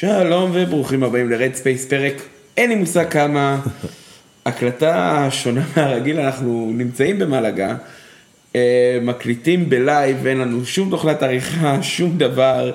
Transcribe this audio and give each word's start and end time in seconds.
שלום 0.00 0.50
וברוכים 0.54 1.02
הבאים 1.02 1.30
ל 1.30 1.36
Red 1.36 1.54
Space 1.54 1.86
פרק, 1.86 2.22
אין 2.56 2.70
לי 2.70 2.76
מושג 2.76 3.08
כמה, 3.10 3.60
הקלטה 4.46 5.28
שונה 5.30 5.64
מהרגיל, 5.76 6.20
אנחנו 6.20 6.70
נמצאים 6.74 7.18
במלגה, 7.18 7.76
אה, 8.56 8.98
מקליטים 9.02 9.70
בלייב, 9.70 10.26
אין 10.26 10.38
לנו 10.38 10.64
שום 10.64 10.90
תוכנת 10.90 11.22
עריכה, 11.22 11.82
שום 11.96 12.18
דבר. 12.18 12.72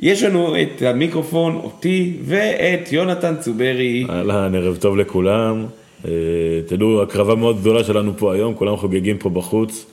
יש 0.00 0.22
לנו 0.22 0.54
את 0.62 0.82
המיקרופון, 0.82 1.54
אותי, 1.54 2.16
ואת 2.24 2.92
יונתן 2.92 3.34
צוברי. 3.40 4.06
אהלן, 4.10 4.54
ערב 4.54 4.76
טוב 4.76 4.96
לכולם. 4.96 5.66
אה, 6.04 6.10
תדעו, 6.66 7.02
ההקרבה 7.02 7.34
מאוד 7.34 7.60
גדולה 7.60 7.84
שלנו 7.84 8.12
פה 8.16 8.34
היום, 8.34 8.54
כולם 8.54 8.76
חוגגים 8.76 9.18
פה 9.18 9.30
בחוץ, 9.30 9.86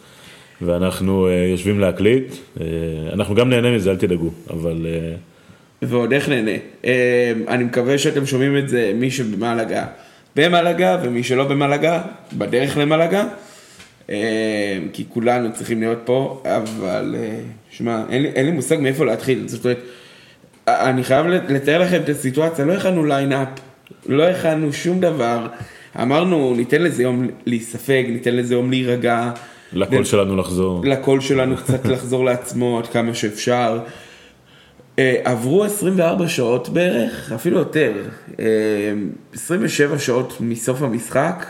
ואנחנו 0.62 1.28
אה, 1.28 1.34
יושבים 1.52 1.80
להקליט. 1.80 2.34
אנחנו 3.14 3.36
גם 3.36 3.50
נהנה 3.50 3.76
מזה, 3.76 3.92
אל 3.92 3.98
תדאגו, 3.98 4.30
אבל... 4.50 4.86
ועוד 5.82 6.14
איך 6.14 6.30
נהנה. 6.30 6.52
אני 7.48 7.64
מקווה 7.64 7.98
שאתם 7.98 8.26
שומעים 8.26 8.58
את 8.58 8.70
זה, 8.70 8.92
מי 8.96 9.12
שבמלגה, 9.12 9.86
במלגה, 10.36 10.98
ומי 11.04 11.24
שלא 11.24 11.44
במלגה, 11.44 12.02
בדרך 12.34 12.78
למלגה. 12.78 13.26
כי 14.94 15.04
כולנו 15.10 15.54
צריכים 15.54 15.80
להיות 15.80 16.00
פה, 16.06 16.44
אבל 16.46 17.16
שמע, 17.70 18.04
אין, 18.10 18.26
אין 18.26 18.46
לי 18.46 18.52
מושג 18.52 18.78
מאיפה 18.80 19.06
להתחיל. 19.06 19.48
זאת 19.48 19.66
אומרת, 19.66 19.80
אני 20.68 21.04
חייב 21.04 21.26
לתאר 21.28 21.82
לכם 21.82 22.02
את 22.04 22.10
הסיטואציה, 22.10 22.66
לא 22.66 22.74
הכנו 22.74 23.06
ליינאפ, 23.06 23.48
לא 24.06 24.24
הכנו 24.24 24.74
שום 24.74 25.00
דבר. 25.00 25.48
אמרנו, 26.02 26.54
ניתן 26.58 26.82
לזה 26.82 27.04
יום 27.04 27.28
להיספג, 27.46 28.04
ניתן 28.08 28.36
לזה 28.36 28.54
יום 28.54 28.70
להירגע. 28.70 29.32
לקול 29.74 30.04
שלנו 30.04 30.36
לחזור. 30.36 30.86
לקול 30.86 31.22
שלנו 31.22 31.58
קצת 31.58 31.86
לחזור 31.86 32.26
לעצמו 32.26 32.80
עד 32.80 32.88
כמה 32.88 33.14
שאפשר. 33.14 33.80
אה, 35.00 35.22
עברו 35.24 35.64
24 35.64 36.28
שעות 36.28 36.70
בערך, 36.70 37.32
אפילו 37.32 37.60
יותר, 37.60 37.94
27 39.34 39.94
אה, 39.94 40.00
שעות 40.00 40.38
מסוף 40.40 40.82
המשחק. 40.82 41.46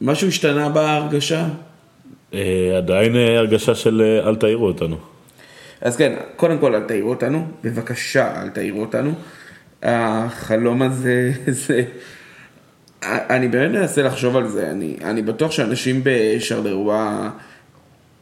משהו 0.00 0.28
השתנה 0.28 0.68
בהרגשה? 0.68 1.46
אה, 2.34 2.74
עדיין 2.76 3.16
הרגשה 3.16 3.74
של 3.74 4.20
אל 4.26 4.36
תעירו 4.36 4.66
אותנו. 4.66 4.96
אז 5.80 5.96
כן, 5.96 6.12
קודם 6.36 6.58
כל 6.58 6.74
אל 6.74 6.82
תעירו 6.82 7.10
אותנו, 7.10 7.46
בבקשה 7.64 8.42
אל 8.42 8.48
תעירו 8.48 8.80
אותנו. 8.80 9.12
החלום 9.82 10.82
הזה, 10.82 11.32
זה... 11.66 11.84
אני 13.04 13.48
באמת 13.48 13.70
מנסה 13.70 14.02
לחשוב 14.02 14.36
על 14.36 14.48
זה, 14.48 14.70
אני, 14.70 14.96
אני 15.04 15.22
בטוח 15.22 15.50
שאנשים 15.50 16.00
בשרלרואה, 16.04 17.30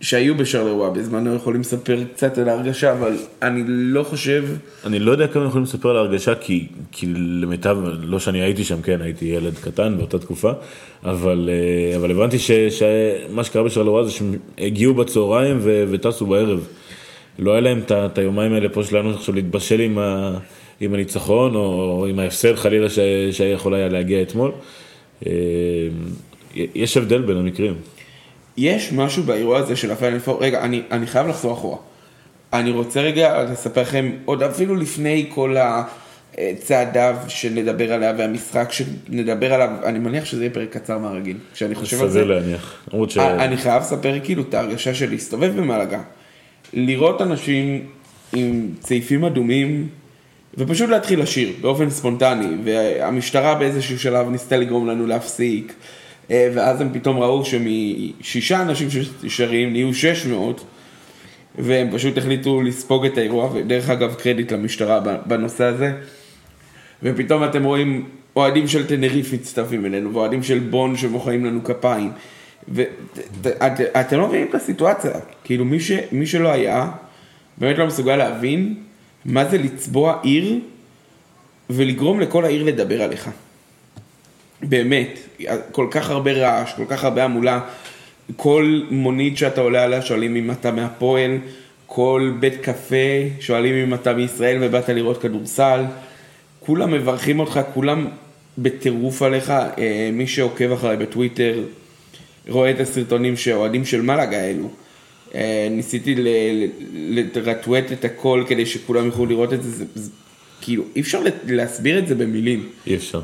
שהיו 0.01 0.34
בשרלרואה 0.34 0.91
בזמנו 0.91 1.34
יכולים 1.34 1.61
לספר 1.61 2.05
קצת 2.15 2.39
על 2.39 2.48
ההרגשה, 2.48 2.93
אבל 2.93 3.17
אני 3.43 3.62
לא 3.67 4.03
חושב... 4.03 4.45
אני 4.84 4.98
לא 4.98 5.12
יודע 5.12 5.27
כמה 5.27 5.45
יכולים 5.45 5.65
לספר 5.65 5.91
על 5.91 5.97
ההרגשה, 5.97 6.34
כי, 6.34 6.67
כי 6.93 7.06
למיטב, 7.17 7.79
לא 8.03 8.19
שאני 8.19 8.43
הייתי 8.43 8.65
שם, 8.65 8.83
כן, 8.83 9.03
הייתי 9.03 9.25
ילד 9.25 9.55
קטן 9.59 9.97
באותה 9.97 10.19
תקופה, 10.19 10.53
אבל, 11.05 11.51
אה, 11.53 11.97
אבל 11.97 12.11
הבנתי 12.11 12.39
ש, 12.39 12.51
שמה 12.51 13.45
שקרה 13.45 13.62
בשרלרואה 13.62 14.05
זה 14.05 14.11
שהם 14.11 14.34
הגיעו 14.59 14.95
בצהריים 14.95 15.59
ו, 15.61 15.84
וטסו 15.91 16.27
בערב. 16.27 16.67
לא 17.39 17.53
היה 17.53 17.61
להם 17.61 17.81
את 17.91 18.19
היומיים 18.19 18.53
האלה 18.53 18.69
פה 18.69 18.84
שלנו 18.84 19.11
עכשיו 19.11 19.34
להתבשל 19.34 19.81
עם 19.81 19.98
ה... 19.98 20.39
עם 20.81 20.95
הניצחון 20.95 21.55
או 21.55 22.06
עם 22.11 22.19
ההפסד 22.19 22.55
חלילה 22.55 22.87
שהיה 23.31 23.53
יכול 23.53 23.75
היה 23.75 23.89
להגיע 23.89 24.23
אתמול. 24.23 24.53
אה, 25.27 25.33
יש 26.55 26.97
הבדל 26.97 27.23
בין 27.23 27.37
המקרים. 27.37 27.75
יש 28.61 28.92
משהו 28.92 29.22
באירוע 29.22 29.58
הזה 29.58 29.77
של 29.77 29.91
הפיינל 29.91 30.19
פור, 30.19 30.42
רגע, 30.42 30.61
אני, 30.61 30.83
אני 30.91 31.06
חייב 31.06 31.27
לחזור 31.27 31.53
אחורה. 31.53 31.77
אני 32.53 32.70
רוצה 32.70 33.00
רגע 33.00 33.44
לספר 33.44 33.83
לכם, 33.83 34.11
עוד 34.25 34.42
אפילו 34.42 34.77
לפני 34.77 35.30
כל 35.34 35.56
הצעדיו 36.39 37.16
שנדבר 37.28 37.92
עליה 37.92 38.12
והמשחק 38.19 38.72
שנדבר 38.72 39.55
עליו, 39.55 39.69
אני 39.84 39.98
מניח 39.98 40.25
שזה 40.25 40.42
יהיה 40.42 40.55
פרק 40.55 40.77
קצר 40.77 40.98
מהרגיל, 40.98 41.36
כשאני 41.55 41.75
חושב 41.75 42.03
על 42.03 42.08
זה. 42.08 42.20
סביר 42.20 42.34
להניח. 42.34 42.88
ש... 43.09 43.19
אני 43.19 43.56
חייב 43.56 43.82
לספר 43.82 44.19
כאילו 44.25 44.43
את 44.43 44.54
ההרגשה 44.54 44.94
של 44.94 45.10
להסתובב 45.10 45.56
במלגה, 45.56 46.00
לראות 46.72 47.20
אנשים 47.20 47.87
עם 48.32 48.69
צעיפים 48.81 49.25
אדומים 49.25 49.88
ופשוט 50.59 50.91
להתחיל 50.91 51.20
לשיר 51.20 51.53
באופן 51.60 51.91
ספונטני, 51.91 52.56
והמשטרה 52.65 53.54
באיזשהו 53.54 53.99
שלב 53.99 54.28
ניסתה 54.28 54.56
לגרום 54.56 54.87
לנו 54.87 55.06
להפסיק, 55.06 55.72
ואז 56.31 56.81
הם 56.81 56.89
פתאום 56.93 57.19
ראו 57.19 57.45
שמשישה 57.45 58.63
אנשים 58.63 58.89
ששרים 58.91 59.73
נהיו 59.73 59.95
600, 59.95 60.65
והם 61.59 61.89
פשוט 61.93 62.19
החליטו 62.19 62.63
לספוג 62.63 63.07
את 63.07 63.19
האירוע, 63.19 63.51
ודרך 63.55 63.91
אגב 63.91 64.15
קרדיט 64.15 64.53
למשטרה 64.53 65.01
בנושא 65.27 65.65
הזה, 65.65 65.93
ופתאום 67.03 67.45
אתם 67.45 67.65
רואים 67.65 68.09
אוהדים 68.37 68.69
של 68.69 68.87
טנריף 68.87 69.33
מצטרפים 69.33 69.87
אלינו, 69.87 70.15
ואוהדים 70.15 70.43
של 70.43 70.59
בון 70.59 70.97
שמוחאים 70.97 71.45
לנו 71.45 71.65
כפיים, 71.65 72.13
ואתם 73.43 74.19
לא 74.19 74.29
מבינים 74.29 74.47
את 74.51 74.55
הסיטואציה, 74.55 75.11
כאילו 75.45 75.65
מי, 75.65 75.81
ש, 75.81 75.93
מי 76.12 76.27
שלא 76.27 76.49
היה, 76.49 76.91
באמת 77.59 77.79
לא 77.79 77.87
מסוגל 77.87 78.17
להבין 78.17 78.75
מה 79.25 79.45
זה 79.45 79.59
לצבוע 79.59 80.19
עיר 80.23 80.59
ולגרום 81.71 82.21
לכל 82.21 82.45
העיר 82.45 82.65
לדבר 82.65 83.03
עליך. 83.03 83.31
באמת, 84.62 85.19
כל 85.73 85.87
כך 85.91 86.11
הרבה 86.11 86.33
רעש, 86.33 86.73
כל 86.73 86.84
כך 86.89 87.05
הרבה 87.05 87.25
המולה, 87.25 87.61
כל 88.37 88.81
מונית 88.91 89.37
שאתה 89.37 89.61
עולה 89.61 89.84
עליה 89.84 90.03
שואלים 90.03 90.37
אם 90.37 90.51
אתה 90.51 90.71
מהפועל, 90.71 91.39
כל 91.87 92.33
בית 92.41 92.56
קפה 92.56 92.97
שואלים 93.41 93.75
אם 93.75 93.95
אתה 93.95 94.12
מישראל 94.12 94.59
ובאת 94.61 94.89
לראות 94.89 95.23
כדורסל, 95.23 95.84
כולם 96.61 96.93
מברכים 96.93 97.41
אותך, 97.41 97.61
כולם 97.75 98.06
בטירוף 98.59 99.23
עליך, 99.23 99.50
אה, 99.50 100.11
מי 100.12 100.27
שעוקב 100.27 100.73
אחריי 100.73 100.97
בטוויטר 100.97 101.62
רואה 102.49 102.71
את 102.71 102.81
הסרטונים 102.81 103.37
שאוהדים 103.37 103.84
של 103.84 104.03
מלאגה 104.03 104.41
האלו. 104.41 104.69
אה, 105.34 105.69
ניסיתי 105.71 106.15
לרטווט 106.93 107.93
את 107.93 108.05
הכל 108.05 108.45
כדי 108.49 108.67
שכולם 108.67 109.06
יוכלו 109.06 109.27
לראות 109.27 109.53
את 109.53 109.62
זה, 109.62 109.71
זה, 109.71 109.84
זה 109.95 110.11
כאילו 110.61 110.84
אי 110.97 111.00
אפשר 111.00 111.23
להסביר 111.47 111.99
את 111.99 112.09
זה 112.09 112.15
במילים. 112.15 112.69
אי 112.87 112.95
אפשר. 112.95 113.21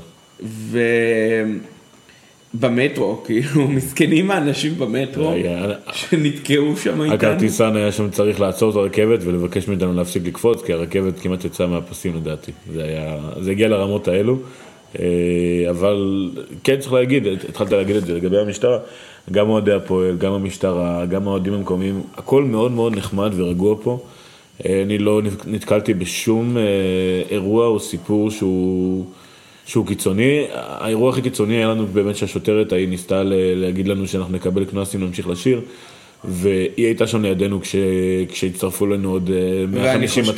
ובמטרו, 2.56 3.22
כאילו 3.25 3.69
מסכנים 3.69 4.31
האנשים 4.31 4.78
במטרו 4.78 5.34
שנתקעו 5.93 6.77
שם 6.77 7.03
איתנו. 7.03 7.15
הכרטיסן 7.15 7.77
היה 7.77 7.93
שם 7.93 8.11
צריך 8.11 8.41
לעצור 8.41 8.71
את 8.71 8.77
הרכבת 8.77 9.19
ולבקש 9.25 9.69
מאיתנו 9.69 9.94
להפסיק 9.94 10.22
לקפוץ, 10.27 10.62
כי 10.62 10.72
הרכבת 10.72 11.21
כמעט 11.21 11.44
יצאה 11.44 11.67
מהפסים 11.67 12.17
לדעתי. 12.17 12.53
זה 12.72 12.84
היה, 12.84 13.19
זה 13.41 13.50
הגיע 13.50 13.69
לרמות 13.69 14.09
האלו. 14.09 14.39
אה, 14.99 15.71
אבל 15.71 16.31
כן 16.65 16.77
צריך 16.81 16.93
להגיד, 16.93 17.27
התחלת 17.49 17.72
להגיד 17.72 17.97
את 17.97 18.06
זה 18.06 18.15
לגבי 18.15 18.39
המשטרה, 18.39 18.78
גם 19.31 19.49
אוהדי 19.49 19.73
הפועל, 19.73 20.17
גם 20.17 20.33
המשטרה, 20.33 21.06
גם 21.06 21.28
האוהדים 21.28 21.53
המקומיים, 21.53 22.03
הכל 22.17 22.44
מאוד 22.44 22.73
מאוד 22.73 22.97
נחמד 22.97 23.33
ורגוע 23.37 23.77
פה. 23.83 23.99
אה, 24.67 24.83
אני 24.83 24.99
לא 24.99 25.21
נתקלתי 25.47 25.94
בשום 25.94 26.56
אה, 26.56 26.62
אירוע 27.31 27.67
או 27.67 27.81
סיפור 27.81 28.31
שהוא, 28.31 29.05
שהוא 29.66 29.87
קיצוני. 29.87 30.47
האירוע 30.53 31.10
הכי 31.10 31.22
קיצוני 31.22 31.56
היה 31.56 31.69
לנו 31.69 31.87
באמת 31.87 32.16
שהשוטרת 32.16 32.72
ההיא 32.72 32.88
ניסתה 32.88 33.22
להגיד 33.54 33.88
לנו 33.88 34.06
שאנחנו 34.06 34.32
נקבל 34.32 34.65
קנס 34.65 34.94
אם 34.94 35.00
נמשיך 35.00 35.28
לשיר. 35.28 35.60
והיא 36.25 36.87
הייתה 36.87 37.06
שם 37.06 37.22
לידינו 37.22 37.60
כש... 37.60 37.76
כשהצטרפו 38.28 38.87
לנו 38.87 39.10
עוד 39.10 39.31
150-200 39.75 39.78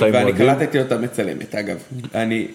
אוהדים. 0.03 0.15
ואני 0.15 0.33
קלטתי 0.33 0.79
אותה 0.79 0.99
מצלמת, 0.99 1.55
אגב. 1.55 1.77
אני, 2.15 2.47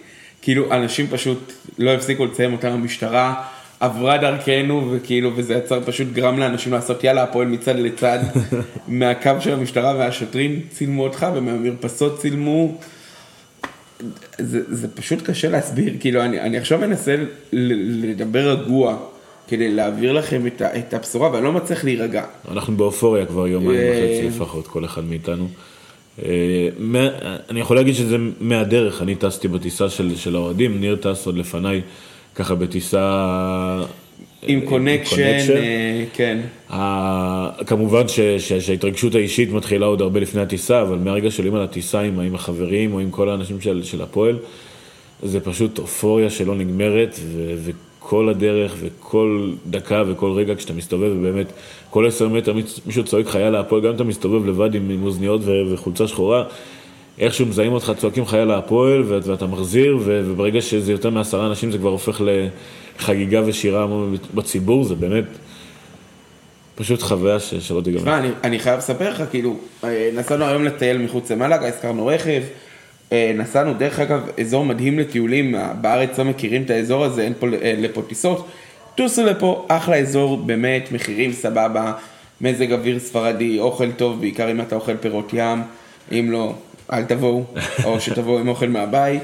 כאילו, 0.42 0.72
אנשים 0.72 1.08
פשוט 1.08 1.54
לא 1.80 1.92
הפסיקו 1.92 2.26
לציין 2.26 2.52
אותם 2.52 2.72
במשטרה. 2.74 3.44
עברה 3.80 4.18
דרכנו 4.18 4.90
וכאילו 4.92 5.32
וזה 5.36 5.54
יצר 5.54 5.80
פשוט 5.86 6.08
גרם 6.14 6.40
לאנשים 6.40 6.74
לעשות 6.74 7.04
יאללה 7.04 7.24
הפועל 7.24 7.48
מצד 7.48 7.80
לצד 7.80 8.20
מהקו 8.88 9.32
של 9.40 9.54
המשטרה 9.54 9.96
והשוטרים 9.98 10.60
צילמו 10.70 11.04
אותך 11.04 11.28
ומהמרפסות 11.36 12.20
צילמו. 12.20 12.78
זה, 14.38 14.62
זה 14.68 14.88
פשוט 14.88 15.22
קשה 15.22 15.50
להסביר 15.50 15.94
כאילו 16.00 16.24
אני, 16.24 16.42
אני 16.42 16.58
עכשיו 16.58 16.80
מנסה 16.80 17.16
לדבר 17.54 18.52
רגוע 18.52 18.98
כדי 19.48 19.72
להעביר 19.72 20.14
לכם 20.14 20.48
את, 20.48 20.62
ה, 20.62 20.78
את 20.78 20.94
הבשורה 20.94 21.32
ואני 21.32 21.44
לא 21.44 21.52
מצליח 21.52 21.84
להירגע. 21.84 22.24
אנחנו 22.52 22.78
באופוריה 22.78 23.26
כבר 23.26 23.48
יומיים 23.48 23.80
אה, 23.80 23.92
וחצי 23.92 24.28
לפחות 24.28 24.68
כל 24.68 24.86
אחד 24.86 25.04
מאיתנו. 25.04 25.48
אה, 26.26 26.70
אני 27.50 27.60
יכול 27.60 27.76
להגיד 27.76 27.96
שזה 27.96 28.18
מהדרך 28.40 29.02
אני 29.02 29.16
טסתי 29.16 29.48
בטיסה 29.48 29.90
של, 29.90 30.16
של 30.16 30.36
האוהדים 30.36 30.80
ניר 30.80 30.96
טס 30.96 31.26
עוד 31.26 31.38
לפניי. 31.38 31.82
ככה 32.36 32.56
בטיסה... 32.56 33.84
עם 34.48 34.62
connection, 34.62 35.18
אה, 35.56 36.04
כן. 36.14 36.40
כמובן 37.68 38.04
שההתרגשות 38.60 39.16
האישית 39.16 39.52
מתחילה 39.52 39.86
עוד 39.86 40.02
הרבה 40.02 40.20
לפני 40.20 40.42
הטיסה, 40.42 40.82
אבל 40.82 40.98
מהרגע 40.98 41.32
שעולים 41.32 41.56
על 41.56 41.62
הטיסה 41.62 42.02
עם, 42.02 42.20
עם 42.20 42.36
החברים 42.36 42.94
או 42.94 43.00
עם 43.00 43.12
כל 43.12 43.30
האנשים 43.30 43.62
של, 43.62 43.82
של 43.84 44.02
הפועל, 44.02 44.38
זה 45.24 45.40
פשוט 45.40 45.80
אופוריה 45.80 46.30
שלא 46.30 46.56
נגמרת, 46.56 47.20
ו, 47.20 47.54
וכל 47.66 48.30
הדרך 48.30 48.76
וכל 48.80 49.52
דקה 49.70 50.04
וכל 50.08 50.32
רגע 50.32 50.56
כשאתה 50.56 50.74
מסתובב, 50.74 51.12
ובאמת 51.20 51.48
כל 51.90 52.08
עשר 52.08 52.30
מטר 52.30 52.54
מישהו 52.86 53.04
צועק 53.04 53.28
חייל 53.28 53.50
להפועל, 53.50 53.82
גם 53.82 53.90
אם 53.90 53.96
אתה 53.96 54.04
מסתובב 54.04 54.46
לבד 54.50 54.76
עם, 54.76 54.90
עם 54.90 55.04
אוזניות 55.04 55.42
וחולצה 55.72 56.08
שחורה, 56.08 56.44
איכשהו 57.20 57.46
מזהים 57.46 57.72
אותך, 57.74 57.92
צועקים 57.98 58.24
לך 58.24 58.34
יאללה 58.34 58.58
הפועל, 58.58 59.04
ואת- 59.08 59.28
ואתה 59.28 59.46
מחזיר, 59.46 59.98
ו- 60.02 60.22
וברגע 60.26 60.62
שזה 60.62 60.92
יותר 60.92 61.10
מעשרה 61.10 61.48
אנשים 61.48 61.72
זה 61.72 61.78
כבר 61.78 61.90
הופך 61.90 62.22
לחגיגה 63.00 63.42
ושירה 63.46 63.88
בציבור, 64.34 64.84
זה 64.84 64.96
באמת 64.96 65.26
פשוט 66.76 67.02
חוויה 67.02 67.40
ש- 67.40 67.54
שלא 67.54 67.82
תיגמר. 67.82 68.00
תשמע, 68.02 68.18
אני, 68.18 68.30
אני 68.44 68.60
חייב 68.60 68.78
לספר 68.78 69.10
לך, 69.10 69.24
כאילו, 69.32 69.56
אה, 69.84 70.10
נסענו 70.14 70.46
היום 70.46 70.64
לטייל 70.66 70.98
מחוץ 70.98 71.32
למלאגה, 71.32 71.68
הזכרנו 71.68 72.06
רכב, 72.06 72.42
אה, 73.12 73.32
נסענו, 73.36 73.74
דרך 73.74 74.00
אגב, 74.00 74.30
אזור 74.40 74.66
מדהים 74.66 75.00
לטיולים, 75.00 75.56
אה, 75.56 75.74
בארץ 75.74 76.18
לא 76.20 76.26
מכירים 76.26 76.62
את 76.64 76.70
האזור 76.70 77.04
הזה, 77.04 77.22
אין 77.22 77.34
פה 77.40 77.48
לפה 77.78 78.02
טיסות, 78.08 78.48
טוסו 78.96 79.26
לפה, 79.26 79.66
אחלה 79.68 79.96
אזור, 79.98 80.38
באמת, 80.38 80.92
מחירים 80.92 81.34
סבבה, 81.34 81.94
מזג 82.42 82.72
אוויר 82.74 83.00
ספרדי, 83.00 83.60
אוכל 83.60 83.92
טוב, 83.92 84.20
בעיקר 84.20 84.52
אם 84.52 84.62
אתה 84.62 84.76
אוכל 84.76 84.98
פירות 84.98 85.30
ים, 85.34 85.62
אם 86.12 86.28
לא, 86.32 86.54
אל 86.94 87.04
תבואו, 87.04 87.44
או 87.84 88.00
שתבואו 88.00 88.40
עם 88.40 88.48
אוכל 88.48 88.68
מהבית. 88.68 89.24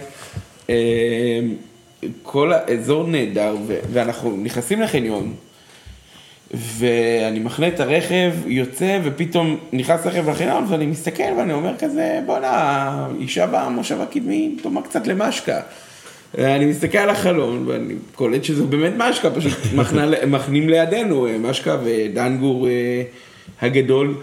כל 2.23 2.53
האזור 2.53 3.07
נהדר, 3.07 3.55
ואנחנו 3.91 4.37
נכנסים 4.37 4.81
לחניון, 4.81 5.33
ואני 6.53 7.39
מחנה 7.39 7.67
את 7.67 7.79
הרכב, 7.79 8.33
יוצא, 8.45 8.99
ופתאום 9.03 9.57
נכנס 9.73 10.05
רכב 10.05 10.29
לחניון, 10.29 10.65
ואני 10.69 10.85
מסתכל 10.85 11.23
ואני 11.37 11.53
אומר 11.53 11.77
כזה, 11.77 12.19
בואנה, 12.25 13.07
אישה 13.19 13.47
במושב 13.47 14.01
הקדמי, 14.01 14.55
דומה 14.63 14.81
קצת 14.81 15.07
למשקה. 15.07 15.61
אני 16.37 16.65
מסתכל 16.65 16.97
על 16.97 17.09
החלון, 17.09 17.63
ואני 17.67 17.93
קולט 18.15 18.43
שזו 18.43 18.67
באמת 18.67 18.93
משקה, 18.97 19.31
פשוט 19.31 19.53
מחנה, 19.75 20.25
מחנים 20.27 20.69
לידינו, 20.69 21.27
אה, 21.27 21.37
משקה 21.37 21.77
ודנגור 21.83 22.67
אה, 22.67 23.03
הגדול. 23.61 24.15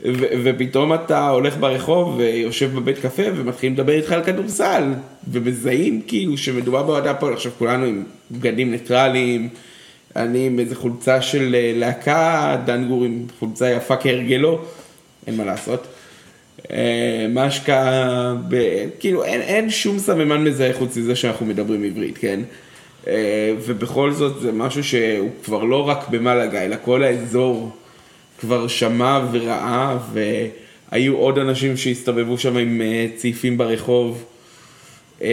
ו- 0.00 0.26
ופתאום 0.44 0.94
אתה 0.94 1.28
הולך 1.28 1.56
ברחוב 1.56 2.16
ויושב 2.16 2.74
בבית 2.74 2.98
קפה 2.98 3.22
ומתחילים 3.36 3.74
לדבר 3.74 3.92
איתך 3.92 4.12
על 4.12 4.24
כדורסל 4.24 4.92
ומזהים 5.30 6.02
כאילו 6.06 6.38
שמדובר 6.38 6.82
באוהדי 6.82 7.08
הפועל 7.08 7.32
עכשיו 7.32 7.52
כולנו 7.58 7.84
עם 7.84 8.04
בגדים 8.30 8.70
ניטרליים 8.70 9.48
אני 10.16 10.46
עם 10.46 10.58
איזה 10.58 10.76
חולצה 10.76 11.22
של 11.22 11.54
אה, 11.54 11.72
להקה, 11.74 12.56
דנגור 12.64 13.04
עם 13.04 13.26
חולצה 13.38 13.70
יפה 13.70 13.96
כהרגלו, 13.96 14.64
אין 15.26 15.36
מה 15.36 15.44
לעשות. 15.44 15.86
אה, 16.70 17.26
משקה, 17.30 18.34
ב... 18.48 18.56
כאילו 19.00 19.24
אין, 19.24 19.40
אין 19.40 19.70
שום 19.70 19.98
סממן 19.98 20.44
מזהה 20.44 20.72
חוץ 20.72 20.96
מזה 20.96 21.16
שאנחנו 21.16 21.46
מדברים 21.46 21.84
עברית, 21.84 22.18
כן? 22.18 22.40
אה, 23.06 23.52
ובכל 23.66 24.12
זאת 24.12 24.40
זה 24.40 24.52
משהו 24.52 24.84
שהוא 24.84 25.30
כבר 25.44 25.64
לא 25.64 25.88
רק 25.88 26.08
במלאגה, 26.08 26.64
אלא 26.64 26.76
כל 26.84 27.02
האזור 27.02 27.76
כבר 28.44 28.68
שמע 28.68 29.20
וראה, 29.32 29.96
והיו 30.12 31.16
עוד 31.16 31.38
אנשים 31.38 31.76
שהסתובבו 31.76 32.38
שם 32.38 32.56
עם 32.56 32.80
אה, 32.80 33.06
צעיפים 33.16 33.58
ברחוב. 33.58 34.24
אה, 35.22 35.28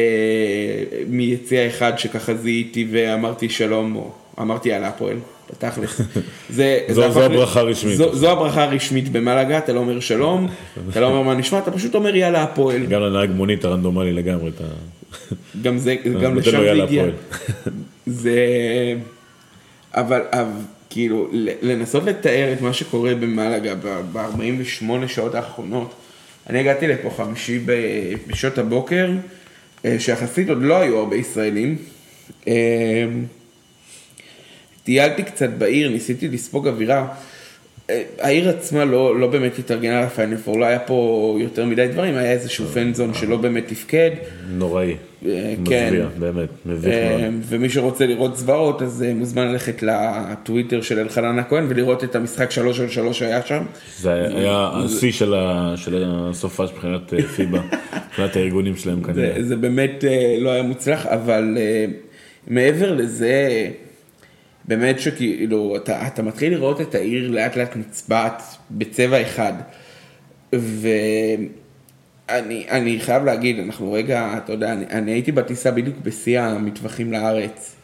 מיציע 1.08 1.68
אחד 1.68 2.00
שככה 2.00 2.34
זיהיתי 2.36 2.88
ואמרתי 2.92 3.50
שלום, 3.50 3.96
או 3.96 4.12
אמרתי 4.42 4.70
יאללה 4.70 4.88
הפועל, 4.88 5.18
בתכלס. 5.52 6.02
זה, 6.50 6.80
זו- 6.90 7.02
זה 7.02 7.10
זו 7.12 7.22
הברכה 7.24 7.60
הרשמית. 7.60 7.98
זו, 7.98 8.16
זו 8.16 8.32
הברכה 8.32 8.64
הרשמית 8.64 9.10
במלאגה, 9.10 9.58
אתה 9.58 9.74
לא 9.74 9.80
אומר 9.80 10.00
שלום, 10.00 10.48
אתה 10.90 11.00
לא 11.00 11.06
אומר 11.06 11.22
מה 11.22 11.34
נשמע, 11.34 11.60
אתה 11.60 11.72
פשוט 11.72 11.96
אומר 11.96 12.16
יאללה 12.16 12.44
הפועל. 12.44 12.86
גם 12.86 13.02
לנהג 13.02 13.30
מונית 13.30 13.66
הרנדומלי 13.66 14.14
לגמרי, 14.14 14.50
אתה... 14.50 14.64
גם 15.62 15.78
זה, 15.78 15.96
גם 16.22 16.38
לשם 16.38 16.52
זה 16.52 16.84
הגיע. 16.84 17.06
זה... 18.06 18.36
אבל, 19.94 20.22
אבל 20.32 20.50
כאילו, 20.92 21.30
לנסות 21.62 22.04
לתאר 22.04 22.54
את 22.54 22.62
מה 22.62 22.74
שקורה 22.74 23.16
במלאגה 23.16 23.76
ב-48 24.14 25.08
שעות 25.08 25.36
האחרונות. 25.36 25.94
אני 26.50 26.60
הגעתי 26.60 26.88
לפה 26.88 27.10
חמישי 27.18 27.60
בשעות 28.28 28.58
הבוקר, 28.58 29.12
אה, 29.86 30.00
שיחסית 30.00 30.50
עוד 30.50 30.62
לא 30.62 30.78
היו 30.78 30.98
הרבה 30.98 31.16
ישראלים. 31.16 31.78
אה, 32.48 32.54
טיילתי 34.84 35.24
קצת 35.24 35.50
בעיר, 35.50 35.90
ניסיתי 35.90 36.28
לספוג 36.28 36.68
אווירה. 36.68 37.08
אה, 37.92 38.04
העיר 38.20 38.50
עצמה 38.50 38.86
לא, 38.86 39.20
לא 39.20 39.28
באמת 39.28 39.60
התארגנה 39.60 40.02
לפיינל 40.02 40.38
פור, 40.38 40.60
לא 40.60 40.66
היה 40.66 40.80
פה 40.80 40.96
יותר 41.42 41.66
מדי 41.66 41.88
דברים, 41.88 42.16
היה 42.16 42.32
איזשהו 42.32 42.66
פנזון 42.66 43.14
שלא 43.14 43.38
באמת 43.38 43.68
תפקד. 43.68 44.12
נוראי. 44.52 44.96
אה, 45.26 45.54
כן. 45.66 45.86
מזוויע, 45.88 46.06
באמת, 46.20 46.50
מביך 46.66 46.94
אה, 46.94 47.18
מאוד. 47.30 47.34
ומי 47.50 47.70
שרוצה 47.70 48.06
לראות 48.06 48.38
זוועות, 48.38 48.82
אז 48.82 49.04
אה, 49.08 49.14
מוזמן 49.14 49.48
ללכת 49.48 49.84
לטוויטר 49.84 50.82
של 50.82 51.00
אלחנן 51.00 51.40
הכהן 51.40 51.66
ולראות 51.70 52.04
את 52.04 52.16
המשחק 52.16 52.52
3 52.52 52.80
על 52.80 52.90
3 52.90 53.20
שהיה 53.20 53.42
שם. 53.46 53.64
זה 54.00 54.12
היה 54.14 54.70
השיא 54.74 55.12
של 55.12 55.34
ה- 55.34 55.74
של 55.78 56.04
הסופש 56.08 56.70
מבחינת 56.76 57.14
אה, 57.14 57.22
פיבה, 57.24 57.60
מבחינת 58.10 58.36
הארגונים 58.36 58.76
שלהם 58.76 59.02
זה, 59.04 59.14
כנראה. 59.14 59.44
זה 59.44 59.56
באמת 59.56 60.06
אה, 60.08 60.36
לא 60.40 60.50
היה 60.50 60.64
מוצלח, 60.64 61.06
אבל 61.06 61.58
אה, 61.60 61.86
מעבר 62.48 62.94
לזה, 62.96 63.50
באמת 64.66 65.00
שכאילו, 65.00 65.76
אתה, 65.76 66.08
אתה 66.08 66.24
מתחיל 66.24 66.54
לראות 66.54 66.82
את 66.82 66.96
העיר 66.96 67.32
לאט 67.32 67.56
לאט 67.56 67.76
נצבעת 67.76 68.44
בצבע 68.72 69.22
אחד. 69.22 69.54
ואני 70.54 71.50
אני 72.70 73.00
חייב 73.00 73.26
להגיד, 73.26 73.60
אנחנו 73.60 73.92
רגע, 73.92 74.38
אתה 74.38 74.54
יודע, 74.54 74.74
אני, 74.74 74.86
אני 74.86 75.12
הייתי 75.12 75.32
בטיסה 75.32 75.72
בדיוק 75.72 75.96
בשיא 76.04 76.40
המטווחים 76.40 77.12
לארץ. 77.12 77.76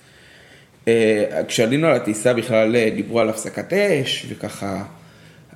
אה, 0.87 1.41
כשעלינו 1.47 1.87
על 1.87 1.95
הטיסה 1.95 2.33
בכלל 2.33 2.75
אה, 2.75 2.89
דיברו 2.95 3.19
על 3.19 3.29
הפסקת 3.29 3.73
אש, 3.73 4.25
וככה 4.29 4.83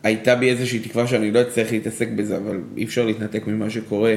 הייתה 0.03 0.35
בי 0.35 0.49
איזושהי 0.49 0.79
תקווה 0.79 1.07
שאני 1.07 1.31
לא 1.31 1.41
אצטרך 1.41 1.71
להתעסק 1.71 2.07
בזה, 2.07 2.37
אבל 2.37 2.59
אי 2.77 2.83
אפשר 2.83 3.05
להתנתק 3.05 3.47
ממה 3.47 3.69
שקורה. 3.69 4.15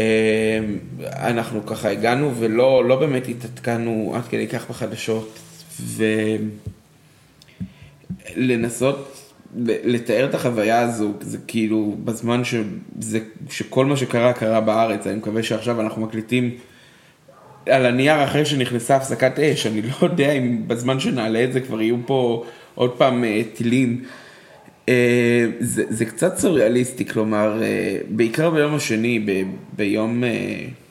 אה, 0.00 0.60
אנחנו 1.00 1.66
ככה 1.66 1.90
הגענו 1.90 2.34
ולא 2.38 2.88
לא 2.88 2.96
באמת 2.96 3.28
התעדכנו 3.28 4.12
עד 4.16 4.22
כדי 4.30 4.48
כך 4.48 4.70
בחדשות, 4.70 5.38
ולנסות 8.36 9.22
לתאר 9.64 10.24
את 10.24 10.34
החוויה 10.34 10.80
הזו, 10.80 11.12
זה 11.20 11.38
כאילו 11.46 11.96
בזמן 12.04 12.42
שזה, 12.44 13.18
שכל 13.50 13.86
מה 13.86 13.96
שקרה 13.96 14.32
קרה 14.32 14.60
בארץ, 14.60 15.06
אני 15.06 15.16
מקווה 15.16 15.42
שעכשיו 15.42 15.80
אנחנו 15.80 16.02
מקליטים 16.02 16.50
על 17.68 17.86
הנייר 17.86 18.24
אחרי 18.24 18.44
שנכנסה 18.44 18.96
הפסקת 18.96 19.38
אש, 19.38 19.66
אני 19.66 19.82
לא 19.82 19.94
יודע 20.02 20.32
אם 20.32 20.68
בזמן 20.68 21.00
שנעלה 21.00 21.44
את 21.44 21.52
זה 21.52 21.60
כבר 21.60 21.82
יהיו 21.82 21.96
פה 22.06 22.44
עוד 22.74 22.90
פעם 22.90 23.24
אה, 23.24 23.42
טילים. 23.54 24.04
אה, 24.88 25.46
זה, 25.60 25.84
זה 25.88 26.04
קצת 26.04 26.38
סוריאליסטי, 26.38 27.04
כלומר, 27.04 27.62
אה, 27.62 27.98
בעיקר 28.08 28.50
ביום 28.50 28.74
השני, 28.74 29.18
ב, 29.18 29.42
ביום 29.76 30.24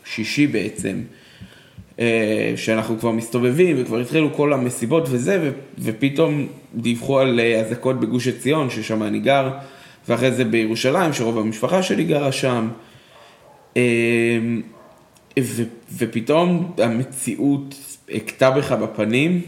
שישי 0.06 0.48
בעצם, 0.48 1.02
שאנחנו 2.56 3.00
כבר 3.00 3.12
מסתובבים 3.12 3.76
וכבר 3.80 4.00
התחילו 4.00 4.34
כל 4.34 4.54
המסיבות 4.54 5.08
וזה, 5.10 5.52
ופתאום 5.80 6.48
דיווחו 6.76 7.20
על 7.20 7.40
אה, 7.40 7.60
אזעקות 7.60 8.00
בגוש 8.00 8.28
עציון, 8.28 8.70
ששם 8.70 9.04
אני 9.04 9.20
גר, 9.20 9.52
ואחרי 10.08 10.32
זה 10.32 10.46
בירושלים, 10.46 11.14
שרוב 11.14 11.38
המשפחה 11.38 11.84
שלי 11.84 12.04
גרה 12.04 12.32
שם. 12.32 12.68
אה, 13.78 13.82
ו, 15.40 15.64
ופתאום 15.98 16.74
המציאות 16.78 17.76
הכתה 18.14 18.52
בך 18.52 18.72
בפנים, 18.72 19.42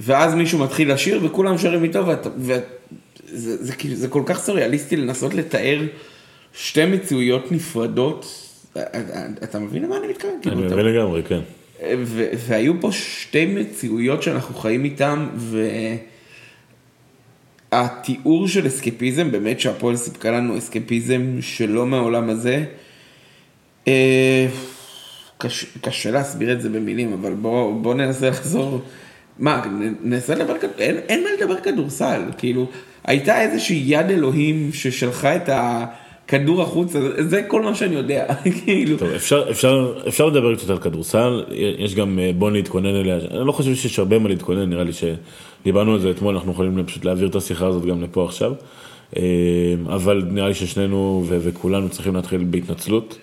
ואז 0.00 0.34
מישהו 0.34 0.58
מתחיל 0.58 0.92
לשיר 0.92 1.20
וכולם 1.24 1.58
שרים 1.58 1.84
איתו, 1.84 2.06
ואתה, 2.06 2.28
וזה 2.36 2.60
זה, 3.24 3.64
זה, 3.64 3.74
זה 3.92 4.08
כל 4.08 4.22
כך 4.26 4.38
סוריאליסטי 4.38 4.96
לנסות 4.96 5.34
לתאר 5.34 5.82
שתי 6.52 6.84
מציאויות 6.84 7.52
נפרדות. 7.52 8.47
אתה 9.42 9.58
מבין 9.58 9.82
למה 9.82 9.96
אני 9.96 10.06
מתכוון? 10.08 10.32
אני 10.34 10.42
כאילו, 10.42 10.56
מבין 10.56 10.86
לגמרי, 10.86 11.22
כן. 11.22 11.40
והיו 12.46 12.80
פה 12.80 12.92
שתי 12.92 13.46
מציאויות 13.46 14.22
שאנחנו 14.22 14.54
חיים 14.54 14.84
איתן, 14.84 15.26
והתיאור 17.72 18.48
של 18.48 18.66
אסקפיזם, 18.66 19.30
באמת 19.30 19.60
שהפועל 19.60 19.96
סיפקה 19.96 20.30
לנו 20.30 20.58
אסקפיזם 20.58 21.22
שלא 21.40 21.86
מהעולם 21.86 22.30
הזה. 22.30 22.64
אה, 23.88 24.46
קשה, 25.38 25.66
קשה 25.82 26.10
להסביר 26.10 26.52
את 26.52 26.60
זה 26.60 26.68
במילים, 26.68 27.12
אבל 27.12 27.34
בוא, 27.34 27.82
בוא 27.82 27.94
ננסה 27.94 28.28
לחזור. 28.30 28.80
מה, 29.38 29.62
ננסה 30.04 30.34
לדבר, 30.34 30.58
כד- 30.58 30.68
אין, 30.80 30.96
אין 31.08 31.22
מה 31.24 31.28
לדבר 31.38 31.60
כדורסל, 31.60 32.22
כאילו, 32.38 32.66
הייתה 33.04 33.40
איזושהי 33.40 33.82
יד 33.86 34.10
אלוהים 34.10 34.70
ששלחה 34.72 35.36
את 35.36 35.48
הכדור 36.28 36.62
החוצה, 36.62 36.98
זה 37.18 37.42
כל 37.42 37.62
מה 37.62 37.74
שאני 37.74 37.94
יודע, 37.94 38.26
כאילו. 38.64 38.96
טוב, 38.96 39.08
אפשר, 39.08 39.50
אפשר, 39.50 39.92
אפשר 40.08 40.26
לדבר 40.26 40.54
קצת 40.56 40.70
על 40.70 40.78
כדורסל, 40.78 41.44
יש 41.78 41.94
גם 41.94 42.18
אה, 42.18 42.30
בוא 42.38 42.50
נתכונן 42.50 42.96
אליה, 42.96 43.16
אני 43.16 43.46
לא 43.46 43.52
חושב 43.52 43.74
שיש 43.74 43.98
הרבה 43.98 44.18
מה 44.18 44.28
להתכונן, 44.28 44.70
נראה 44.70 44.84
לי 44.84 44.92
שדיברנו 44.92 45.92
על 45.92 46.00
זה 46.00 46.10
אתמול, 46.10 46.34
אנחנו 46.34 46.52
יכולים 46.52 46.86
פשוט 46.86 47.04
להעביר 47.04 47.28
את 47.28 47.34
השיחה 47.34 47.66
הזאת 47.66 47.84
גם 47.84 48.02
לפה 48.02 48.24
עכשיו, 48.24 48.52
אה, 49.16 49.22
אבל 49.86 50.22
נראה 50.30 50.48
לי 50.48 50.54
ששנינו 50.54 51.24
ו- 51.28 51.38
וכולנו 51.40 51.88
צריכים 51.88 52.14
להתחיל 52.14 52.44
בהתנצלות, 52.50 53.18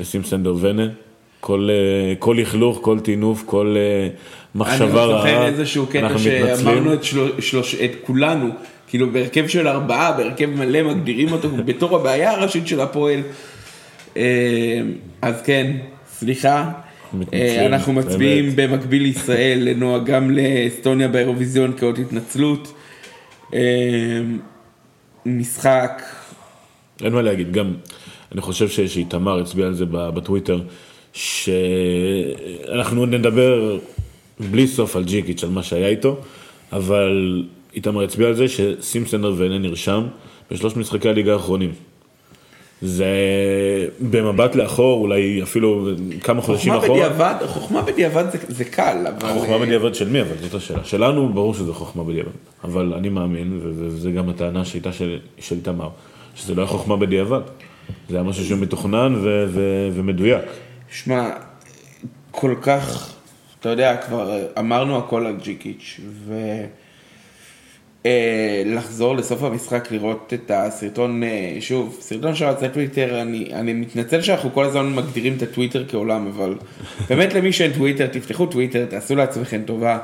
לשים 0.00 0.22
סנדר 0.24 0.54
ונה, 0.60 0.86
כל, 1.40 1.68
אה, 1.70 2.14
כל 2.18 2.36
לכלוך, 2.40 2.78
כל 2.82 3.00
טינוף, 3.00 3.42
כל 3.46 3.76
מחשבה 4.54 4.84
אני 4.84 4.92
רעה, 4.92 5.06
לא 5.06 5.16
זוכר 5.18 5.46
איזשהו 5.46 5.86
קטע 5.86 6.00
אנחנו 6.00 6.18
שאמרנו 6.18 6.80
מתנצלים. 6.80 6.92
את, 6.92 7.04
של, 7.04 7.40
שלוש, 7.40 7.74
את 7.74 7.90
כולנו, 8.06 8.48
כאילו 8.88 9.10
בהרכב 9.10 9.48
של 9.48 9.68
ארבעה, 9.68 10.12
בהרכב 10.12 10.50
מלא 10.50 10.82
מגדירים 10.82 11.32
אותו 11.32 11.48
בתור 11.66 11.96
הבעיה 11.96 12.30
הראשית 12.30 12.66
של 12.66 12.80
הפועל. 12.80 13.20
אה, 14.16 14.80
אז 15.22 15.42
כן, 15.42 15.76
סליחה. 16.08 16.70
מתנצלים, 17.14 17.42
אה, 17.42 17.66
אנחנו 17.66 17.92
באמת. 17.92 18.06
מצביעים 18.06 18.56
במקביל 18.56 19.02
לישראל, 19.02 19.58
לנועה 19.62 19.98
גם 19.98 20.30
לאסטוניה 20.30 21.08
באירוויזיון 21.08 21.72
כאות 21.78 21.98
התנצלות. 21.98 22.72
אה, 23.54 24.20
משחק, 25.26 26.02
אין 27.04 27.12
מה 27.12 27.22
להגיד, 27.22 27.52
גם 27.52 27.74
אני 28.32 28.40
חושב 28.40 28.68
שאיתמר 28.68 29.40
הצביע 29.40 29.66
על 29.66 29.74
זה 29.74 29.84
בטוויטר, 29.90 30.60
שאנחנו 31.12 33.00
עוד 33.00 33.08
נדבר 33.08 33.78
בלי 34.50 34.66
סוף 34.66 34.96
על 34.96 35.04
ג'יקיץ', 35.04 35.44
על 35.44 35.50
מה 35.50 35.62
שהיה 35.62 35.88
איתו, 35.88 36.20
אבל 36.72 37.44
איתמר 37.74 38.02
הצביע 38.02 38.28
על 38.28 38.34
זה 38.34 38.48
שסימפסנר 38.48 39.34
ואינה 39.36 39.58
נרשם 39.58 40.06
בשלוש 40.50 40.76
משחקי 40.76 41.08
הליגה 41.08 41.32
האחרונים. 41.32 41.72
זה 42.82 43.06
במבט 44.00 44.54
לאחור, 44.54 45.00
אולי 45.00 45.42
אפילו 45.42 45.88
כמה 46.22 46.42
חודשים 46.42 46.72
חוכמה 46.72 46.86
אחורה. 46.86 47.08
בדיעבד, 47.08 47.34
חוכמה 47.46 47.82
בדיעבד 47.82 48.24
זה, 48.32 48.38
זה 48.48 48.64
קל, 48.64 49.06
אבל... 49.08 49.28
חוכמה 49.28 49.54
אה, 49.54 49.58
בדיעבד 49.58 49.94
של 49.94 50.08
מי, 50.08 50.20
אבל 50.20 50.34
זאת 50.40 50.54
השאלה. 50.54 50.84
שלנו, 50.84 51.28
ברור 51.32 51.54
שזה 51.54 51.72
חוכמה 51.72 52.04
בדיעבד. 52.04 52.30
אבל 52.64 52.94
אני 52.94 53.08
מאמין, 53.08 53.60
ו- 53.62 53.72
וזה 53.74 54.10
גם 54.10 54.28
הטענה 54.28 54.64
שהייתה 54.64 54.92
של 54.92 55.18
של 55.38 55.56
איתמר, 55.56 55.88
שזה 56.34 56.54
לא 56.54 56.62
היה 56.62 56.68
חוכמה 56.68 56.96
בדיעבד. 56.96 57.40
זה 58.08 58.16
היה 58.16 58.22
משהו 58.24 58.44
שהוא 58.44 58.58
מתוכנן 58.58 59.14
ו- 59.22 59.44
ו- 59.48 59.88
ומדויק. 59.92 60.44
שמע, 60.90 61.30
כל 62.30 62.54
כך, 62.62 63.12
אתה 63.60 63.68
יודע, 63.68 63.96
כבר 63.96 64.38
אמרנו 64.58 64.98
הכל 64.98 65.26
על 65.26 65.36
ג'יקיץ', 65.42 66.00
ולחזור 68.12 69.16
לסוף 69.16 69.42
המשחק 69.42 69.88
לראות 69.92 70.32
את 70.34 70.50
הסרטון, 70.54 71.22
אה, 71.22 71.28
שוב, 71.60 71.96
סרטון 72.00 72.34
של 72.34 72.44
יוצא 72.44 72.68
טוויטר, 72.68 73.22
אני, 73.22 73.48
אני 73.52 73.72
מתנצל 73.72 74.20
שאנחנו 74.22 74.52
כל 74.54 74.64
הזמן 74.64 74.92
מגדירים 74.94 75.34
את 75.36 75.42
הטוויטר 75.42 75.84
כעולם, 75.88 76.26
אבל 76.26 76.54
באמת 77.08 77.34
למי 77.34 77.52
שאין 77.52 77.72
טוויטר, 77.72 78.06
תפתחו 78.06 78.46
טוויטר, 78.46 78.84
תעשו 78.90 79.16
לעצמכם 79.16 79.62
טובה, 79.64 79.98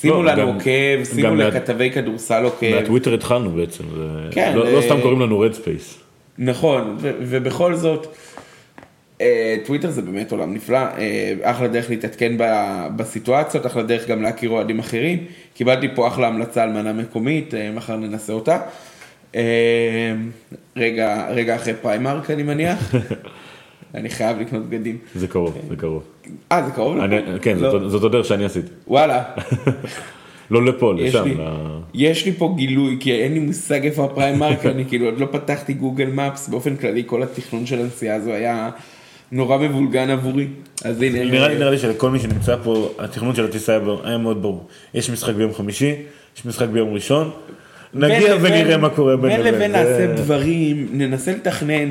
שימו 0.00 0.22
לא, 0.22 0.32
לנו 0.32 0.42
עוקב, 0.52 1.04
שימו 1.14 1.28
גם 1.28 1.36
מה- 1.36 1.48
לכתבי 1.48 1.90
כדורסל 1.90 2.44
עוקב. 2.44 2.74
מהטוויטר 2.74 3.14
התחלנו 3.14 3.50
בעצם. 3.50 3.84
כן, 4.30 4.52
לא 4.56 4.72
לא 4.72 4.76
אה, 4.76 4.82
סתם 4.82 5.00
קוראים 5.00 5.20
לנו 5.20 5.40
Red 5.40 5.52
Space. 5.52 5.98
נכון, 6.38 6.96
ו- 7.00 7.12
ובכל 7.20 7.74
זאת, 7.74 8.06
אה, 8.06 8.10
טוויטר 9.64 9.90
זה 9.90 10.02
באמת 10.02 10.32
עולם 10.32 10.54
נפלא, 10.54 10.76
אה, 10.78 11.32
אחלה 11.42 11.68
דרך 11.68 11.90
להתעדכן 11.90 12.32
בסיטואציות, 12.96 13.66
אחלה 13.66 13.82
דרך 13.82 14.08
גם 14.08 14.22
להכיר 14.22 14.50
אוהדים 14.50 14.78
אחרים. 14.78 15.18
קיבלתי 15.54 15.86
פה 15.94 16.08
אחלה 16.08 16.28
המלצה 16.28 16.62
על 16.62 16.70
מנה 16.72 16.92
מקומית, 16.92 17.54
אה, 17.54 17.70
מחר 17.74 17.96
ננסה 17.96 18.32
אותה. 18.32 18.58
אה, 19.36 19.42
רגע, 20.76 21.26
רגע 21.30 21.56
אחרי 21.56 21.74
Primark 21.82 22.30
אני 22.30 22.42
מניח. 22.42 22.94
אני 23.94 24.08
חייב 24.08 24.40
לקנות 24.40 24.62
בגדים. 24.68 24.98
זה 25.14 25.28
קרוב, 25.28 25.58
זה 25.68 25.76
קרוב. 25.76 26.02
אה, 26.52 26.62
זה 26.66 26.70
קרוב 26.72 26.98
אני-? 26.98 27.16
כן, 27.42 27.58
לא. 27.58 27.88
זאת- 27.88 28.04
הדרך 28.04 28.24
שאני 28.26 28.44
עשיתי. 28.44 28.68
וואלה, 28.86 29.22
לא 30.50 30.64
לפה, 30.64 30.94
לשם. 30.96 31.24
לי, 31.24 31.34
ל- 31.34 31.78
יש 31.94 32.26
לי 32.26 32.32
פה 32.32 32.54
גילוי, 32.56 32.96
כי 33.00 33.12
אין 33.12 33.32
לי 33.32 33.38
מושג 33.38 33.84
איפה 33.84 34.04
הפריימרק, 34.04 34.66
אני 34.66 34.84
כאילו 34.84 35.06
עוד 35.06 35.20
לא 35.20 35.26
פתחתי 35.30 35.72
גוגל 35.72 36.06
מפס, 36.06 36.48
באופן 36.48 36.76
כללי 36.76 37.02
כל 37.06 37.22
התכנון 37.22 37.66
של 37.66 37.78
הנסיעה 37.80 38.16
הזו 38.16 38.32
היה 38.32 38.70
נורא 39.32 39.58
מבולגן 39.58 40.10
עבורי. 40.10 40.46
אז 40.84 41.02
הנה, 41.02 41.24
נראה 41.24 41.48
לי, 41.48 41.54
נראה 41.58 41.70
לי 41.70 41.78
שלכל 41.78 42.10
מי 42.10 42.18
שנמצא 42.18 42.56
פה, 42.64 42.90
התכנון 42.98 43.34
של 43.34 43.44
הטיסה 43.44 43.78
היה 44.04 44.18
מאוד 44.18 44.42
ברור. 44.42 44.66
יש 44.94 45.10
משחק 45.10 45.34
ביום 45.34 45.54
חמישי, 45.54 45.94
יש 46.36 46.46
משחק 46.46 46.68
ביום 46.68 46.94
ראשון, 46.94 47.30
נגיע 47.94 48.16
ונראה 48.40 48.62
לבין- 48.64 48.80
מה 48.80 48.88
קורה 48.90 49.16
בין 49.16 49.30
בין 49.30 49.40
לבין 49.54 49.72
זה- 49.72 49.78
נעשה 49.78 50.06
דברים, 50.14 50.88
ננסה 50.92 51.32
לתכנן, 51.32 51.90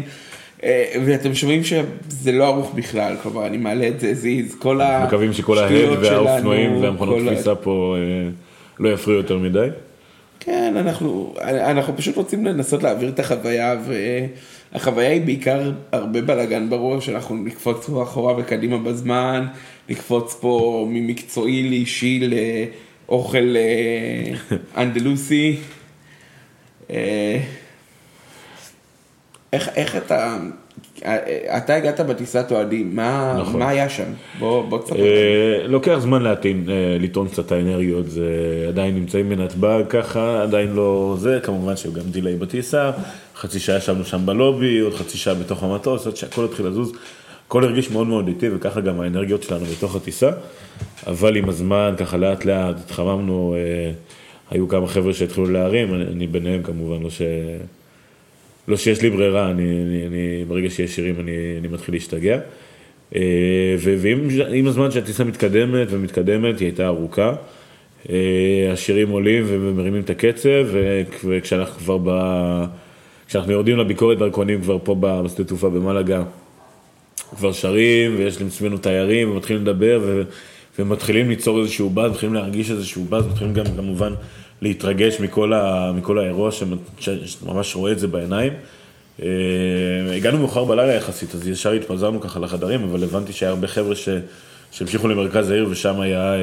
אה, 0.63 0.83
ואתם 1.05 1.35
שומעים 1.35 1.61
שזה 1.63 2.31
לא 2.31 2.45
ערוך 2.45 2.73
בכלל, 2.75 3.15
כלומר 3.23 3.47
אני 3.47 3.57
מעלה 3.57 3.87
את 3.87 3.99
זה 3.99 4.13
זיז, 4.13 4.55
כל 4.59 4.79
מקווים 5.05 5.33
שכל 5.33 5.57
ההד 5.57 5.71
השטויות 5.71 5.99
והאופנועים 6.01 6.69
שלנו, 6.69 6.81
והמכונות 6.81 7.17
תפיסה 7.27 7.55
פה 7.55 7.95
אה, 7.97 8.29
לא 8.79 8.89
יפריעו 8.89 9.17
יותר 9.19 9.37
מדי. 9.37 9.67
כן, 10.39 10.73
אנחנו, 10.79 11.33
אנחנו 11.41 11.97
פשוט 11.97 12.15
רוצים 12.15 12.45
לנסות 12.45 12.83
להעביר 12.83 13.09
את 13.09 13.19
החוויה, 13.19 13.75
והחוויה 14.73 15.09
היא 15.09 15.21
בעיקר 15.21 15.71
הרבה 15.91 16.21
בלאגן 16.21 16.69
בראש, 16.69 17.09
אנחנו 17.09 17.35
נקפוץ 17.35 17.89
פה 17.89 18.03
אחורה 18.03 18.33
וקדימה 18.37 18.77
בזמן, 18.77 19.47
נקפוץ 19.89 20.37
פה 20.41 20.85
ממקצועי 20.89 21.69
לאישי 21.69 22.29
לאוכל 23.07 23.55
אה, 23.55 24.57
אנדלוסי. 24.83 25.57
אה, 26.89 27.41
איך, 29.53 29.69
איך 29.75 29.95
אתה, 29.95 30.37
אתה 31.57 31.75
הגעת 31.75 31.99
בטיסת 31.99 32.51
אוהדים, 32.51 32.95
מה, 32.95 33.37
נכון. 33.41 33.59
מה 33.59 33.69
היה 33.69 33.89
שם? 33.89 34.03
בוא, 34.39 34.63
בוא 34.63 34.79
תספר. 34.79 34.99
אה, 34.99 35.67
לוקח 35.67 35.97
זמן 35.99 36.21
להטעין, 36.21 36.65
אה, 36.69 36.97
לטעון 36.99 37.27
קצת 37.27 37.45
את 37.45 37.51
האנרגיות, 37.51 38.09
זה 38.09 38.25
עדיין 38.67 38.95
נמצאים 38.95 39.29
בנתב"ג 39.29 39.83
ככה, 39.89 40.41
עדיין 40.41 40.73
לא 40.73 41.15
זה, 41.19 41.39
כמובן 41.43 41.75
שהוא 41.75 41.93
גם 41.93 42.03
דיליי 42.11 42.35
בטיסה, 42.35 42.91
חצי 43.35 43.59
שעה 43.59 43.77
ישבנו 43.77 44.05
שם 44.05 44.25
בלובי, 44.25 44.79
עוד 44.79 44.93
חצי 44.93 45.17
שעה 45.17 45.33
בתוך 45.33 45.63
המטוס, 45.63 46.07
עד 46.07 46.15
שהכל 46.15 46.45
התחיל 46.45 46.67
לזוז, 46.67 46.91
הכל 47.47 47.63
הרגיש 47.63 47.91
מאוד 47.91 48.07
מאוד 48.07 48.27
איטי 48.27 48.49
וככה 48.55 48.81
גם 48.81 49.01
האנרגיות 49.01 49.43
שלנו 49.43 49.65
בתוך 49.65 49.95
הטיסה, 49.95 50.29
אבל 51.07 51.35
עם 51.35 51.49
הזמן 51.49 51.93
ככה 51.97 52.17
לאט 52.17 52.45
לאט 52.45 52.75
התחממנו, 52.85 53.55
אה, 53.57 53.91
היו 54.51 54.67
כמה 54.67 54.87
חבר'ה 54.87 55.13
שהתחילו 55.13 55.49
להרים, 55.49 55.93
אני, 55.93 56.03
אני 56.03 56.27
ביניהם 56.27 56.63
כמובן, 56.63 57.03
לא 57.03 57.09
ש... 57.09 57.21
לא 58.69 58.77
שיש 58.77 59.01
לי 59.01 59.09
ברירה, 59.09 59.51
אני, 59.51 59.63
אני, 59.63 60.07
אני 60.07 60.45
ברגע 60.47 60.69
שיש 60.69 60.95
שירים 60.95 61.15
אני, 61.19 61.31
אני 61.59 61.67
מתחיל 61.67 61.95
להשתגע. 61.95 62.39
אה, 63.15 63.75
ועם 63.79 64.27
עם 64.53 64.67
הזמן 64.67 64.91
שהטיסה 64.91 65.23
מתקדמת 65.23 65.87
ומתקדמת, 65.91 66.59
היא 66.59 66.67
הייתה 66.67 66.87
ארוכה. 66.87 67.33
אה, 68.09 68.69
השירים 68.73 69.09
עולים 69.09 69.43
ומרימים 69.47 70.01
את 70.01 70.09
הקצב, 70.09 70.67
וכשאנחנו 71.25 71.79
כבר 71.79 71.97
ב... 72.03 72.09
כשאנחנו 73.27 73.51
יורדים 73.51 73.77
לביקורת 73.77 74.17
דרכונים 74.17 74.61
כבר 74.61 74.77
פה 74.83 74.95
בשדה 74.99 75.43
תעופה 75.43 75.69
במלאגה, 75.69 76.23
כבר 77.37 77.51
שרים 77.51 78.15
ויש 78.17 78.41
לעצמנו 78.41 78.77
תיירים 78.77 79.31
ומתחילים 79.31 79.61
לדבר 79.61 79.99
ו... 80.03 80.23
ומתחילים 80.83 81.29
ליצור 81.29 81.59
איזשהו 81.61 81.89
באז, 81.89 82.11
מתחילים 82.11 82.35
להרגיש 82.35 82.71
איזשהו 82.71 83.03
באז, 83.09 83.27
מתחילים 83.27 83.53
גם 83.53 83.65
כמובן 83.77 84.13
להתרגש 84.61 85.19
מכל, 85.19 85.53
ה... 85.53 85.91
מכל 85.95 86.19
האירוע 86.19 86.51
שמ- 86.51 86.65
שממש 86.99 87.75
רואה 87.75 87.91
את 87.91 87.99
זה 87.99 88.07
בעיניים. 88.07 88.53
אה, 89.21 89.27
הגענו 90.15 90.37
מאוחר 90.37 90.63
בלילה 90.63 90.93
יחסית, 90.93 91.35
אז 91.35 91.47
ישר 91.47 91.71
התפזרנו 91.71 92.21
ככה 92.21 92.39
לחדרים, 92.39 92.83
אבל 92.83 93.03
הבנתי 93.03 93.33
שהיה 93.33 93.49
הרבה 93.49 93.67
חבר'ה 93.67 93.95
ש... 93.95 94.09
שהמשיכו 94.71 95.07
למרכז 95.07 95.49
העיר 95.51 95.67
ושם 95.69 95.99
היה... 96.01 96.33
אה, 96.33 96.39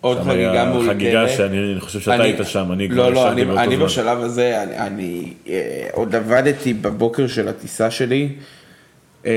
עוד 0.00 0.18
חגיגה 0.20 0.52
היה 0.52 0.64
מאולתרת. 0.64 0.94
חגיגה 0.96 1.28
שאני 1.28 1.72
אני 1.72 1.80
חושב 1.80 2.00
שאתה 2.00 2.14
אני- 2.14 2.24
היית 2.24 2.38
שם, 2.44 2.72
אני 2.72 2.88
כבר 2.88 3.08
לא, 3.08 3.12
לא, 3.14 3.18
ישבתי 3.20 3.32
אני, 3.32 3.44
באותו 3.44 3.60
אני 3.62 3.76
זמן. 3.76 3.84
בשלב 3.86 4.18
הזה, 4.20 4.62
אני, 4.62 4.76
אני 4.78 5.32
אה, 5.48 5.86
עוד 5.92 6.14
עבדתי 6.14 6.74
בבוקר 6.74 7.26
של 7.26 7.48
הטיסה 7.48 7.90
שלי, 7.90 8.28
אה, 9.26 9.32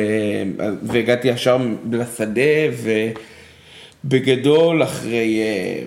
והגעתי 0.83 1.27
ישר 1.27 1.57
לשדה, 1.91 2.41
ובגדול 4.05 4.83
אחרי, 4.83 5.41
אה, 5.41 5.83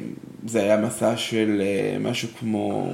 זה 0.47 0.63
היה 0.63 0.77
מסע 0.77 1.17
של 1.17 1.63
אה, 1.65 1.99
משהו 1.99 2.29
כמו 2.39 2.93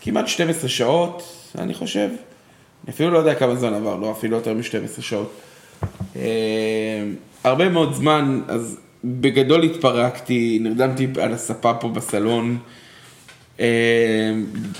כמעט 0.00 0.28
12 0.28 0.68
שעות, 0.68 1.22
אני 1.58 1.74
חושב. 1.74 2.08
אני 2.84 2.92
אפילו 2.92 3.10
לא 3.10 3.18
יודע 3.18 3.34
כמה 3.34 3.56
זמן 3.56 3.74
עבר, 3.74 3.96
לא 3.96 4.12
אפילו 4.12 4.36
יותר 4.36 4.54
מ-12 4.54 5.02
שעות. 5.02 5.32
אה, 6.16 6.22
הרבה 7.44 7.68
מאוד 7.68 7.94
זמן, 7.94 8.40
אז 8.48 8.80
בגדול 9.04 9.62
התפרקתי, 9.62 10.58
נרדמתי 10.60 11.06
על 11.20 11.32
הספה 11.32 11.74
פה 11.74 11.88
בסלון, 11.88 12.58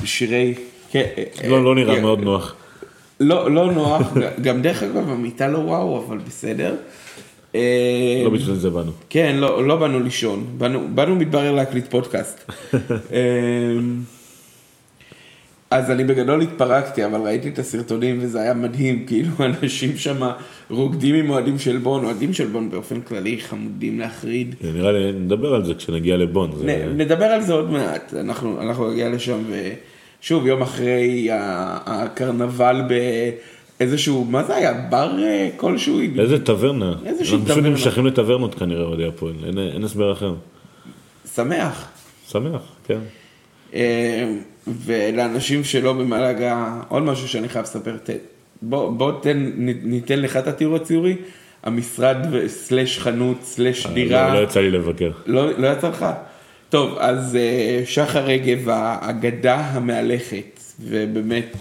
שירי... 0.04 0.54
כן, 0.90 1.04
לא, 1.48 1.64
לא 1.64 1.74
נראה 1.74 1.94
אה, 1.94 2.00
מאוד 2.00 2.20
נוח. 2.20 2.54
לא, 3.20 3.50
לא 3.50 3.72
נוח, 3.72 4.02
גם 4.42 4.62
דרך 4.62 4.82
אגב 4.82 5.10
המיטה 5.10 5.48
לא 5.48 5.58
וואו, 5.58 6.04
אבל 6.06 6.18
בסדר. 6.18 6.76
לא 8.24 8.30
בשביל 8.30 8.54
זה 8.56 8.70
באנו. 8.70 8.90
כן, 9.10 9.36
לא, 9.38 9.66
לא 9.66 9.76
באנו 9.76 10.00
לישון, 10.00 10.44
באנו, 10.58 10.88
באנו 10.94 11.16
מתברר 11.16 11.52
להקליט 11.52 11.84
פודקאסט. 11.90 12.50
אמ, 13.12 14.00
אז 15.70 15.90
אני 15.90 16.04
בגדול 16.04 16.40
התפרקתי, 16.42 17.04
אבל 17.04 17.20
ראיתי 17.20 17.48
את 17.48 17.58
הסרטונים 17.58 18.18
וזה 18.20 18.40
היה 18.40 18.54
מדהים, 18.54 19.04
כאילו 19.06 19.30
אנשים 19.62 19.96
שם 19.96 20.20
רוקדים 20.70 21.14
עם 21.14 21.30
אוהדים 21.30 21.58
של 21.58 21.76
בון, 21.76 22.04
אוהדים 22.04 22.32
של 22.32 22.46
בון 22.46 22.70
באופן 22.70 23.00
כללי 23.00 23.40
חמודים 23.40 24.00
להחריד. 24.00 24.54
נראה 24.74 24.92
לי, 24.92 25.12
נדבר 25.12 25.54
על 25.54 25.64
זה 25.64 25.74
כשנגיע 25.74 26.16
לבון. 26.16 26.50
זה- 26.56 26.64
נ, 26.94 27.00
נדבר 27.00 27.24
על 27.24 27.42
זה 27.42 27.52
עוד 27.52 27.70
מעט, 27.70 28.14
אנחנו, 28.20 28.60
אנחנו 28.62 28.90
נגיע 28.90 29.08
לשם 29.08 29.38
ושוב 30.20 30.46
יום 30.46 30.62
אחרי 30.62 31.28
הקרנבל 31.86 32.82
באיזשהו, 33.80 34.24
מה 34.24 34.44
זה 34.44 34.56
היה, 34.56 34.72
בר 34.74 35.18
אה, 35.22 35.48
כלשהו? 35.56 36.00
איזה 36.18 36.44
טברנה. 36.44 36.94
איזושהי 37.06 37.10
אנחנו 37.34 37.44
פשוט 37.46 37.56
טברנה. 37.58 37.68
נמשכים 37.68 38.06
לטברנות 38.06 38.54
כנראה 38.54 38.82
אוהדי 38.84 39.06
הפועל, 39.06 39.34
אין- 39.46 39.58
אין 39.58 39.84
הסבר 39.84 40.12
אחר. 40.12 40.34
שמח. 41.34 41.88
שמח, 42.28 42.60
כן. 42.86 42.98
אה, 43.74 44.32
ולאנשים 44.84 45.64
שלא 45.64 45.92
במלאגה, 45.92 46.80
עוד 46.88 47.02
משהו 47.02 47.28
שאני 47.28 47.48
חייב 47.48 47.64
לספר, 47.64 47.96
ת- 48.04 48.10
בוא, 48.62 48.90
בוא 48.90 49.12
תן, 49.22 49.50
ניתן 49.82 50.20
לך 50.20 50.36
את 50.36 50.46
התיאור 50.46 50.76
הציורי, 50.76 51.16
המשרד 51.62 52.16
slash 52.46 52.98
חנות 52.98 53.36
slash 53.42 53.86
דירה. 53.86 54.34
לא, 54.34 54.40
לא 54.40 54.44
יצא 54.44 54.60
לי 54.60 54.70
לבקר. 54.70 55.10
לא, 55.26 55.58
לא 55.58 55.66
יצא 55.68 55.88
לך? 55.88 56.06
טוב, 56.68 56.96
אז 56.98 57.36
אה, 57.36 57.82
שחר 57.86 58.24
רגב, 58.24 58.68
האגדה 58.68 59.54
המהלכת, 59.56 60.60
ובאמת 60.80 61.56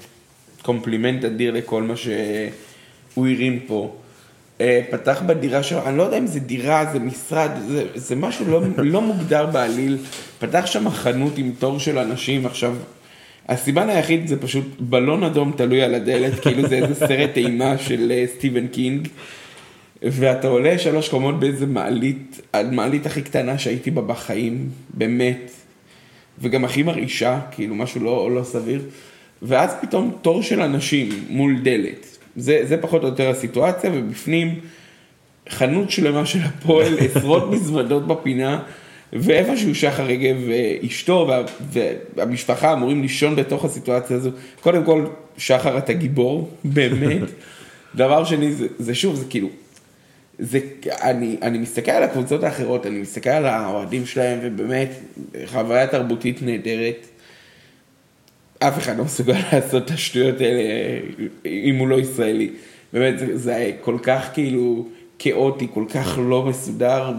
קומפלימנט 0.63 1.25
אדיר 1.25 1.51
לכל 1.51 1.84
מה 1.84 1.93
שהוא 1.96 3.27
הרים 3.27 3.60
פה. 3.67 3.96
אה, 4.62 4.82
פתח 4.89 5.22
בדירה 5.25 5.63
שלו, 5.63 5.88
אני 5.88 5.98
לא 5.98 6.03
יודע 6.03 6.17
אם 6.17 6.27
זה 6.27 6.39
דירה, 6.39 6.86
זה 6.93 7.00
משרד, 7.00 7.51
זה, 7.67 7.86
זה 7.96 8.15
משהו 8.15 8.46
לא, 8.51 8.62
לא 8.93 9.01
מוגדר 9.01 9.46
בעליל. 9.46 9.98
פתח 10.39 10.65
שם 10.65 10.89
חנות 10.89 11.38
עם 11.38 11.51
תור 11.60 11.79
של 11.79 11.98
אנשים, 11.98 12.46
עכשיו, 12.46 12.75
הסימן 13.48 13.89
היחיד 13.89 14.27
זה 14.27 14.41
פשוט 14.41 14.65
בלון 14.79 15.24
אדום 15.24 15.51
תלוי 15.58 15.82
על 15.82 15.96
הדלת, 15.96 16.39
כאילו 16.39 16.67
זה 16.67 16.75
איזה 16.75 16.96
סרט 16.96 17.38
אימה 17.38 17.77
של 17.77 18.12
אה, 18.12 18.25
סטיבן 18.38 18.67
קינג. 18.67 19.08
ואתה 20.03 20.48
עולה 20.48 20.79
שלוש 20.79 21.10
קומות 21.10 21.39
באיזה 21.39 21.65
מעלית, 21.65 22.41
המעלית 22.53 23.05
הכי 23.05 23.22
קטנה 23.22 23.58
שהייתי 23.58 23.91
בה 23.91 24.01
בחיים, 24.01 24.70
באמת, 24.89 25.51
וגם 26.39 26.65
הכי 26.65 26.84
מרעישה, 26.84 27.39
כאילו 27.51 27.75
משהו 27.75 28.03
לא, 28.03 28.32
לא 28.32 28.43
סביר, 28.43 28.82
ואז 29.43 29.75
פתאום 29.81 30.15
תור 30.21 30.41
של 30.41 30.62
אנשים 30.62 31.09
מול 31.29 31.59
דלת, 31.63 32.17
זה, 32.35 32.59
זה 32.63 32.77
פחות 32.77 33.03
או 33.03 33.07
יותר 33.07 33.29
הסיטואציה, 33.29 33.91
ובפנים 33.93 34.59
חנות 35.50 35.91
שלמה 35.91 36.25
של 36.25 36.39
הפועל, 36.39 36.97
עשרות 37.05 37.51
מזוודות 37.51 38.07
בפינה, 38.07 38.63
ואיפשהו 39.13 39.75
שחר 39.75 40.03
רגב 40.03 40.35
ואשתו 40.47 41.25
וה, 41.29 41.43
והמשפחה 42.15 42.73
אמורים 42.73 43.01
לישון 43.01 43.35
בתוך 43.35 43.65
הסיטואציה 43.65 44.17
הזו. 44.17 44.29
קודם 44.62 44.83
כל, 44.83 45.05
שחר 45.38 45.77
אתה 45.77 45.93
גיבור, 45.93 46.50
באמת. 46.63 47.21
דבר 47.95 48.25
שני, 48.25 48.53
זה, 48.53 48.67
זה 48.79 48.95
שוב, 48.95 49.15
זה 49.15 49.25
כאילו, 49.29 49.50
זה, 50.39 50.59
אני, 51.01 51.38
אני 51.41 51.57
מסתכל 51.57 51.91
על 51.91 52.03
הקבוצות 52.03 52.43
האחרות, 52.43 52.85
אני 52.85 53.00
מסתכל 53.00 53.29
על 53.29 53.45
האוהדים 53.45 54.05
שלהם, 54.05 54.39
ובאמת, 54.41 54.89
חוויה 55.45 55.88
תרבותית 55.88 56.41
נהדרת. 56.41 57.07
אף 58.67 58.77
אחד 58.77 58.98
לא 58.98 59.03
מסוגל 59.03 59.34
לעשות 59.53 59.86
את 59.86 59.91
השטויות 59.91 60.41
האלה 60.41 60.62
אם 61.46 61.75
הוא 61.75 61.88
לא 61.88 62.00
ישראלי. 62.00 62.50
באמת, 62.93 63.20
זה, 63.20 63.38
זה 63.38 63.72
כל 63.82 63.98
כך 64.03 64.29
כאילו 64.34 64.88
כאוטי, 65.20 65.67
כל 65.74 65.86
כך 65.93 66.20
לא 66.29 66.43
מסודר, 66.43 67.12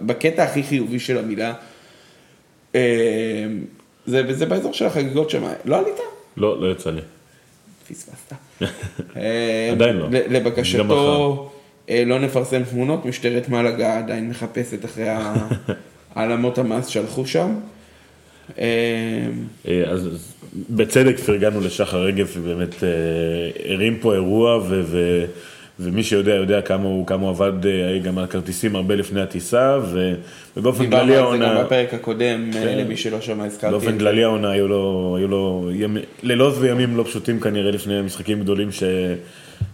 בקטע 0.00 0.42
הכי 0.42 0.62
חיובי 0.62 0.98
של 0.98 1.18
המילה. 1.18 1.54
אה, 2.74 2.80
זה, 4.06 4.22
וזה 4.28 4.46
באזור 4.46 4.72
של 4.72 4.86
החגיגות 4.86 5.30
שם. 5.30 5.42
לא 5.64 5.78
עלית? 5.78 5.96
לא, 6.36 6.60
לא 6.60 6.72
יצא 6.72 6.90
לי. 6.90 7.00
פספסת. 7.88 8.32
אה, 9.16 9.68
עדיין 9.72 9.96
לא. 9.96 10.06
לבקשתו, 10.10 11.52
אה, 11.90 12.02
לא 12.06 12.20
נפרסם 12.20 12.64
תמונות, 12.64 13.04
משטרת 13.04 13.48
מלאגה 13.48 13.98
עדיין 13.98 14.28
מחפשת 14.28 14.84
אחרי 14.84 15.06
העלמות 16.14 16.58
המס 16.58 16.88
שהלכו 16.88 17.26
שם. 17.26 17.54
אה, 18.58 18.64
אה, 19.68 19.84
אז 19.90 20.34
בצדק 20.70 21.18
פרגנו 21.18 21.60
לשחר 21.60 22.02
רגב, 22.02 22.30
ובאמת 22.36 22.84
אה, 22.84 22.88
הרים 23.72 23.98
פה 24.00 24.14
אירוע, 24.14 24.56
ו, 24.56 24.82
ו, 24.84 25.24
ומי 25.80 26.02
שיודע, 26.02 26.34
יודע 26.34 26.60
כמה 26.60 26.84
הוא, 26.84 27.06
כמה 27.06 27.22
הוא 27.22 27.30
עבד 27.30 27.66
אה, 27.66 27.98
גם 27.98 28.18
על 28.18 28.26
כרטיסים 28.26 28.76
הרבה 28.76 28.94
לפני 28.94 29.20
הטיסה, 29.20 29.78
ו, 29.82 30.14
ובאופן 30.56 30.84
דיברנו 30.84 31.02
כללי 31.02 31.16
על 31.16 31.30
זה 31.30 31.36
גם 31.36 31.42
העונה, 31.42 31.64
בפרק 31.64 31.94
הקודם, 31.94 32.50
אה, 32.54 32.62
כן. 32.62 32.78
למי 32.78 32.96
שלא 32.96 33.20
שמע 33.20 33.44
הזכרתי. 33.44 33.72
באופן. 33.72 33.98
כללי 33.98 34.24
העונה 34.24 34.50
היו 34.50 34.68
לו, 34.68 35.14
היו 35.18 35.28
לו 35.28 35.70
ימ, 35.72 35.96
לילות 36.22 36.54
וימים 36.58 36.96
לא 36.96 37.02
פשוטים 37.02 37.40
כנראה 37.40 37.70
לפני 37.70 38.02
משחקים 38.02 38.40
גדולים 38.40 38.72
ש, 38.72 38.82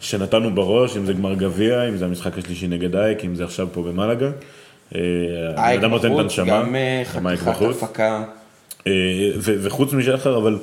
שנתנו 0.00 0.54
בראש, 0.54 0.96
אם 0.96 1.06
זה 1.06 1.12
גמר 1.12 1.34
גביע, 1.34 1.88
אם 1.88 1.96
זה 1.96 2.04
המשחק 2.04 2.38
השלישי 2.38 2.68
נגד 2.68 2.96
אייק, 2.96 3.24
אם 3.24 3.34
זה 3.34 3.44
עכשיו 3.44 3.68
פה 3.72 3.82
במלאגה. 3.82 4.30
אייק 5.56 5.80
בחוץ, 5.80 6.38
גם 6.38 6.74
חתיכת. 7.04 7.82
הפקה. 7.82 8.24
אה, 8.86 8.92
ו- 9.36 9.56
וחוץ 9.62 9.92
משחר, 9.92 10.36
אבל 10.36 10.58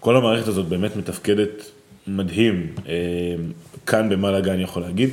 כל 0.00 0.16
המערכת 0.16 0.48
הזאת 0.48 0.66
באמת 0.66 0.96
מתפקדת 0.96 1.70
מדהים. 2.06 2.66
אה, 2.88 2.94
כאן 3.86 4.08
במלאגה 4.08 4.52
אני 4.52 4.62
יכול 4.62 4.82
להגיד, 4.82 5.10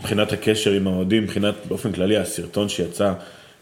מבחינת 0.00 0.32
הקשר 0.32 0.72
עם 0.72 0.86
האוהדים, 0.86 1.22
מבחינת 1.22 1.54
באופן 1.68 1.92
כללי 1.92 2.16
הסרטון 2.16 2.68
שיצא 2.68 3.12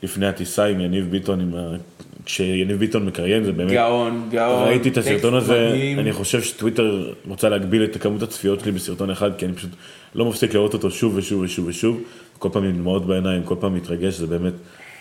לפני 0.03 0.27
הטיסה 0.27 0.65
עם 0.65 0.81
יניב 0.81 1.11
ביטון, 1.11 1.41
עם 1.41 1.55
ה... 1.55 1.77
כשיניב 2.25 2.79
ביטון 2.79 3.07
מקריין, 3.07 3.45
זה 3.45 3.53
באמת... 3.53 3.73
גאון, 3.73 4.29
גאון. 4.31 4.69
ראיתי 4.69 4.89
את 4.89 4.97
הסרטון 4.97 5.35
הזה, 5.35 5.69
מדהים. 5.69 5.99
אני 5.99 6.13
חושב 6.13 6.43
שטוויטר 6.43 7.13
רוצה 7.29 7.49
להגביל 7.49 7.85
את 7.85 7.97
כמות 8.03 8.23
הצפיות 8.23 8.61
שלי 8.61 8.73
בסרטון 8.73 9.11
אחד, 9.11 9.31
כי 9.39 9.47
אני 9.47 9.55
פשוט 9.55 9.71
לא 10.15 10.25
מפסיק 10.25 10.55
לראות 10.55 10.75
אותו 10.75 10.91
שוב 10.91 11.17
ושוב 11.17 11.41
ושוב 11.41 11.67
ושוב, 11.67 12.03
כל 12.39 12.49
פעם 12.53 12.65
עם 12.65 12.73
דמעות 12.73 13.07
בעיניים, 13.07 13.43
כל 13.43 13.55
פעם 13.61 13.75
מתרגש, 13.75 14.15
זה 14.15 14.27
באמת 14.27 14.53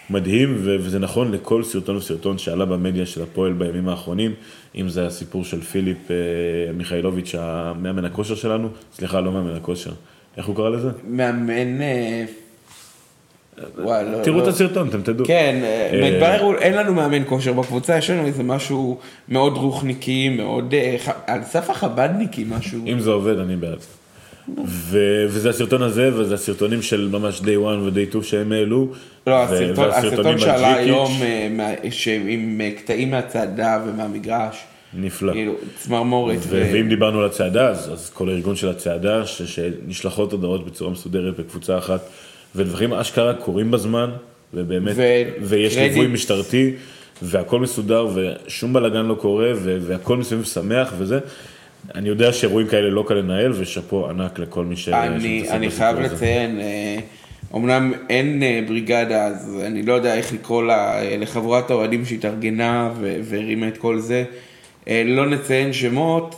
מדהים, 0.09 0.57
וזה 0.63 0.99
נכון 0.99 1.31
לכל 1.31 1.63
סרטון 1.63 1.95
וסרטון 1.97 2.37
שעלה 2.37 2.65
במדיה 2.65 3.05
של 3.05 3.21
הפועל 3.23 3.53
בימים 3.53 3.89
האחרונים, 3.89 4.33
אם 4.75 4.89
זה 4.89 5.07
הסיפור 5.07 5.43
של 5.45 5.61
פיליפ 5.61 6.11
אה, 6.11 6.15
מיכאילוביץ', 6.73 7.35
המאמן 7.37 8.05
הכושר 8.05 8.35
שלנו, 8.35 8.69
סליחה, 8.93 9.19
לא 9.21 9.31
מאמן 9.31 9.55
הכושר, 9.55 9.91
איך 10.37 10.45
הוא 10.45 10.55
קרא 10.55 10.69
לזה? 10.69 10.89
מאמן... 11.07 11.81
אה, 11.81 12.25
וואי, 13.83 14.05
לא- 14.11 14.23
תראו 14.23 14.37
לא- 14.37 14.43
את 14.43 14.47
הסרטון, 14.47 14.87
אתם 14.89 15.01
תדעו. 15.01 15.25
כן, 15.25 15.59
אה, 15.63 15.89
אה, 15.93 16.11
מתברר, 16.11 16.57
אין 16.57 16.73
לנו 16.73 16.93
מאמן 16.93 17.23
כושר 17.27 17.53
בקבוצה, 17.53 17.97
יש 17.97 18.09
לנו 18.09 18.25
איזה 18.25 18.43
משהו 18.43 18.97
מאוד 19.29 19.53
רוחניקי, 19.57 20.29
מאוד 20.29 20.73
אה, 20.73 20.95
ח- 21.05 21.19
על 21.27 21.43
סף 21.43 21.69
החבדניקי 21.69 22.45
משהו. 22.49 22.79
אם 22.87 22.99
זה 22.99 23.09
עובד, 23.09 23.37
אני 23.37 23.55
בעד. 23.55 23.79
ו- 24.65 25.25
וזה 25.27 25.49
הסרטון 25.49 25.81
הזה, 25.81 26.09
וזה 26.15 26.33
הסרטונים 26.33 26.81
של 26.81 27.09
ממש 27.11 27.39
day 27.41 27.43
one 27.43 27.79
ו-day 27.83 28.09
2 28.09 28.23
שהם 28.23 28.51
העלו. 28.51 28.87
לא, 29.27 29.43
הסרטון, 29.43 29.89
הסרטון 29.89 30.25
על 30.25 30.37
שעלה 30.37 30.75
היום 30.75 31.11
אה, 31.21 31.47
עם 32.27 32.61
אה, 32.61 32.71
קטעים 32.71 33.11
מהצעדה 33.11 33.83
ומהמגרש, 33.87 34.57
נפלא. 34.93 35.33
כאילו 35.33 35.53
צמרמורת. 35.77 36.37
ו- 36.39 36.41
ו- 36.49 36.69
ואם 36.73 36.89
דיברנו 36.89 37.19
על 37.19 37.25
הצעדה, 37.25 37.69
אז, 37.69 37.93
אז 37.93 38.09
כל 38.09 38.29
הארגון 38.29 38.55
של 38.55 38.69
הצעדה, 38.69 39.25
ש- 39.25 39.41
שנשלחות 39.41 40.31
הודעות 40.31 40.65
בצורה 40.65 40.91
מסודרת 40.91 41.39
בקבוצה 41.39 41.77
אחת, 41.77 42.01
ודברים 42.55 42.93
אשכרה 42.93 43.33
קורים 43.33 43.71
בזמן, 43.71 44.09
ובאמת, 44.53 44.93
ו- 44.95 45.23
ויש 45.41 45.75
קרדיט. 45.75 45.91
ליווי 45.93 46.07
משטרתי, 46.07 46.71
והכל 47.21 47.59
מסודר, 47.59 48.07
ושום 48.15 48.73
בלאגן 48.73 49.05
לא 49.05 49.13
קורה, 49.13 49.51
והכל 49.55 50.17
מסביב 50.17 50.43
שמח 50.43 50.93
וזה. 50.97 51.19
אני 51.95 52.09
יודע 52.09 52.33
שאירועים 52.33 52.67
כאלה 52.67 52.89
לא 52.89 53.03
קל 53.07 53.13
לנהל, 53.13 53.51
ושאפו 53.51 54.09
ענק 54.09 54.39
לכל 54.39 54.65
מי 54.65 54.75
ש... 54.75 54.89
אני, 54.89 55.49
אני 55.49 55.71
חייב. 55.71 55.99
לציין, 55.99 56.59
אה, 56.59 56.97
אמנם 57.55 57.93
אין 58.09 58.43
אה, 58.43 58.61
בריגדה, 58.67 59.25
אז 59.25 59.61
אני 59.65 59.83
לא 59.83 59.93
יודע 59.93 60.15
איך 60.15 60.33
לקרוא 60.33 60.63
לה, 60.63 61.01
אה, 61.01 61.17
לחבורת 61.17 61.71
האוהדים 61.71 62.05
שהתארגנה 62.05 62.91
והרימה 63.23 63.67
את 63.67 63.77
כל 63.77 63.99
זה. 63.99 64.23
לא 65.05 65.25
נציין 65.29 65.73
שמות, 65.73 66.35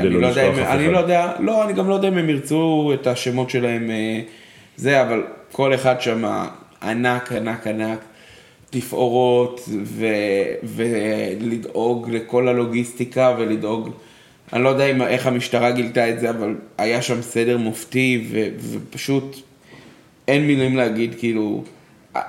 אני 0.00 0.10
לא 0.10 0.20
לא 0.20 0.26
יודע, 0.26 0.48
אם, 0.48 0.58
אני. 0.58 0.92
לא 0.92 0.98
יודע, 0.98 1.32
לא, 1.38 1.64
אני 1.64 1.72
גם 1.72 1.88
לא 1.88 1.94
יודע 1.94 2.08
אם 2.08 2.18
הם 2.18 2.30
ירצו 2.30 2.92
את 2.94 3.06
השמות 3.06 3.50
שלהם, 3.50 3.90
זה, 4.76 5.02
אבל 5.02 5.22
כל 5.52 5.74
אחד 5.74 6.00
שם 6.00 6.24
ענק, 6.82 7.32
ענק, 7.32 7.66
ענק, 7.66 7.98
תפאורות, 8.70 9.68
ו, 9.84 10.06
ולדאוג 10.64 12.10
לכל 12.10 12.48
הלוגיסטיקה 12.48 13.34
ולדאוג, 13.38 13.90
אני 14.52 14.62
לא 14.62 14.68
יודע 14.68 14.86
אם, 14.86 15.02
איך 15.02 15.26
המשטרה 15.26 15.70
גילתה 15.70 16.10
את 16.10 16.20
זה, 16.20 16.30
אבל 16.30 16.54
היה 16.78 17.02
שם 17.02 17.22
סדר 17.22 17.58
מופתי, 17.58 18.28
ו, 18.30 18.48
ופשוט 18.60 19.36
אין 20.28 20.46
מילים 20.46 20.76
להגיד, 20.76 21.14
כאילו, 21.18 21.64
אה, 22.16 22.20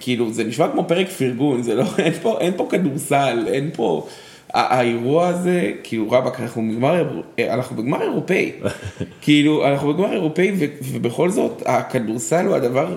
כאילו, 0.00 0.32
זה 0.32 0.44
נשמע 0.44 0.68
כמו 0.72 0.84
פרק 0.88 1.08
פרגון, 1.08 1.62
זה 1.62 1.74
לא, 1.74 1.84
אין 1.98 2.12
פה, 2.12 2.38
אין 2.40 2.52
פה 2.56 2.68
כדורסל, 2.70 3.44
אין 3.46 3.70
פה, 3.74 4.06
האירוע 4.54 5.26
הזה, 5.28 5.72
כאילו, 5.82 6.10
רבאק, 6.10 6.40
אנחנו 6.40 6.62
בגמר, 6.70 6.98
אירו- 6.98 7.50
אנחנו 7.52 7.76
בגמר 7.76 8.02
אירופאי, 8.02 8.52
כאילו, 9.22 9.66
אנחנו 9.68 9.92
בגמר 9.94 10.12
אירופאי, 10.12 10.52
ו, 10.58 10.64
ובכל 10.92 11.30
זאת, 11.30 11.62
הכדורסל 11.66 12.46
הוא 12.46 12.54
הדבר 12.56 12.96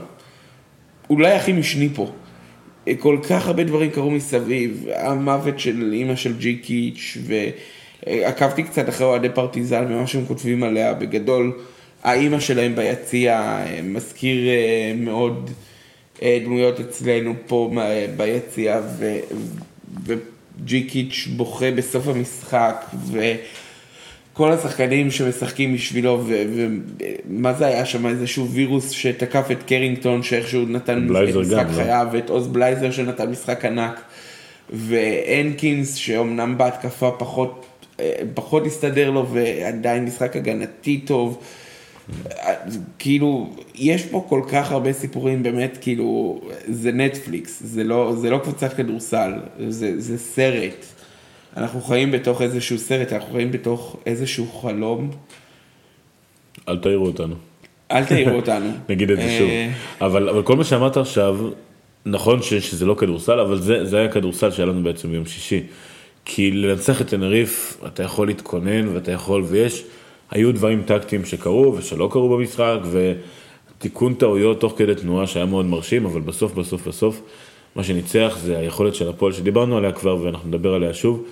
אולי 1.10 1.32
הכי 1.32 1.54
משני 1.54 1.90
פה. 1.96 2.12
כל 3.00 3.18
כך 3.30 3.48
הרבה 3.48 3.64
דברים 3.64 3.90
קרו 3.92 4.12
מסביב, 4.12 4.86
המוות 4.96 5.60
של 5.60 5.90
אימא 5.94 6.16
של 6.16 6.38
ג'י 6.38 6.56
קיץ', 6.56 7.18
ועקבתי 8.06 8.64
קצת 8.64 8.90
אחרי 8.90 9.08
אוהדי 9.08 9.30
פרטיזן 9.30 9.86
ומה 9.90 10.08
שהם 10.08 10.26
כותבים 10.26 10.64
עליה, 10.64 10.94
בגדול, 10.94 11.54
האימא 12.04 12.40
שלהם 12.40 12.76
ביציע 12.76 13.40
אה, 13.40 13.80
מזכיר 13.84 14.48
אה, 14.48 14.94
מאוד 14.96 15.50
אה, 16.22 16.40
דמויות 16.44 16.80
אצלנו 16.80 17.34
פה 17.48 17.72
ביציע, 18.18 18.82
וג'י 20.06 20.84
קיץ' 20.84 21.28
בוכה 21.36 21.72
בסוף 21.72 22.08
המשחק, 22.08 22.86
ו... 23.12 23.34
כל 24.34 24.52
השחקנים 24.52 25.12
שמשחקים 25.12 25.74
בשבילו, 25.74 26.24
ומה 26.26 27.54
זה 27.54 27.66
היה 27.66 27.86
שם, 27.86 28.08
איזשהו 28.08 28.50
וירוס 28.50 28.92
שתקף 28.92 29.52
את 29.52 29.64
קרינגטון, 29.64 30.24
שאיכשהו 30.24 30.66
נתן 30.66 31.00
משחק 31.00 31.50
גם, 31.50 31.68
לא? 31.68 31.74
חייו, 31.74 32.08
ואת 32.12 32.30
עוז 32.30 32.48
בלייזר 32.48 32.92
שנתן 32.92 33.30
משחק 33.30 33.66
ענק, 33.66 34.02
והנקינס, 34.70 35.96
שאומנם 35.96 36.58
בהתקפה 36.58 37.12
פחות 37.12 37.67
פחות 38.34 38.66
הסתדר 38.66 39.10
לו 39.10 39.28
ועדיין 39.28 40.06
משחק 40.06 40.36
הגנתי 40.36 40.98
טוב. 40.98 41.44
כאילו, 43.00 43.50
יש 43.76 44.06
פה 44.06 44.26
כל 44.30 44.42
כך 44.52 44.72
הרבה 44.72 44.94
סיפורים, 44.94 45.44
באמת, 45.44 45.78
כאילו, 45.82 46.42
זה 46.68 46.92
נטפליקס, 46.92 47.62
זה 47.66 47.84
לא, 47.84 48.14
זה 48.16 48.30
לא 48.30 48.38
קבוצת 48.38 48.74
כדורסל, 48.74 49.34
זה, 49.70 50.02
זה 50.02 50.18
סרט. 50.18 50.86
אנחנו 51.58 51.82
חיים 51.82 52.12
בתוך 52.12 52.42
איזשהו 52.42 52.78
סרט, 52.78 53.14
אנחנו 53.14 53.34
חיים 53.34 53.52
בתוך 53.52 53.98
איזשהו 54.06 54.48
חלום. 54.48 55.12
אל 56.70 56.78
תעירו 56.78 57.06
אותנו. 57.06 57.36
אל 57.92 58.06
תעירו 58.06 58.36
אותנו. 58.36 58.72
נגיד 58.90 59.12
את 59.12 59.18
זה 59.18 59.36
שוב. 59.40 59.50
אה, 59.50 59.72
אבל, 60.02 60.30
אבל 60.30 60.44
כל 60.44 60.56
מה 60.56 60.64
שאמרת 60.64 60.98
עכשיו, 60.98 61.38
נכון 62.06 62.42
ש, 62.42 62.54
שזה 62.54 62.86
לא 62.86 62.94
כדורסל, 62.94 63.40
אבל 63.40 63.62
זה, 63.62 63.86
זה 63.86 63.98
היה 64.00 64.12
כדורסל 64.12 64.52
שהיה 64.52 64.66
לנו 64.66 64.84
בעצם 64.84 65.12
ביום 65.12 65.26
שישי. 65.26 65.64
כי 66.30 66.52
לנצח 66.52 67.02
את 67.02 67.08
תנריף, 67.08 67.78
אתה 67.88 68.04
יכול 68.04 68.28
להתכונן 68.28 68.88
ואתה 68.88 69.12
יכול, 69.12 69.44
ויש, 69.48 69.84
היו 70.32 70.52
דברים 70.54 70.84
טקטיים 70.86 71.26
שקרו 71.26 71.76
ושלא 71.78 72.10
קרו 72.12 72.38
במשחק, 72.38 72.78
ותיקון 72.92 74.14
טעויות 74.14 74.60
תוך 74.60 74.74
כדי 74.78 74.96
תנועה 74.96 75.28
שהיה 75.28 75.46
מאוד 75.46 75.66
מרשים, 75.66 76.06
אבל 76.06 76.22
בסוף, 76.22 76.54
בסוף, 76.54 76.88
בסוף, 76.88 77.22
מה 77.76 77.84
שניצח 77.84 78.38
זה 78.42 78.58
היכולת 78.58 78.96
של 78.96 79.10
הפועל 79.10 79.34
שדיברנו 79.34 79.78
עליה 79.78 79.92
כבר 79.92 80.18
ואנחנו 80.24 80.48
נדבר 80.48 80.74
עליה 80.74 80.94
שוב, 80.94 81.24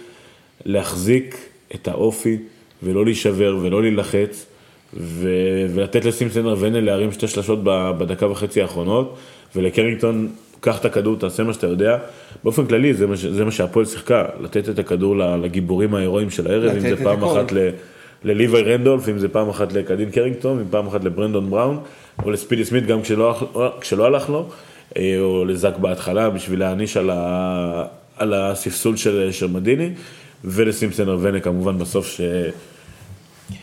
להחזיק 0.65 1.35
את 1.75 1.87
האופי 1.87 2.37
ולא 2.83 3.05
להישבר 3.05 3.57
ולא 3.61 3.81
להילחץ. 3.81 4.45
ו- 4.93 5.65
ולתת 5.73 6.05
לסימפסון 6.05 6.45
רבנה 6.45 6.81
להרים 6.81 7.11
שתי 7.11 7.27
שלשות 7.27 7.59
בדקה 7.63 8.27
וחצי 8.27 8.61
האחרונות, 8.61 9.17
ולקרינגטון, 9.55 10.29
קח 10.65 10.79
את 10.79 10.85
הכדור, 10.85 11.15
תעשה 11.19 11.43
מה 11.43 11.53
שאתה 11.53 11.67
יודע. 11.67 11.97
באופן 12.43 12.65
כללי, 12.65 12.93
זה 12.93 13.07
מה, 13.07 13.15
זה 13.15 13.45
מה 13.45 13.51
שהפועל 13.51 13.85
שיחקה, 13.85 14.25
לתת 14.41 14.69
את 14.69 14.79
הכדור 14.79 15.17
לגיבורים 15.17 15.95
ההירואיים 15.95 16.29
של 16.29 16.47
הערב, 16.51 16.71
אם 16.75 16.79
זה 16.79 17.03
פעם 17.03 17.23
הכל. 17.23 17.39
אחת 17.41 17.51
ל- 17.51 17.69
לליווי 18.23 18.61
רנדולף, 18.61 19.09
אם 19.09 19.19
זה 19.19 19.29
פעם 19.29 19.49
אחת 19.49 19.73
לקדין 19.73 20.11
קרינגטון, 20.11 20.59
אם 20.59 20.65
פעם 20.69 20.87
אחת 20.87 21.03
לברנדון 21.03 21.49
בראון, 21.49 21.79
או 22.23 22.31
לספידי 22.31 22.65
סמית 22.65 22.85
גם 22.85 23.01
כשלא, 23.01 23.39
כשלא 23.81 24.05
הלך 24.05 24.29
לו, 24.29 24.45
אה, 24.97 25.15
או 25.19 25.45
לזאק 25.45 25.77
בהתחלה 25.77 26.29
בשביל 26.29 26.59
להעניש 26.59 26.97
על, 26.97 27.09
ה- 27.13 27.83
על 28.17 28.33
הספסול 28.33 28.95
של, 28.97 29.29
של 29.31 29.47
מדיני, 29.47 29.89
ולסימפסון 30.43 31.09
רבנה 31.09 31.39
כמובן 31.39 31.77
בסוף 31.77 32.07
ש... 32.07 32.21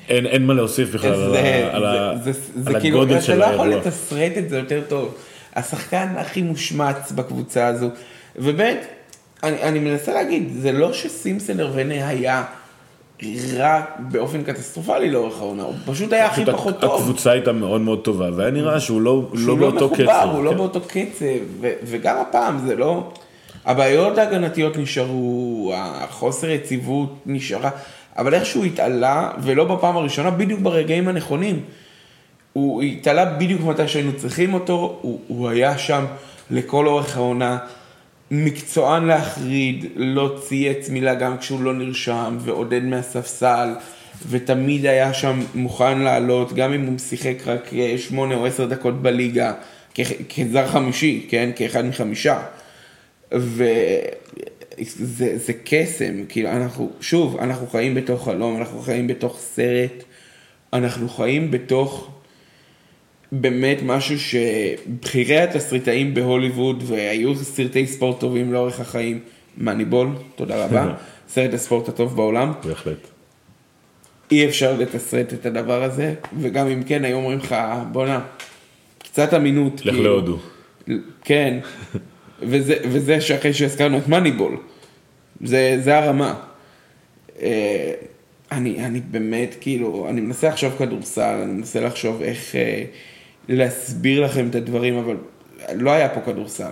אין, 0.09 0.27
אין 0.27 0.47
מה 0.47 0.55
להוסיף 0.55 0.95
בכלל 0.95 1.13
על, 1.13 1.31
זה, 1.31 1.69
על, 1.73 1.83
זה, 2.25 2.33
זה, 2.33 2.41
על 2.67 2.81
זה 2.83 2.89
הגודל 2.89 3.13
אתה 3.15 3.21
של 3.23 3.39
לא 3.39 3.45
יכול 3.45 3.59
האירוע. 3.67 3.77
לתסרט 3.87 4.33
את 4.39 4.49
זה 4.51 4.59
יותר 4.59 4.81
טוב. 4.89 5.15
השחקן 5.57 6.09
הכי 6.17 6.43
מושמץ 6.43 7.13
בקבוצה 7.13 7.67
הזו, 7.67 7.89
ובאמת, 8.37 8.87
אני, 9.43 9.63
אני 9.63 9.79
מנסה 9.79 10.13
להגיד, 10.15 10.53
זה 10.57 10.73
לא 10.73 10.93
שסימפסון 10.93 11.61
ארבנה 11.61 12.09
היה 12.09 12.45
רע 13.57 13.81
באופן 13.99 14.43
קטסטרופלי 14.43 15.11
לאורך 15.11 15.41
העונה, 15.41 15.63
הוא 15.63 15.75
פשוט 15.87 16.13
היה 16.13 16.27
הכי 16.27 16.45
פחות 16.45 16.81
טוב. 16.81 17.01
הקבוצה 17.01 17.31
הייתה 17.31 17.53
מאוד 17.53 17.81
מאוד 17.81 18.01
טובה, 18.05 18.29
והיה 18.37 18.51
נראה 18.51 18.81
שהוא 18.81 19.01
לא, 19.01 19.31
שהוא 19.37 19.59
לא 19.59 19.71
באותו 19.71 19.91
קצב. 19.91 20.03
מחובר, 20.03 20.37
הוא 20.37 20.45
לא 20.45 20.51
כן. 20.51 20.57
באותו 20.57 20.81
קצב, 20.81 21.25
ו- 21.61 21.73
וגם 21.85 22.17
הפעם 22.17 22.59
זה 22.67 22.77
לא... 22.77 23.13
הבעיות 23.65 24.19
ההגנתיות 24.19 24.77
נשארו, 24.77 25.73
החוסר 25.77 26.51
יציבות 26.51 27.15
נשארה, 27.27 27.71
אבל 28.19 28.35
איכשהו 28.35 28.65
התעלה, 28.65 29.31
ולא 29.43 29.65
בפעם 29.65 29.97
הראשונה, 29.97 30.31
בדיוק 30.31 30.61
ברגעים 30.61 31.09
הנכונים. 31.09 31.61
הוא 32.53 32.83
התעלה 32.83 33.25
בדיוק 33.25 33.61
מתי 33.61 33.89
שהיינו 33.89 34.13
צריכים 34.17 34.55
אותו, 34.55 34.99
הוא, 35.01 35.21
הוא 35.27 35.49
היה 35.49 35.79
שם 35.79 36.05
לכל 36.51 36.87
אורך 36.87 37.17
העונה, 37.17 37.59
מקצוען 38.31 39.05
להחריד, 39.05 39.87
לא 39.97 40.37
צייץ 40.43 40.89
מילה 40.89 41.15
גם 41.15 41.39
כשהוא 41.39 41.63
לא 41.63 41.75
נרשם, 41.75 42.39
ועודד 42.41 42.83
מהספסל, 42.83 43.69
ותמיד 44.29 44.87
היה 44.87 45.15
שם 45.15 45.41
מוכן 45.55 45.99
לעלות, 45.99 46.53
גם 46.53 46.73
אם 46.73 46.87
הוא 46.87 46.99
שיחק 46.99 47.37
רק 47.47 47.75
אה, 47.75 47.95
שמונה 47.99 48.35
או 48.35 48.47
עשר 48.47 48.67
דקות 48.67 49.03
בליגה, 49.03 49.53
כזר 50.37 50.67
חמישי, 50.67 51.27
כן? 51.29 51.51
כאחד 51.57 51.85
מחמישה. 51.85 52.43
וזה 53.33 53.69
זה 55.39 55.53
קסם, 55.65 56.25
כאילו 56.29 56.49
אנחנו, 56.49 56.91
שוב, 57.01 57.37
אנחנו 57.41 57.67
חיים 57.67 57.95
בתוך 57.95 58.25
חלום, 58.25 58.57
אנחנו 58.57 58.81
חיים 58.81 59.07
בתוך 59.07 59.39
סרט, 59.39 60.05
אנחנו 60.73 61.09
חיים 61.09 61.51
בתוך 61.51 62.11
באמת 63.33 63.79
משהו 63.83 64.19
שבכירי 64.19 65.39
התסריטאים 65.39 66.15
בהוליווד, 66.15 66.83
והיו 66.87 67.37
סרטי 67.37 67.87
ספורט 67.87 68.21
טובים 68.21 68.53
לאורך 68.53 68.81
החיים, 68.81 69.21
מאניבול, 69.59 70.09
תודה 70.37 70.65
רבה, 70.65 70.95
סרט 71.29 71.55
הספורט 71.55 71.89
הטוב 71.89 72.17
בעולם, 72.17 72.53
בהחלט. 72.65 73.07
אי 74.31 74.47
אפשר 74.47 74.77
לתסרט 74.77 75.33
את 75.33 75.47
הדבר 75.47 75.83
הזה, 75.83 76.15
וגם 76.41 76.67
אם 76.67 76.83
כן, 76.83 77.05
היו 77.05 77.17
אומרים 77.17 77.39
לך, 77.39 77.57
בואנה, 77.93 78.21
קצת 78.99 79.35
אמינות. 79.35 79.87
לך 79.87 79.95
כאילו." 79.95 80.03
להודו. 80.03 80.39
כן, 81.25 81.59
וזה, 82.51 82.75
וזה 82.85 83.21
שאחרי 83.21 83.55
שהזכרנו 83.55 83.99
את 83.99 84.09
מאניבול, 84.09 84.57
זה, 85.41 85.79
זה 85.83 85.99
הרמה. 85.99 86.35
אה, 87.43 87.93
אני, 88.53 88.87
אני 88.87 89.01
באמת, 89.01 89.57
כאילו, 89.61 90.07
אני 90.09 90.21
מנסה 90.21 90.49
לחשוב 90.49 90.73
כדורסל, 90.79 91.41
אני 91.43 91.53
מנסה 91.53 91.81
לחשוב 91.81 92.23
איך 92.23 92.57
אה, 92.57 92.85
להסביר 93.49 94.25
לכם 94.25 94.47
את 94.51 94.55
הדברים, 94.55 94.99
אבל 94.99 95.17
לא 95.75 95.91
היה 95.91 96.09
פה 96.09 96.21
כדורסל. 96.21 96.71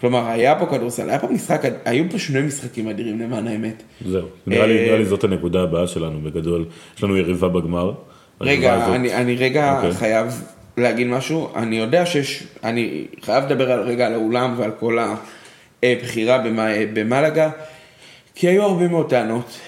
כלומר, 0.00 0.28
היה 0.30 0.54
פה 0.58 0.66
כדורסל, 0.66 1.10
היה 1.10 1.18
פה 1.18 1.26
משחק, 1.28 1.60
היו 1.84 2.04
פה 2.10 2.18
שני 2.18 2.42
משחקים 2.42 2.88
אדירים 2.88 3.20
למען 3.20 3.48
האמת. 3.48 3.82
זהו. 4.06 4.26
נראה 4.46 4.66
לי, 4.66 4.78
אה, 4.78 4.84
נראה 4.86 4.98
לי 4.98 5.04
זאת 5.04 5.24
הנקודה 5.24 5.62
הבאה 5.62 5.86
שלנו 5.86 6.20
בגדול. 6.20 6.64
יש 6.96 7.02
לנו 7.04 7.16
יריבה 7.16 7.48
בגמר. 7.48 7.92
רגע, 8.40 8.86
אני, 8.94 9.14
אני 9.14 9.36
רגע 9.36 9.76
אוקיי. 9.76 9.92
חייב 9.94 10.42
להגיד 10.76 11.06
משהו, 11.06 11.48
אני 11.56 11.76
יודע 11.76 12.06
שיש, 12.06 12.42
אני 12.64 13.04
חייב 13.22 13.44
לדבר 13.44 13.72
על, 13.72 13.80
רגע 13.80 14.06
על 14.06 14.12
האולם 14.14 14.54
ועל 14.56 14.70
כל 14.80 14.98
הבחירה 15.82 16.38
במ- 16.38 16.58
במלגה, 16.94 17.50
כי 18.34 18.48
היו 18.48 18.62
הרבה 18.62 18.88
מאוד 18.88 19.10
טענות, 19.10 19.58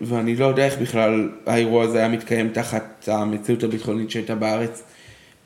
ואני 0.00 0.36
לא 0.36 0.46
יודע 0.46 0.64
איך 0.64 0.78
בכלל 0.78 1.28
האירוע 1.46 1.84
הזה 1.84 1.98
היה 1.98 2.08
מתקיים 2.08 2.48
תחת 2.48 3.08
המציאות 3.12 3.62
הביטחונית 3.62 4.10
שהייתה 4.10 4.34
בארץ. 4.34 4.82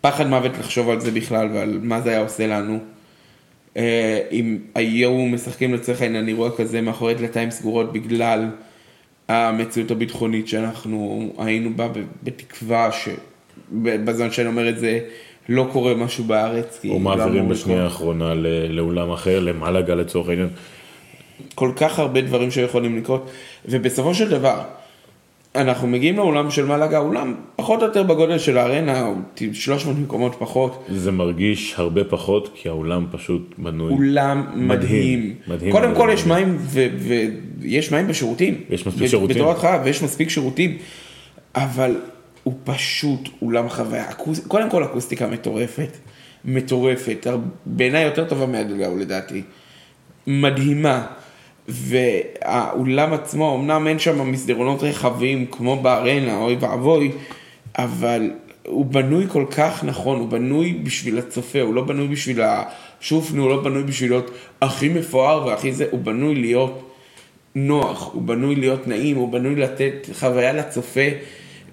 פחד 0.00 0.26
מוות 0.26 0.58
לחשוב 0.58 0.90
על 0.90 1.00
זה 1.00 1.10
בכלל 1.10 1.48
ועל 1.52 1.78
מה 1.82 2.00
זה 2.00 2.10
היה 2.10 2.20
עושה 2.20 2.46
לנו. 2.46 2.78
אה, 3.76 4.20
אם 4.32 4.58
היו 4.74 5.12
משחקים 5.12 5.74
לצורך 5.74 6.02
העניין 6.02 6.28
אירוע 6.28 6.50
כזה 6.56 6.80
מאחורי 6.80 7.14
דלתיים 7.14 7.50
סגורות 7.50 7.92
בגלל 7.92 8.48
המציאות 9.28 9.90
הביטחונית 9.90 10.48
שאנחנו 10.48 11.32
היינו 11.38 11.70
בה, 11.76 11.88
בתקווה 12.22 12.90
שבזמן 12.92 14.30
שאני 14.30 14.48
אומר 14.48 14.68
את 14.68 14.78
זה 14.78 15.00
לא 15.48 15.68
קורה 15.72 15.94
משהו 15.94 16.24
בארץ. 16.24 16.80
או 16.84 16.90
לא 16.90 16.98
מעבירים 16.98 17.48
בשנייה. 17.48 17.84
האחרונה 17.84 18.34
לאולם 18.68 19.10
אחר, 19.10 19.40
למלגה 19.40 19.94
לצורך 19.94 20.28
העניין. 20.28 20.48
כל 21.54 21.72
כך 21.76 21.98
הרבה 21.98 22.20
דברים 22.20 22.50
שיכולים 22.50 22.98
לקרות, 22.98 23.30
ובסופו 23.68 24.14
של 24.14 24.28
דבר, 24.28 24.62
אנחנו 25.54 25.88
מגיעים 25.88 26.16
לאולם 26.16 26.50
של 26.50 26.64
מלאגה, 26.64 26.98
אולם 26.98 27.34
פחות 27.56 27.82
או 27.82 27.86
יותר 27.86 28.02
בגודל 28.02 28.38
של 28.38 28.58
הארנה, 28.58 29.00
הוא 29.00 29.16
300 29.52 29.98
מקומות 29.98 30.36
פחות, 30.38 30.84
זה 30.88 31.12
מרגיש 31.12 31.74
הרבה 31.76 32.04
פחות, 32.04 32.50
כי 32.54 32.68
האולם 32.68 33.06
פשוט 33.10 33.54
בנוי. 33.58 33.92
אולם 33.92 34.46
מדהים. 34.54 35.34
מדהים. 35.48 35.72
קודם 35.72 35.94
כל 35.94 36.02
מדהים. 36.02 36.18
יש 36.18 36.26
מים, 36.26 36.58
ויש 37.60 37.92
מים 37.92 38.08
בשירותים. 38.08 38.60
יש 38.70 38.86
מספיק 38.86 39.06
שירותים. 39.06 39.36
בתור 39.36 39.52
התחלה, 39.52 39.82
ויש 39.84 40.02
מספיק 40.02 40.30
שירותים, 40.30 40.78
אבל 41.54 41.96
הוא 42.42 42.54
פשוט 42.64 43.28
אולם 43.42 43.68
חוויה. 43.68 44.06
קודם 44.48 44.70
כל 44.70 44.84
אקוסטיקה 44.84 45.26
מטורפת, 45.26 45.96
מטורפת, 46.44 47.26
בעיניי 47.66 48.04
יותר 48.04 48.24
טובה 48.24 48.46
מהדלגאו 48.46 48.96
לדעתי. 48.96 49.42
מדהימה. 50.26 51.06
והאולם 51.68 53.12
עצמו, 53.12 53.56
אמנם 53.56 53.86
אין 53.86 53.98
שם 53.98 54.30
מסדרונות 54.30 54.82
רחבים 54.82 55.46
כמו 55.46 55.76
בארנה, 55.82 56.36
אוי 56.36 56.56
ואבוי, 56.60 57.10
אבל 57.78 58.30
הוא 58.66 58.86
בנוי 58.86 59.26
כל 59.28 59.44
כך 59.50 59.84
נכון, 59.84 60.18
הוא 60.18 60.28
בנוי 60.28 60.72
בשביל 60.72 61.18
הצופה, 61.18 61.60
הוא 61.60 61.74
לא 61.74 61.82
בנוי 61.84 62.08
בשביל 62.08 62.40
השופני, 62.42 63.40
הוא 63.40 63.50
לא 63.50 63.62
בנוי 63.62 63.82
בשביל 63.82 64.10
להיות 64.10 64.30
הכי 64.62 64.88
מפואר 64.88 65.46
והכי 65.46 65.72
זה, 65.72 65.86
הוא 65.90 66.00
בנוי 66.00 66.34
להיות 66.34 66.90
נוח, 67.54 68.10
הוא 68.12 68.22
בנוי 68.22 68.54
להיות 68.54 68.88
נעים, 68.88 69.16
הוא 69.16 69.32
בנוי 69.32 69.54
לתת 69.54 70.08
חוויה 70.12 70.52
לצופה, 70.52 71.08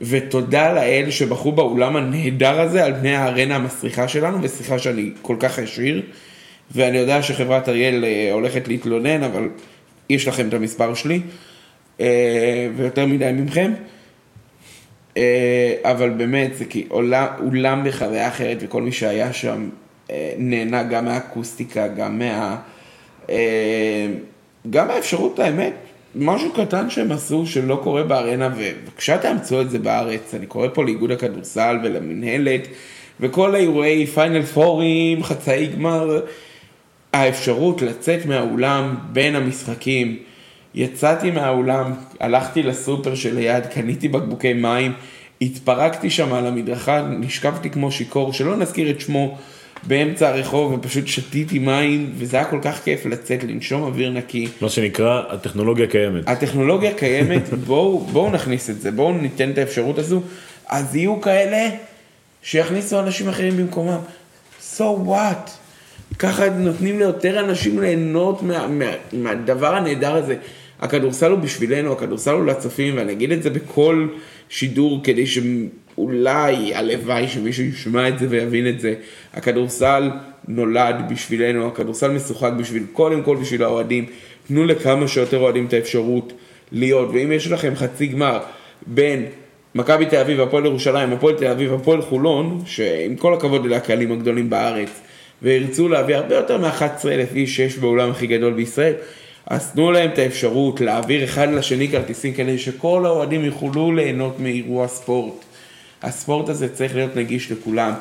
ותודה 0.02 0.74
לאל 0.74 1.12
שבחרו 1.12 1.52
באולם 1.52 1.96
הנהדר 1.96 2.62
הזה 2.62 2.86
על 2.86 2.94
פני 3.00 3.16
הארנה 3.16 3.56
המסריחה 3.56 4.08
שלנו, 4.08 4.38
וסליחה 4.42 4.80
שאני 4.80 5.12
כל 5.22 5.36
כך 5.40 5.58
ישיר, 5.58 6.02
ואני 6.72 6.98
יודע 6.98 7.22
שחברת 7.22 7.70
אריאל 7.70 8.06
אה, 8.06 8.30
הולכת 8.34 8.68
להתלונן, 8.68 9.24
אבל 9.24 9.50
יש 10.10 10.28
לכם 10.28 10.48
את 10.48 10.54
המספר 10.54 10.94
שלי, 10.94 11.22
אה, 12.02 12.68
ויותר 12.76 13.06
מדי 13.06 13.32
מכם. 13.34 13.74
אה, 15.18 15.74
אבל 15.84 16.10
באמת, 16.10 16.56
זה 16.56 16.66
כי 16.66 16.86
עולם, 16.90 17.28
אולם 17.46 17.84
בחוויה 17.86 18.28
אחרת, 18.28 18.58
וכל 18.60 18.82
מי 18.82 18.92
שהיה 18.92 19.34
שם 19.34 19.70
אה, 20.12 20.34
נהנה 20.38 20.84
גם 20.84 21.06
מהאקוסטיקה, 21.06 21.88
גם 21.88 22.20
מה... 22.20 22.58
גם 24.70 24.88
מהאפשרות, 24.88 25.40
האמת, 25.40 25.74
משהו 26.16 26.52
קטן 26.54 26.90
שהם 26.90 27.12
עשו 27.12 27.46
שלא 27.46 27.80
קורה 27.84 28.04
בארנה, 28.04 28.50
ובבקשה 28.58 29.18
תאמצו 29.18 29.62
את 29.62 29.70
זה 29.70 29.80
בארץ. 29.80 30.34
אני 30.34 30.46
קורא 30.46 30.68
פה 30.74 30.84
לאיגוד 30.84 31.12
הכדורסל 31.12 31.80
ולמינהלת, 31.84 32.68
וכל 33.20 33.56
האירועי 33.56 34.06
פיינל 34.06 34.42
פורים, 34.42 35.24
חצאי 35.24 35.68
גמר, 35.68 36.22
האפשרות 37.18 37.82
לצאת 37.82 38.26
מהאולם 38.26 38.96
בין 39.12 39.36
המשחקים. 39.36 40.18
יצאתי 40.76 41.32
מהאולם, 41.32 41.94
הלכתי 42.20 42.64
לסופר 42.64 43.16
שליד, 43.16 43.66
קניתי 43.66 44.08
בקבוקי 44.08 44.54
מים, 44.54 44.94
התפרקתי 45.42 46.10
שם 46.10 46.34
על 46.34 46.48
המדרכה, 46.48 47.02
נשכבתי 47.02 47.70
כמו 47.70 47.92
שיכור, 47.92 48.34
שלא 48.34 48.58
נזכיר 48.58 48.90
את 48.90 49.02
שמו, 49.02 49.38
באמצע 49.84 50.30
הרחוב, 50.30 50.74
ופשוט 50.74 51.08
שתיתי 51.08 51.60
מים, 51.60 52.12
וזה 52.18 52.38
היה 52.38 52.46
כל 52.46 52.60
כך 52.62 52.84
כיף 52.84 53.06
לצאת, 53.06 53.44
לנשום 53.44 53.84
אוויר 53.84 54.10
נקי. 54.10 54.48
מה 54.62 54.70
שנקרא, 54.70 55.22
הטכנולוגיה 55.30 55.88
קיימת. 55.88 56.30
הטכנולוגיה 56.30 56.94
קיימת, 56.94 57.50
בואו 57.68 58.00
בוא 58.00 58.30
נכניס 58.30 58.70
את 58.70 58.82
זה, 58.82 58.92
בואו 58.92 59.14
ניתן 59.14 59.52
את 59.52 59.58
האפשרות 59.58 59.98
הזו, 59.98 60.22
אז 60.68 60.96
יהיו 60.96 61.22
כאלה 61.22 61.70
שיכניסו 62.42 63.00
אנשים 63.00 63.30
אחרים 63.30 63.58
במקומם. 63.58 64.00
So 64.78 64.84
what? 65.08 65.67
ככה 66.20 66.50
נותנים 66.50 67.00
ליותר 67.00 67.40
אנשים 67.40 67.80
ליהנות 67.80 68.44
מה, 68.44 68.68
מה, 68.68 68.92
מהדבר 69.14 69.76
הנהדר 69.76 70.16
הזה. 70.16 70.36
הכדורסל 70.80 71.32
הוא 71.32 71.40
בשבילנו, 71.40 71.92
הכדורסל 71.92 72.32
הוא 72.32 72.46
לצופים, 72.46 72.98
ואני 72.98 73.12
אגיד 73.12 73.32
את 73.32 73.44
זה 73.44 73.50
בכל 73.50 74.08
שידור 74.50 75.00
כדי 75.04 75.26
שאולי, 75.26 76.76
הלוואי 76.76 77.28
שמישהו 77.28 77.64
ישמע 77.64 78.08
את 78.08 78.20
זה 78.20 78.26
ויבין 78.30 78.68
את 78.68 78.80
זה. 78.80 78.94
הכדורסל 79.34 80.12
נולד 80.48 80.96
בשבילנו, 81.10 81.68
הכדורסל 81.68 82.12
משוחק 82.12 82.52
בשביל, 82.58 82.84
קודם 82.94 83.24
כל 83.24 83.36
בשביל 83.36 83.64
האוהדים. 83.64 84.06
תנו 84.48 84.66
לכמה 84.66 85.08
שיותר 85.08 85.38
אוהדים 85.38 85.66
את 85.66 85.74
האפשרות 85.74 86.34
להיות, 86.72 87.10
ואם 87.14 87.32
יש 87.32 87.52
לכם 87.52 87.76
חצי 87.76 88.08
גמר 88.08 88.40
בין 88.88 89.26
מכבי 89.76 90.06
תל 90.06 90.18
אביב, 90.18 90.40
הפועל 90.40 90.66
ירושלים, 90.66 91.14
הפועל 91.14 91.36
תל 91.36 91.48
אביב, 91.48 91.74
הפועל 91.74 92.02
חולון, 92.02 92.62
שעם 92.66 93.16
כל 93.16 93.34
הכבוד 93.34 93.66
אלה 93.66 93.78
הקהלים 93.78 94.12
הגדולים 94.12 94.50
בארץ, 94.50 95.02
וירצו 95.42 95.90
להביא 95.90 96.16
הרבה 96.16 96.36
יותר 96.36 96.58
מ-11,000 96.58 97.36
איש 97.36 97.56
שיש 97.56 97.78
באולם 97.78 98.12
הכי 98.12 98.28
גדול 98.28 98.54
בישראל, 98.54 98.94
אז 99.46 99.72
תנו 99.72 99.92
להם 99.92 100.10
את 100.14 100.18
האפשרות 100.18 100.82
להעביר 100.82 101.24
אחד 101.24 101.50
לשני 101.50 101.88
כרטיסים 101.88 102.34
כדי 102.34 102.58
שכל 102.58 103.06
האוהדים 103.06 103.46
יוכלו 103.46 103.92
ליהנות 103.92 104.40
מאירוע 104.40 104.88
ספורט. 104.88 105.46
הספורט 106.04 106.50
הזה 106.50 106.74
צריך 106.74 106.96
להיות 106.96 107.16
נגיש 107.16 107.52
לכולם. 107.52 107.94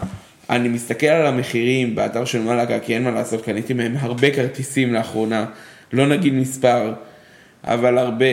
אני 0.50 0.68
מסתכל 0.68 1.06
על 1.06 1.26
המחירים 1.26 1.94
באתר 1.94 2.24
של 2.24 2.40
מלאגה, 2.40 2.80
כי 2.80 2.94
אין 2.94 3.04
מה 3.04 3.10
לעשות, 3.10 3.44
קניתי 3.44 3.72
מהם 3.72 3.94
הרבה 3.98 4.30
כרטיסים 4.30 4.94
לאחרונה, 4.94 5.46
לא 5.92 6.06
נגיד 6.06 6.34
מספר, 6.34 6.92
אבל 7.64 7.98
הרבה. 7.98 8.26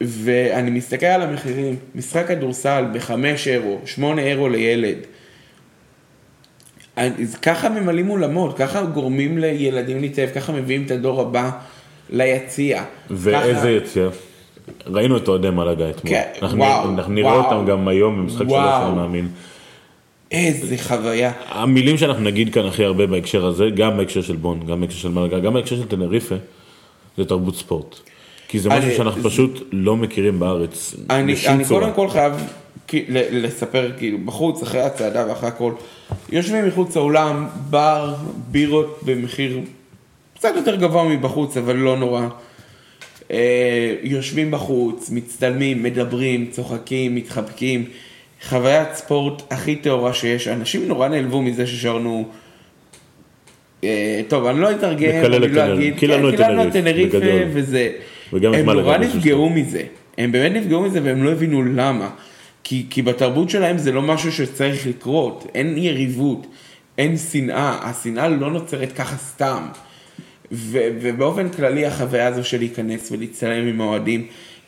ואני 0.00 0.70
מסתכל 0.70 1.06
על 1.06 1.22
המחירים, 1.22 1.76
משחק 1.94 2.28
כדורסל 2.28 2.84
בחמש 2.92 3.48
אירו, 3.48 3.80
שמונה 3.84 4.22
אירו 4.22 4.48
לילד. 4.48 4.98
ככה 7.42 7.68
ממלאים 7.68 8.10
אולמות, 8.10 8.56
ככה 8.56 8.82
גורמים 8.82 9.38
לילדים 9.38 10.00
להתאהב, 10.00 10.30
ככה 10.30 10.52
מביאים 10.52 10.82
את 10.86 10.90
הדור 10.90 11.20
הבא 11.20 11.50
ליציע. 12.10 12.82
ואיזה 13.10 13.54
ככה... 13.60 13.70
יציאה? 13.70 14.08
ראינו 14.86 15.16
את 15.16 15.28
אוהדי 15.28 15.50
מלאגה 15.50 15.90
אתמול. 15.90 16.14
כן, 16.14 16.22
אנחנו, 16.42 16.58
וואו, 16.58 16.88
אנחנו 16.90 17.12
נראה 17.12 17.32
וואו. 17.32 17.44
אותם 17.58 17.70
גם 17.70 17.88
היום 17.88 18.16
במשחק 18.18 18.38
שלוש, 18.38 18.52
וואו. 18.52 18.86
אני 18.88 18.96
מאמין. 18.96 19.28
איזה 20.30 20.76
חוויה. 20.78 21.32
המילים 21.48 21.98
שאנחנו 21.98 22.22
נגיד 22.24 22.54
כאן 22.54 22.66
הכי 22.66 22.84
הרבה 22.84 23.06
בהקשר 23.06 23.46
הזה, 23.46 23.70
גם 23.74 23.96
בהקשר 23.96 24.22
של 24.22 24.36
בון, 24.36 24.60
גם 24.66 24.80
בהקשר 24.80 24.96
של 24.98 25.08
מלאגה, 25.08 25.38
גם 25.38 25.52
בהקשר 25.54 25.76
של 25.76 25.86
טנריפה, 25.88 26.34
זה 27.16 27.24
תרבות 27.24 27.56
ספורט. 27.56 27.96
כי 28.48 28.58
זה 28.58 28.68
משהו 28.68 28.82
אני- 28.88 28.96
שאנחנו 28.96 29.22
פשוט 29.22 29.68
לא 29.72 29.96
מכירים 29.96 30.38
בארץ. 30.40 30.94
אני, 31.10 31.34
אני. 31.48 31.64
קודם 31.64 31.92
כל 31.94 32.08
חייב 32.10 32.32
לספר, 33.30 33.92
כאילו, 33.98 34.18
בחוץ, 34.24 34.62
אחרי 34.62 34.80
הצעדה 34.80 35.28
ואחרי 35.28 35.48
הכל, 35.48 35.72
יושבים 36.32 36.66
מחוץ 36.66 36.96
לאולם, 36.96 37.46
בר, 37.70 38.14
בירות 38.50 39.00
במחיר 39.04 39.60
קצת 40.40 40.52
יותר 40.56 40.76
גבוה 40.76 41.04
מבחוץ, 41.04 41.56
אבל 41.56 41.76
לא 41.76 41.96
נורא. 41.96 42.26
אה, 43.30 43.94
יושבים 44.02 44.50
בחוץ, 44.50 45.10
מצטלמים, 45.10 45.82
מדברים, 45.82 46.46
צוחקים, 46.50 47.14
מתחבקים. 47.14 47.84
חוויית 48.48 48.94
ספורט 48.94 49.42
הכי 49.50 49.76
טהורה 49.76 50.12
שיש. 50.12 50.48
אנשים 50.48 50.88
נורא 50.88 51.08
נעלבו 51.08 51.42
מזה 51.42 51.66
ששרנו... 51.66 52.28
אה, 53.84 54.20
טוב, 54.28 54.46
אני 54.46 54.60
לא 54.60 54.70
אתרגם, 54.70 55.24
אני 55.24 55.48
לא. 55.48 55.74
אגיד, 55.74 55.98
קיללנו 55.98 56.28
את 56.28 56.34
כן, 56.34 56.44
קיללנו 56.44 56.68
את 56.68 56.72
טנריפה, 56.72 57.18
בגדול. 57.18 57.42
וזה... 57.52 57.90
הם 58.32 58.70
נורא 58.70 58.96
נפגעו 58.96 59.50
מזה. 59.50 59.82
הם 60.18 60.32
באמת 60.32 60.52
נפגעו 60.52 60.82
מזה 60.82 61.00
והם 61.04 61.24
לא 61.24 61.32
הבינו 61.32 61.62
למה. 61.62 62.10
כי, 62.70 62.86
כי 62.90 63.02
בתרבות 63.02 63.50
שלהם 63.50 63.78
זה 63.78 63.92
לא 63.92 64.02
משהו 64.02 64.32
שצריך 64.32 64.86
לקרות. 64.86 65.46
אין 65.54 65.78
יריבות, 65.78 66.46
אין 66.98 67.16
שנאה. 67.16 67.78
השנאה 67.82 68.28
לא 68.28 68.50
נוצרת 68.50 68.92
ככה 68.92 69.16
סתם. 69.16 69.66
ו, 70.52 70.78
ובאופן 71.00 71.48
כללי 71.48 71.86
החוויה 71.86 72.26
הזו 72.26 72.44
של 72.44 72.58
להיכנס 72.58 73.12
ולהצטלם 73.12 73.66
עם 73.66 73.80
האוהדים, 73.80 74.26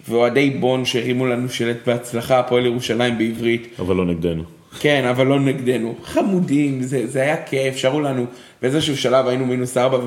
ואוהדי 0.08 0.50
בון 0.50 0.84
שהרימו 0.84 1.26
לנו 1.26 1.48
שלט 1.48 1.76
בהצלחה, 1.86 2.38
הפועל 2.38 2.66
ירושלים 2.66 3.18
בעברית, 3.18 3.68
אבל 3.78 3.96
לא 3.96 4.04
נגדנו. 4.04 4.42
כן, 4.80 5.04
אבל 5.04 5.26
לא 5.26 5.40
נגדנו. 5.40 5.94
חמודים, 6.04 6.82
זה, 6.82 7.06
זה 7.06 7.22
היה 7.22 7.42
כיף, 7.42 7.76
שרו 7.76 8.00
לנו. 8.00 8.26
באיזשהו 8.62 8.96
שלב 8.96 9.26
היינו 9.26 9.46
מינוס 9.46 9.76
ארבע 9.76 9.98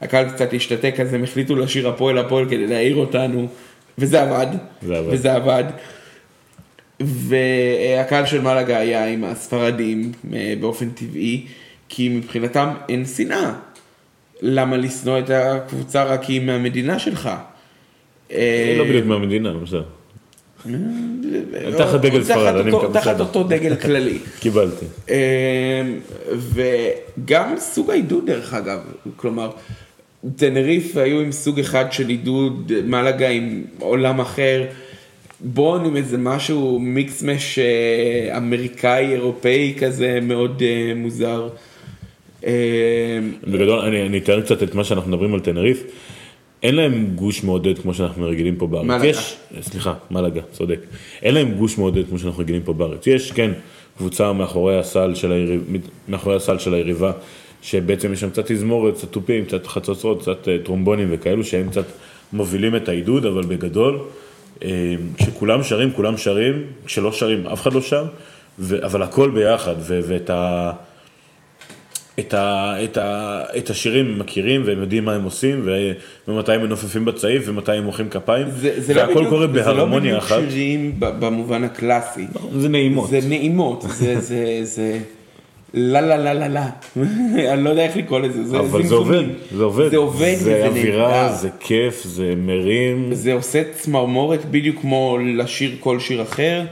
והקהל 0.00 0.30
קצת 0.30 0.54
השתתק, 0.54 1.00
אז 1.00 1.14
הם 1.14 1.24
החליטו 1.24 1.56
לשיר 1.56 1.88
הפועל 1.88 2.18
הפועל 2.18 2.44
כדי 2.44 2.66
להעיר 2.66 2.96
אותנו, 2.96 3.48
וזה 3.98 4.22
עבד. 4.22 4.46
זה 4.82 4.98
עבד. 4.98 5.12
וזה 5.12 5.34
עבד. 5.34 5.64
והקהל 7.04 8.26
של 8.26 8.40
מלאגה 8.40 8.78
היה 8.78 9.06
עם 9.06 9.24
הספרדים 9.24 10.12
אה, 10.34 10.54
באופן 10.60 10.90
טבעי, 10.90 11.46
כי 11.88 12.08
מבחינתם 12.08 12.68
אין 12.88 13.04
שנאה. 13.06 13.52
למה 14.42 14.76
לשנוא 14.76 15.18
את 15.18 15.30
הקבוצה 15.30 16.04
רק 16.04 16.22
כי 16.24 16.32
היא 16.32 16.40
מהמדינה 16.40 16.98
שלך? 16.98 17.30
היא 18.28 18.78
לא 18.78 18.84
בדיוק 18.84 19.06
מהמדינה, 19.06 19.52
בסדר. 19.52 19.84
תחת 21.78 22.00
דגל 22.00 22.24
ספרד, 22.24 22.54
אני 22.54 22.70
מקווה 22.70 23.00
תחת. 23.00 23.20
אותו 23.20 23.42
דגל 23.42 23.76
כללי. 23.76 24.18
קיבלתי. 24.40 24.86
וגם 26.28 27.54
סוג 27.58 27.90
העידוד 27.90 28.26
דרך 28.26 28.54
אגב, 28.54 28.80
כלומר, 29.16 29.50
טנריף 30.36 30.96
היו 30.96 31.20
עם 31.20 31.32
סוג 31.32 31.60
אחד 31.60 31.92
של 31.92 32.08
עידוד, 32.08 32.72
מלאגה 32.84 33.28
עם 33.28 33.64
עולם 33.78 34.20
אחר, 34.20 34.64
בון 35.44 35.84
עם 35.84 35.96
איזה 35.96 36.18
משהו 36.18 36.78
מיקס 36.78 37.22
מש 37.22 37.58
אה, 37.58 38.36
אמריקאי 38.36 39.12
אירופאי 39.12 39.74
כזה 39.78 40.18
מאוד 40.22 40.62
אה, 40.62 40.92
מוזר. 40.96 41.48
אמ, 42.44 42.50
בגדול, 43.44 43.78
אני, 43.78 44.06
אני 44.06 44.18
אתאר 44.18 44.40
קצת 44.40 44.62
את 44.62 44.74
מה 44.74 44.84
שאנחנו 44.84 45.10
מדברים 45.10 45.34
על 45.34 45.40
טנריף. 45.40 45.84
אין 46.62 46.74
להם 46.74 47.06
גוש 47.14 47.44
מעודד 47.44 47.78
כמו 47.78 47.94
שאנחנו 47.94 48.26
רגילים 48.26 48.56
פה 48.56 48.66
בארץ. 48.66 48.84
מלאגה. 48.84 49.06
יש, 49.06 49.36
סליחה, 49.60 49.94
מלאגה, 50.10 50.40
צודק. 50.52 50.80
אין 51.22 51.34
להם 51.34 51.54
גוש 51.54 51.78
מעודד 51.78 52.08
כמו 52.08 52.18
שאנחנו 52.18 52.42
רגילים 52.42 52.62
פה 52.62 52.72
בארץ. 52.72 53.06
יש, 53.06 53.32
כן, 53.32 53.50
קבוצה 53.98 54.32
מאחורי 54.32 54.78
הסל 54.78 55.14
של, 55.14 55.32
היריב, 55.32 55.62
מאחורי 56.08 56.36
הסל 56.36 56.58
של 56.58 56.74
היריבה, 56.74 57.12
שבעצם 57.62 58.12
יש 58.12 58.20
שם 58.20 58.30
קצת 58.30 58.52
תזמורת, 58.52 58.94
קצת 58.94 59.12
תופים, 59.12 59.44
קצת 59.44 59.66
חצוצרות, 59.66 60.22
קצת 60.22 60.48
אה, 60.48 60.56
טרומבונים 60.64 61.08
וכאלו, 61.10 61.44
שהם 61.44 61.68
קצת 61.68 61.84
מובילים 62.32 62.76
את 62.76 62.88
העידוד, 62.88 63.26
אבל 63.26 63.42
בגדול, 63.42 63.94
אה, 63.94 64.23
כשכולם 65.16 65.62
שרים, 65.62 65.92
כולם 65.92 66.16
שרים, 66.16 66.62
כשלא 66.86 67.12
שרים, 67.12 67.46
אף 67.46 67.62
אחד 67.62 67.72
לא 67.72 67.80
שר, 67.80 68.04
ו, 68.58 68.86
אבל 68.86 69.02
הכל 69.02 69.30
ביחד, 69.30 69.74
ו, 69.78 70.00
ואת 70.02 70.30
ה... 70.30 70.72
את, 72.18 72.34
ה, 72.34 72.74
את, 72.84 72.96
ה, 72.96 73.42
את 73.58 73.70
השירים 73.70 74.06
הם 74.06 74.18
מכירים 74.18 74.62
והם 74.66 74.80
יודעים 74.80 75.04
מה 75.04 75.14
הם 75.14 75.24
עושים 75.24 75.60
ו, 75.64 75.92
ומתי 76.28 76.52
הם 76.52 76.62
מנופפים 76.62 77.04
בצעיף 77.04 77.42
ומתי 77.46 77.72
הם 77.72 77.84
מוחאים 77.84 78.08
כפיים 78.08 78.46
זה, 78.50 78.80
זה 78.80 78.94
לא 78.94 79.00
והכל 79.00 79.14
בדיוק, 79.14 79.28
קורה 79.28 79.46
זה 79.46 79.52
לא 79.52 79.64
בהרמוניה 79.64 80.00
בדיוק 80.00 80.24
אחת. 80.24 80.40
שירים 80.50 80.94
במובן 80.98 81.64
הקלאסי. 81.64 82.26
זה 82.58 82.68
נעימות. 82.68 83.10
זה 83.10 83.20
נעימות, 83.28 83.84
זה, 83.88 84.20
זה, 84.20 84.60
זה, 84.62 84.98
לה 85.76 86.00
לה 86.00 86.16
לה 86.16 86.34
לה 86.34 86.48
לה, 86.48 86.70
אני 87.52 87.64
לא 87.64 87.70
יודע 87.70 87.84
איך 87.84 87.96
לקרוא 87.96 88.20
לזה, 88.20 88.44
זה 88.44 88.58
אבל 88.58 88.86
זה 88.86 88.94
עובד. 88.94 89.24
זה 89.56 89.64
עובד, 89.64 89.90
זה 89.90 89.96
עובד 89.96 90.34
זה 90.38 90.66
אווירה. 90.66 91.32
זה 91.32 91.48
כיף, 91.60 92.02
זה 92.04 92.34
מרים, 92.36 93.14
זה 93.14 93.32
עושה 93.32 93.62
צמרמורת 93.72 94.44
בדיוק 94.44 94.80
כמו 94.80 95.18
לשיר 95.36 95.76
כל 95.80 96.00
שיר 96.00 96.22
אחר. 96.22 96.64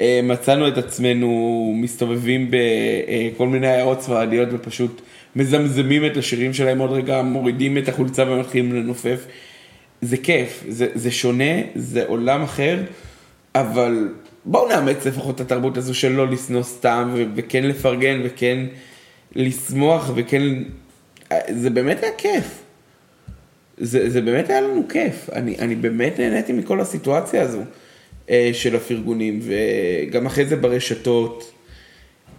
אה, 0.00 0.20
מצאנו 0.22 0.68
את 0.68 0.78
עצמנו 0.78 1.72
מסתובבים 1.76 2.50
בכל 2.50 3.46
מיני 3.46 3.66
עיירות 3.66 4.00
ספרדיות 4.00 4.48
ופשוט 4.52 5.02
מזמזמים 5.36 6.06
את 6.06 6.16
השירים 6.16 6.52
שלהם 6.52 6.78
עוד 6.78 6.90
רגע, 6.90 7.22
מורידים 7.22 7.78
את 7.78 7.88
החולצה 7.88 8.24
ומתחילים 8.28 8.72
לנופף. 8.72 9.26
זה 10.02 10.16
כיף, 10.16 10.64
זה, 10.68 10.86
זה 10.94 11.10
שונה, 11.10 11.54
זה 11.74 12.04
עולם 12.06 12.42
אחר, 12.42 12.78
אבל 13.54 14.08
בואו 14.44 14.68
נאמץ 14.68 15.06
לפחות 15.06 15.34
את 15.34 15.40
התרבות 15.40 15.76
הזו 15.76 15.94
של 15.94 16.12
לא 16.12 16.28
לשנוא 16.28 16.62
סתם 16.62 17.14
וכן 17.34 17.64
לפרגן 17.64 18.20
וכן 18.24 18.66
לשמוח 19.34 20.10
וכן, 20.14 20.42
זה 21.48 21.70
באמת 21.70 22.02
היה 22.02 22.12
כיף. 22.18 22.62
זה, 23.78 24.10
זה 24.10 24.20
באמת 24.20 24.50
היה 24.50 24.60
לנו 24.60 24.88
כיף, 24.88 25.30
אני, 25.32 25.58
אני 25.58 25.74
באמת 25.74 26.18
נהניתי 26.18 26.52
מכל 26.52 26.80
הסיטואציה 26.80 27.42
הזו 27.42 27.60
אה, 28.30 28.50
של 28.52 28.76
הפרגונים, 28.76 29.40
וגם 29.42 30.26
אחרי 30.26 30.46
זה 30.46 30.56
ברשתות, 30.56 31.52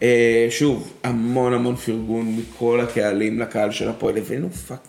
אה, 0.04 0.48
שוב, 0.50 0.94
המון 1.04 1.54
המון 1.54 1.76
פרגון 1.76 2.36
מכל 2.38 2.80
הקהלים 2.82 3.40
לקהל 3.40 3.72
של 3.72 3.90
הפועל, 3.90 4.18
הבאנו 4.18 4.50
fuck, 4.50 4.80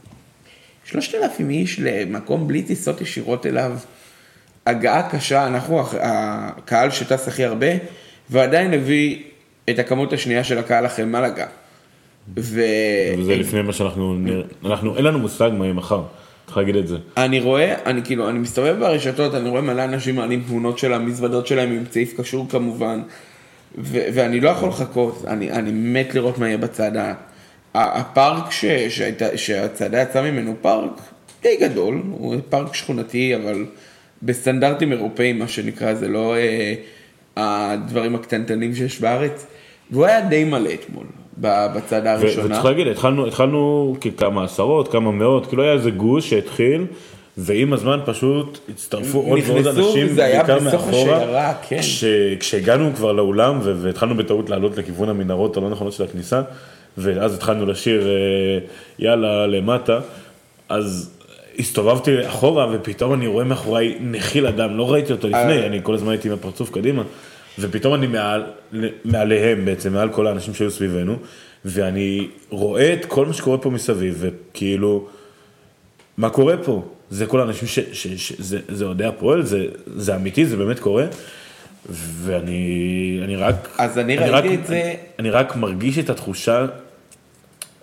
שלושת 0.84 1.14
אלפים 1.14 1.50
איש 1.50 1.80
למקום 1.80 2.48
בלי 2.48 2.62
טיסות 2.62 3.00
ישירות 3.00 3.46
אליו, 3.46 3.72
הגעה 4.66 5.10
קשה, 5.10 5.46
אנחנו 5.46 5.82
הקהל 6.00 6.90
שטס 6.90 7.28
הכי 7.28 7.44
הרבה, 7.44 7.66
ועדיין 8.30 8.74
הביא 8.74 9.22
את 9.70 9.78
הכמות 9.78 10.12
השנייה 10.12 10.44
של 10.44 10.58
הקהל 10.58 10.86
אחרי 10.86 11.04
מלאגה. 11.04 11.46
ו... 12.38 12.60
וזה 13.18 13.36
לפני 13.36 13.62
מה 13.62 13.72
שאנחנו, 13.72 14.16
אנחנו, 14.64 14.96
אין 14.96 15.04
לנו 15.04 15.18
מושג 15.18 15.50
מה 15.58 15.64
יהיה 15.64 15.74
מחר. 15.74 16.02
צריך 16.46 16.56
להגיד 16.56 16.76
את 16.76 16.88
זה. 16.88 16.96
אני 17.16 17.40
רואה, 17.40 17.74
אני 17.86 18.02
כאילו, 18.04 18.28
אני 18.28 18.38
מסתובב 18.38 18.76
ברשתות, 18.80 19.34
אני 19.34 19.48
רואה 19.48 19.60
מלא 19.62 19.84
אנשים 19.84 20.16
מעלים 20.16 20.44
תמונות 20.46 20.78
של 20.78 20.92
המזוודות 20.92 21.46
שלהם 21.46 21.72
עם 21.72 21.84
צעיף 21.90 22.20
קשור 22.20 22.46
כמובן, 22.50 23.02
ו- 23.78 24.06
ואני 24.14 24.40
לא 24.40 24.48
יכול 24.50 24.68
לחכות, 24.68 25.24
אני, 25.26 25.50
אני 25.52 25.70
מת 25.72 26.14
לראות 26.14 26.38
מה 26.38 26.46
יהיה 26.46 26.58
בצעדה. 26.58 27.14
הפארק 27.74 28.50
ש- 28.50 28.64
שהצעדה 29.36 30.02
יצאה 30.02 30.30
ממנו 30.30 30.54
פארק 30.60 30.90
די 31.42 31.56
גדול, 31.60 32.02
הוא 32.10 32.36
פארק 32.50 32.74
שכונתי, 32.74 33.36
אבל 33.36 33.64
בסטנדרטים 34.22 34.92
אירופאיים, 34.92 35.38
מה 35.38 35.48
שנקרא, 35.48 35.94
זה 35.94 36.08
לא 36.08 36.34
אה, 36.36 36.74
הדברים 37.36 38.14
הקטנטנים 38.14 38.74
שיש 38.74 39.00
בארץ, 39.00 39.46
והוא 39.90 40.04
היה 40.04 40.20
די 40.20 40.44
מלא 40.44 40.70
אתמול. 40.74 41.06
בצעדה 41.38 42.12
הראשונה. 42.12 42.46
וצריך 42.46 42.64
להגיד, 42.64 42.86
התחלנו, 42.86 43.26
התחלנו 43.26 43.96
כמה 44.16 44.44
עשרות, 44.44 44.92
כמה 44.92 45.10
מאות, 45.10 45.46
כאילו 45.46 45.62
היה 45.62 45.72
איזה 45.72 45.90
גוש 45.90 46.30
שהתחיל, 46.30 46.86
ועם 47.38 47.72
הזמן 47.72 48.00
פשוט 48.04 48.58
הצטרפו 48.68 49.18
עוד 49.18 49.38
ועוד 49.46 49.66
אנשים, 49.66 50.06
וזה 50.06 50.24
היה 50.24 50.42
בסוף 50.42 50.88
השיירה, 50.88 51.54
כן. 51.68 51.78
כש, 51.80 52.04
כשהגענו 52.40 52.90
כבר 52.96 53.12
לאולם 53.12 53.60
והתחלנו 53.62 54.14
בטעות 54.14 54.50
לעלות 54.50 54.78
לכיוון 54.78 55.08
המנהרות 55.08 55.56
הלא 55.56 55.70
נכונות 55.70 55.92
של 55.92 56.04
הכניסה, 56.04 56.42
ואז 56.98 57.34
התחלנו 57.34 57.66
לשיר 57.66 58.08
אה, 58.08 58.58
יאללה 58.98 59.46
למטה, 59.46 60.00
אז 60.68 61.10
הסתובבתי 61.58 62.28
אחורה 62.28 62.66
ופתאום 62.72 63.14
אני 63.14 63.26
רואה 63.26 63.44
מאחוריי 63.44 63.96
נחיל 64.00 64.46
אדם, 64.46 64.76
לא 64.76 64.92
ראיתי 64.92 65.12
אותו 65.12 65.28
לפני, 65.28 65.58
אה. 65.58 65.66
אני 65.66 65.80
כל 65.82 65.94
הזמן 65.94 66.10
הייתי 66.10 66.28
עם 66.28 66.34
הפרצוף 66.34 66.70
קדימה. 66.70 67.02
ופתאום 67.58 67.94
אני 67.94 68.06
מעל, 68.06 68.44
מעליהם 69.04 69.64
בעצם, 69.64 69.92
מעל 69.92 70.08
כל 70.12 70.26
האנשים 70.26 70.54
שהיו 70.54 70.70
סביבנו, 70.70 71.16
ואני 71.64 72.28
רואה 72.50 72.92
את 72.92 73.04
כל 73.04 73.26
מה 73.26 73.32
שקורה 73.32 73.58
פה 73.58 73.70
מסביב, 73.70 74.16
וכאילו, 74.18 75.06
מה 76.16 76.30
קורה 76.30 76.56
פה? 76.56 76.82
זה 77.10 77.26
כל 77.26 77.40
האנשים 77.40 77.68
ש... 77.68 77.78
ש, 77.92 78.06
ש 78.06 78.32
זה, 78.38 78.58
זה 78.68 78.84
אוהדי 78.84 79.04
הפועל, 79.04 79.42
זה, 79.42 79.66
זה 79.86 80.16
אמיתי, 80.16 80.46
זה 80.46 80.56
באמת 80.56 80.78
קורה. 80.78 81.06
ואני 81.90 83.20
אני 83.24 83.36
רק... 83.36 83.68
אז 83.78 83.98
אני, 83.98 84.18
אני 84.18 84.30
ראיתי 84.30 84.48
רק, 84.48 84.60
את 84.60 84.66
זה... 84.66 84.74
אני, 84.74 84.94
אני 85.18 85.30
רק 85.30 85.56
מרגיש 85.56 85.98
את 85.98 86.10
התחושה 86.10 86.66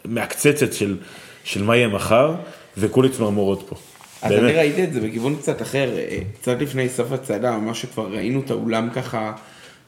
מעקצצת 0.06 0.74
של, 0.74 0.98
של 1.44 1.64
מה 1.64 1.76
יהיה 1.76 1.88
מחר, 1.88 2.36
וכולי 2.78 3.10
צמרמורות 3.10 3.64
פה. 3.70 3.76
אז 4.22 4.32
באמת. 4.32 4.44
אני 4.44 4.54
ראיתי 4.54 4.84
את 4.84 4.94
זה 4.94 5.02
בכיוון 5.02 5.36
קצת 5.36 5.62
אחר, 5.62 5.98
אה, 5.98 6.18
קצת 6.42 6.62
לפני 6.62 6.90
סוף 6.90 7.12
הצעדה, 7.12 7.58
ממש 7.58 7.82
שכבר 7.82 8.08
ראינו 8.12 8.42
את 8.46 8.52
האולם 8.52 8.90
ככה 8.96 9.34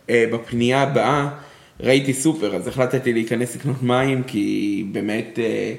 אה, 0.09 0.25
בפנייה 0.31 0.81
הבאה 0.81 1.29
ראיתי 1.79 2.13
סופר, 2.13 2.55
אז 2.55 2.67
החלטתי 2.67 3.13
להיכנס 3.13 3.55
לקנות 3.55 3.83
מים, 3.83 4.23
כי 4.23 4.85
באמת 4.91 5.39
אה, 5.39 5.73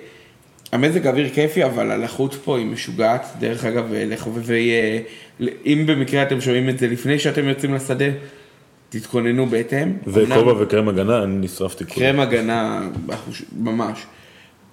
המזג 0.72 1.06
האוויר 1.06 1.28
כיפי, 1.28 1.64
אבל 1.64 1.90
הלחות 1.90 2.34
פה 2.34 2.58
היא 2.58 2.66
משוגעת. 2.66 3.26
דרך 3.38 3.64
אגב, 3.64 3.86
לחובבי, 3.92 4.70
אם 5.40 5.84
במקרה 5.86 6.22
אתם 6.22 6.40
שומעים 6.40 6.68
את 6.68 6.78
זה 6.78 6.88
לפני 6.88 7.18
שאתם 7.18 7.48
יוצאים 7.48 7.74
לשדה, 7.74 8.04
תתכוננו 8.88 9.46
בהתאם. 9.46 9.92
וכובע 10.06 10.62
וקרם 10.62 10.88
הגנה, 10.88 11.22
אני 11.22 11.36
נשרפתי. 11.36 11.84
קרם 11.84 12.20
הגנה, 12.20 12.88
ממש. 13.58 14.04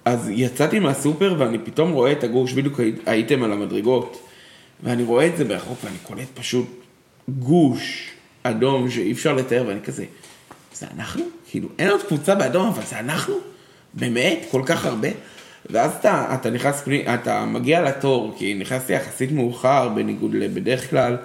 אז 0.04 0.28
יצאתי 0.28 0.78
מהסופר 0.78 1.34
ואני 1.38 1.58
פתאום 1.58 1.92
רואה 1.92 2.12
את 2.12 2.24
הגוש, 2.24 2.52
בדיוק 2.52 2.80
הייתם 3.06 3.42
על 3.42 3.52
המדרגות, 3.52 4.28
ואני 4.82 5.02
רואה 5.02 5.26
את 5.26 5.36
זה 5.36 5.44
ברחוק 5.44 5.78
ואני 5.84 5.96
קולט 6.02 6.28
פשוט 6.34 6.66
גוש 7.28 8.10
אדום 8.42 8.90
שאי 8.90 9.12
אפשר 9.12 9.34
לתאר, 9.34 9.64
ואני 9.66 9.80
כזה, 9.80 10.04
זה 10.74 10.86
אנחנו? 10.96 11.22
כאילו, 11.50 11.68
אין 11.78 11.90
עוד 11.90 12.02
קבוצה 12.02 12.34
באדום, 12.34 12.66
אבל 12.66 12.82
זה 12.84 12.98
אנחנו? 12.98 13.34
באמת? 13.94 14.38
כל 14.50 14.62
כך 14.66 14.86
הרבה? 14.86 15.08
ואז 15.70 15.92
אתה, 16.00 16.34
אתה 16.34 16.50
נכנס 16.50 16.82
אתה 17.14 17.44
מגיע 17.44 17.82
לתור, 17.82 18.34
כי 18.38 18.54
נכנסתי 18.54 18.92
יחסית 18.92 19.32
מאוחר, 19.32 19.88
בניגוד 19.88 20.34
לבדרך 20.34 20.90
כלל, 20.90 21.16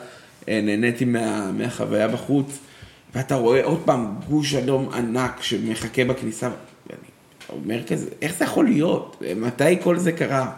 אה, 0.50 0.62
נהניתי 0.64 1.06
מה, 1.06 1.52
מהחוויה 1.52 2.08
בחוץ, 2.08 2.58
ואתה 3.16 3.36
רואה 3.36 3.64
עוד 3.64 3.82
פעם 3.86 4.16
גוש 4.30 4.56
אדום 4.56 4.90
ענק 4.94 5.42
שמחכה 5.42 6.06
בכניסה, 6.06 6.50
אומר 7.50 7.84
כזה, 7.84 8.10
איך 8.22 8.36
זה 8.38 8.46
יכול 8.46 8.66
להיות? 8.66 9.24
מתי 9.36 9.82
כל 9.84 9.98
זה 9.98 10.12
קרה? 10.12 10.52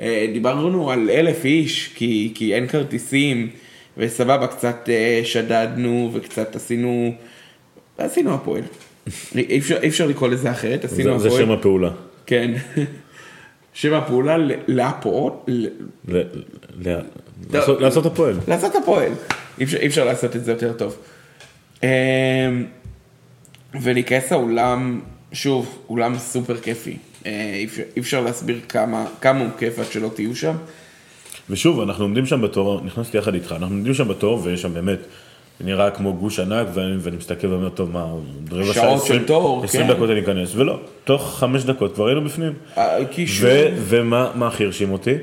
אה, 0.00 0.26
דיברנו 0.32 0.90
על 0.90 1.10
אלף 1.10 1.44
איש, 1.44 1.92
כי, 1.94 2.32
כי 2.34 2.54
אין 2.54 2.66
כרטיסים. 2.66 3.50
וסבבה, 3.98 4.46
קצת 4.46 4.88
אה, 4.88 5.20
שדדנו 5.24 6.10
וקצת 6.12 6.56
עשינו, 6.56 7.14
עשינו 7.98 8.34
הפועל. 8.34 8.62
אי 9.34 9.58
אפשר, 9.58 9.78
אי 9.82 9.88
אפשר 9.88 10.06
לקרוא 10.06 10.28
לזה 10.28 10.50
אחרת, 10.50 10.84
עשינו 10.84 11.14
הפועל. 11.14 11.30
זה 11.30 11.38
שם 11.38 11.50
הפעולה. 11.50 11.90
כן. 12.26 12.50
שם 13.74 13.94
הפעולה 13.94 14.36
להפועל. 14.66 15.66
לעשות 17.80 18.06
הפועל. 18.06 18.34
לעשות 18.48 18.74
הפועל. 18.74 19.12
אי 19.58 19.86
אפשר 19.86 20.04
לעשות 20.04 20.36
את 20.36 20.44
זה 20.44 20.52
יותר 20.52 20.72
טוב. 20.72 20.96
אמ, 21.82 21.88
ולהיכנס 23.82 24.32
לאולם, 24.32 25.00
שוב, 25.32 25.78
אולם 25.88 26.18
סופר 26.18 26.56
כיפי. 26.56 26.96
אה, 27.26 27.64
אי 27.96 28.00
אפשר 28.00 28.20
להסביר 28.20 28.60
כמה 29.20 29.40
הוא 29.40 29.48
כיף 29.58 29.78
עד 29.78 29.84
שלא 29.90 30.10
תהיו 30.14 30.36
שם. 30.36 30.54
ושוב, 31.50 31.80
אנחנו 31.80 32.04
עומדים 32.04 32.26
שם 32.26 32.42
בתור, 32.42 32.80
נכנסתי 32.84 33.18
יחד 33.18 33.34
איתך, 33.34 33.52
אנחנו 33.52 33.74
עומדים 33.74 33.94
שם 33.94 34.08
בתור, 34.08 34.40
ויש 34.42 34.62
שם 34.62 34.74
באמת, 34.74 34.98
נראה 35.60 35.90
כמו 35.90 36.14
גוש 36.14 36.40
ענק, 36.40 36.66
ואני, 36.74 36.96
ואני 37.00 37.16
מסתכל 37.16 37.46
ואומר, 37.46 37.68
טוב, 37.68 37.90
מה, 37.90 38.06
רבע 38.50 38.72
שעה, 38.74 38.98
של 38.98 39.26
תור, 39.26 39.64
20 39.64 39.86
כן. 39.86 39.92
דקות 39.92 40.10
אני 40.10 40.20
אכנס, 40.20 40.54
ולא, 40.54 40.80
תוך 41.04 41.36
חמש 41.38 41.64
דקות 41.64 41.94
כבר 41.94 42.06
היינו 42.06 42.24
בפנים. 42.24 42.52
אה, 42.78 43.04
קישור. 43.10 43.50
ומה 43.76 44.46
הכי 44.46 44.64
הרשים 44.64 44.92
אותי? 44.92 45.14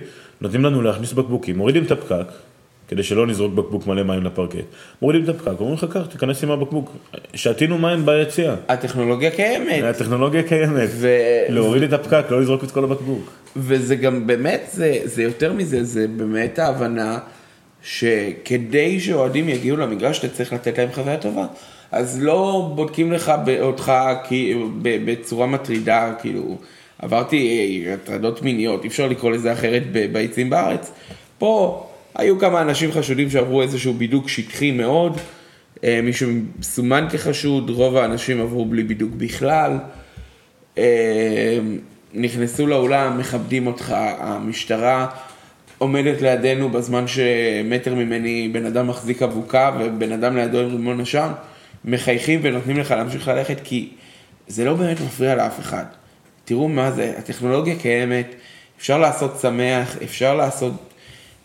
נותנים 0.41 0.65
לנו 0.65 0.81
להכניס 0.81 1.13
בקבוקים, 1.13 1.57
מורידים 1.57 1.83
את 1.83 1.91
הפקק, 1.91 2.27
כדי 2.93 3.03
שלא 3.03 3.27
נזרוק 3.27 3.53
בקבוק 3.53 3.87
מלא 3.87 4.03
מים 4.03 4.23
לפרקט. 4.23 4.65
מורידים 5.01 5.23
את 5.23 5.29
הפקק, 5.29 5.59
אומרים 5.59 5.73
לך, 5.73 5.85
קח, 5.93 6.05
תיכנס 6.05 6.43
עם 6.43 6.51
הבקבוק. 6.51 6.91
שתינו 7.33 7.77
מים 7.77 8.05
ביציאה. 8.05 8.55
הטכנולוגיה 8.67 9.31
קיימת. 9.31 9.83
הטכנולוגיה 9.83 10.43
קיימת. 10.43 10.89
ו... 10.91 11.07
להוריד 11.49 11.83
את 11.83 11.93
הפקק, 11.93 12.25
לא 12.29 12.41
לזרוק 12.41 12.63
את 12.63 12.71
כל 12.71 12.83
הבקבוק. 12.83 13.31
וזה 13.55 13.95
גם 13.95 14.27
באמת, 14.27 14.61
זה, 14.71 14.99
זה 15.03 15.23
יותר 15.23 15.53
מזה, 15.53 15.83
זה 15.83 16.07
באמת 16.07 16.59
ההבנה 16.59 17.19
שכדי 17.83 18.99
שאוהדים 18.99 19.49
יגיעו 19.49 19.77
למגרש, 19.77 20.19
אתה 20.19 20.27
צריך 20.27 20.53
לתת 20.53 20.77
להם 20.77 20.89
חוויה 20.91 21.17
טובה. 21.17 21.45
אז 21.91 22.23
לא 22.23 22.71
בודקים 22.75 23.11
לך 23.11 23.31
אותך 23.61 23.91
בצורה 24.81 25.47
מטרידה, 25.47 26.13
כאילו, 26.21 26.57
עברתי 26.99 27.85
הטרדות 27.93 28.41
מיניות, 28.41 28.83
אי 28.83 28.87
אפשר 28.87 29.07
לקרוא 29.07 29.31
לזה 29.31 29.53
אחרת 29.53 29.83
ביצים 30.11 30.49
בארץ. 30.49 30.91
פה 31.37 31.87
היו 32.15 32.39
כמה 32.39 32.61
אנשים 32.61 32.91
חשודים 32.91 33.29
שעברו 33.29 33.61
איזשהו 33.61 33.93
בידוק 33.93 34.29
שטחי 34.29 34.71
מאוד, 34.71 35.17
אה, 35.83 35.99
מישהו 36.03 36.31
סומן 36.61 37.07
כחשוד, 37.11 37.69
רוב 37.69 37.97
האנשים 37.97 38.41
עברו 38.41 38.65
בלי 38.65 38.83
בידוק 38.83 39.11
בכלל. 39.17 39.77
אה, 40.77 41.59
נכנסו 42.13 42.67
לאולם, 42.67 43.17
מכבדים 43.17 43.67
אותך, 43.67 43.95
המשטרה 44.19 45.07
עומדת 45.77 46.21
לידינו 46.21 46.69
בזמן 46.69 47.05
שמטר 47.07 47.95
ממני 47.95 48.49
בן 48.53 48.65
אדם 48.65 48.87
מחזיק 48.87 49.21
אבוקה 49.21 49.71
ובן 49.79 50.11
אדם 50.11 50.37
לידו 50.37 50.59
עם 50.59 50.69
רימון 50.69 51.01
עשן, 51.01 51.31
מחייכים 51.85 52.39
ונותנים 52.43 52.77
לך 52.77 52.91
להמשיך 52.91 53.27
ללכת 53.27 53.57
כי 53.63 53.89
זה 54.47 54.65
לא 54.65 54.73
באמת 54.73 55.01
מפריע 55.01 55.35
לאף 55.35 55.59
אחד. 55.59 55.83
תראו 56.45 56.67
מה 56.67 56.91
זה, 56.91 57.13
הטכנולוגיה 57.17 57.75
קיימת, 57.75 58.35
אפשר 58.77 58.97
לעשות 58.97 59.39
שמח, 59.41 59.97
אפשר 60.03 60.35
לעשות... 60.35 60.92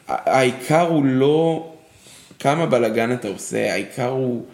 העיקר 0.08 0.88
הוא 0.88 1.04
לא 1.04 1.70
כמה 2.38 2.66
בלאגן 2.66 3.12
אתה 3.12 3.28
עושה, 3.28 3.72
העיקר 3.72 4.08
הוא 4.08 4.44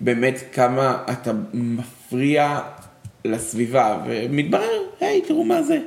באמת 0.00 0.38
כמה 0.52 1.02
אתה 1.12 1.32
מפריע 1.54 2.60
לסביבה, 3.24 3.98
ומתברר, 4.06 4.82
היי, 5.00 5.20
תראו 5.20 5.44
מה 5.44 5.62
זה. 5.62 5.78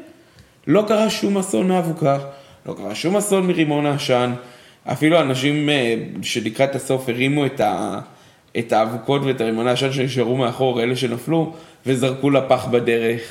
לא 0.68 0.86
קרה 0.88 1.10
שום 1.10 1.38
אסון 1.38 1.68
מאבוקה, 1.68 2.18
לא 2.66 2.74
קרה 2.74 2.96
שום 2.96 3.18
אסון 3.18 3.48
מרימון 3.48 3.86
העשן, 3.86 4.34
אפילו 4.86 5.22
אנשים 5.22 5.70
אה, 5.70 5.96
שלקראת 6.22 6.76
הסוף 6.76 7.10
הרימו 7.10 7.46
את, 7.46 7.60
ה, 7.60 8.00
את 8.58 8.74
האבוקות 8.74 9.22
ואת 9.26 9.42
הרימון 9.42 9.68
העשן 9.68 9.94
שנשארו 9.94 10.38
מאחור, 10.38 10.84
אלה 10.84 10.96
שנפלו, 10.96 11.54
וזרקו 11.86 12.30
לפח 12.30 12.68
בדרך. 12.68 13.22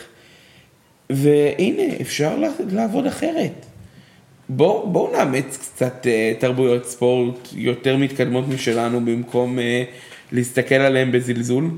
והנה, 1.11 1.83
אפשר 2.01 2.39
לעבוד 2.71 3.07
אחרת. 3.07 3.67
בואו 4.53 4.91
בוא 4.93 5.17
נאמץ 5.17 5.57
קצת 5.57 6.07
אה, 6.07 6.33
תרבויות 6.39 6.87
ספורט 6.87 7.49
יותר 7.53 7.97
מתקדמות 7.97 8.49
משלנו 8.49 9.01
במקום 9.01 9.59
אה, 9.59 9.85
להסתכל 10.33 10.75
עליהם 10.75 11.13
בזלזול. 11.13 11.71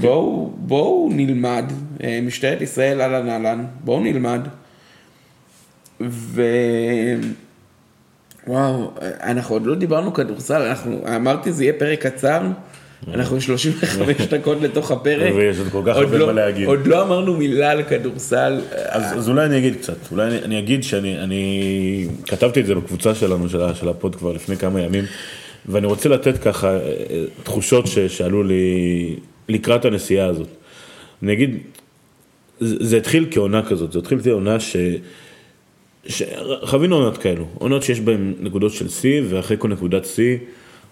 בואו 0.00 0.52
בואו 0.56 1.08
נלמד, 1.12 1.64
אה, 2.02 2.20
משטרת 2.22 2.60
ישראל 2.60 3.00
אהלן 3.00 3.28
אהלן, 3.28 3.64
בואו 3.84 4.00
נלמד. 4.00 4.40
ו... 6.00 6.42
וואו, 8.46 8.92
אנחנו 9.02 9.54
עוד 9.54 9.66
לא 9.66 9.74
דיברנו 9.74 10.14
כדורסל, 10.14 10.62
אנחנו, 10.62 11.16
אמרתי 11.16 11.52
זה 11.52 11.64
יהיה 11.64 11.72
פרק 11.78 12.06
קצר, 12.06 12.42
אנחנו 13.08 13.40
35 13.40 14.26
דקות 14.34 14.62
לתוך 14.62 14.90
הפרק. 14.90 15.34
ויש 15.34 15.58
עוד 15.58 15.68
כל 15.68 15.82
כך 15.86 15.96
הרבה 15.96 16.18
לא- 16.18 16.26
מה 16.26 16.32
להגיד. 16.32 16.66
עוד 16.66 16.86
לא 16.86 17.02
אמרנו 17.02 17.36
מילה 17.36 17.70
על 17.70 17.82
כדורסל. 17.82 18.60
אז, 18.72 19.18
אז 19.18 19.28
אולי 19.28 19.44
אני 19.44 19.58
אגיד 19.58 19.76
קצת, 19.76 19.96
אולי 20.12 20.26
אני, 20.26 20.38
אני 20.38 20.58
אגיד 20.58 20.82
שאני 20.84 21.18
אני 21.18 22.08
כתבתי 22.26 22.60
את 22.60 22.66
זה 22.66 22.74
בקבוצה 22.74 23.14
שלנו, 23.14 23.48
של, 23.48 23.74
של 23.74 23.88
הפוד 23.88 24.16
כבר 24.16 24.32
לפני 24.32 24.56
כמה 24.56 24.80
ימים, 24.80 25.04
ואני 25.66 25.86
רוצה 25.86 26.08
לתת 26.08 26.38
ככה 26.38 26.68
אה, 26.68 26.76
אה, 26.76 27.24
תחושות 27.42 27.86
ש, 27.86 27.98
שעלו 27.98 28.42
לי 28.42 29.16
לקראת 29.48 29.84
הנסיעה 29.84 30.26
הזאת. 30.26 30.48
אני 31.22 31.32
אגיד, 31.32 31.58
זה, 32.60 32.76
זה 32.80 32.96
התחיל 32.96 33.26
כעונה 33.30 33.62
כזאת, 33.62 33.92
זה 33.92 33.98
התחיל 33.98 34.20
כעונה 34.24 34.60
ש... 34.60 34.76
שחווינו 36.06 36.96
עונות 36.96 37.18
כאלו, 37.18 37.46
עונות 37.58 37.82
שיש 37.82 38.00
בהן 38.00 38.34
נקודות 38.40 38.72
של 38.72 38.88
שיא, 38.88 39.22
ואחרי 39.28 39.56
כל 39.60 39.68
נקודת 39.68 40.04
שיא, 40.04 40.36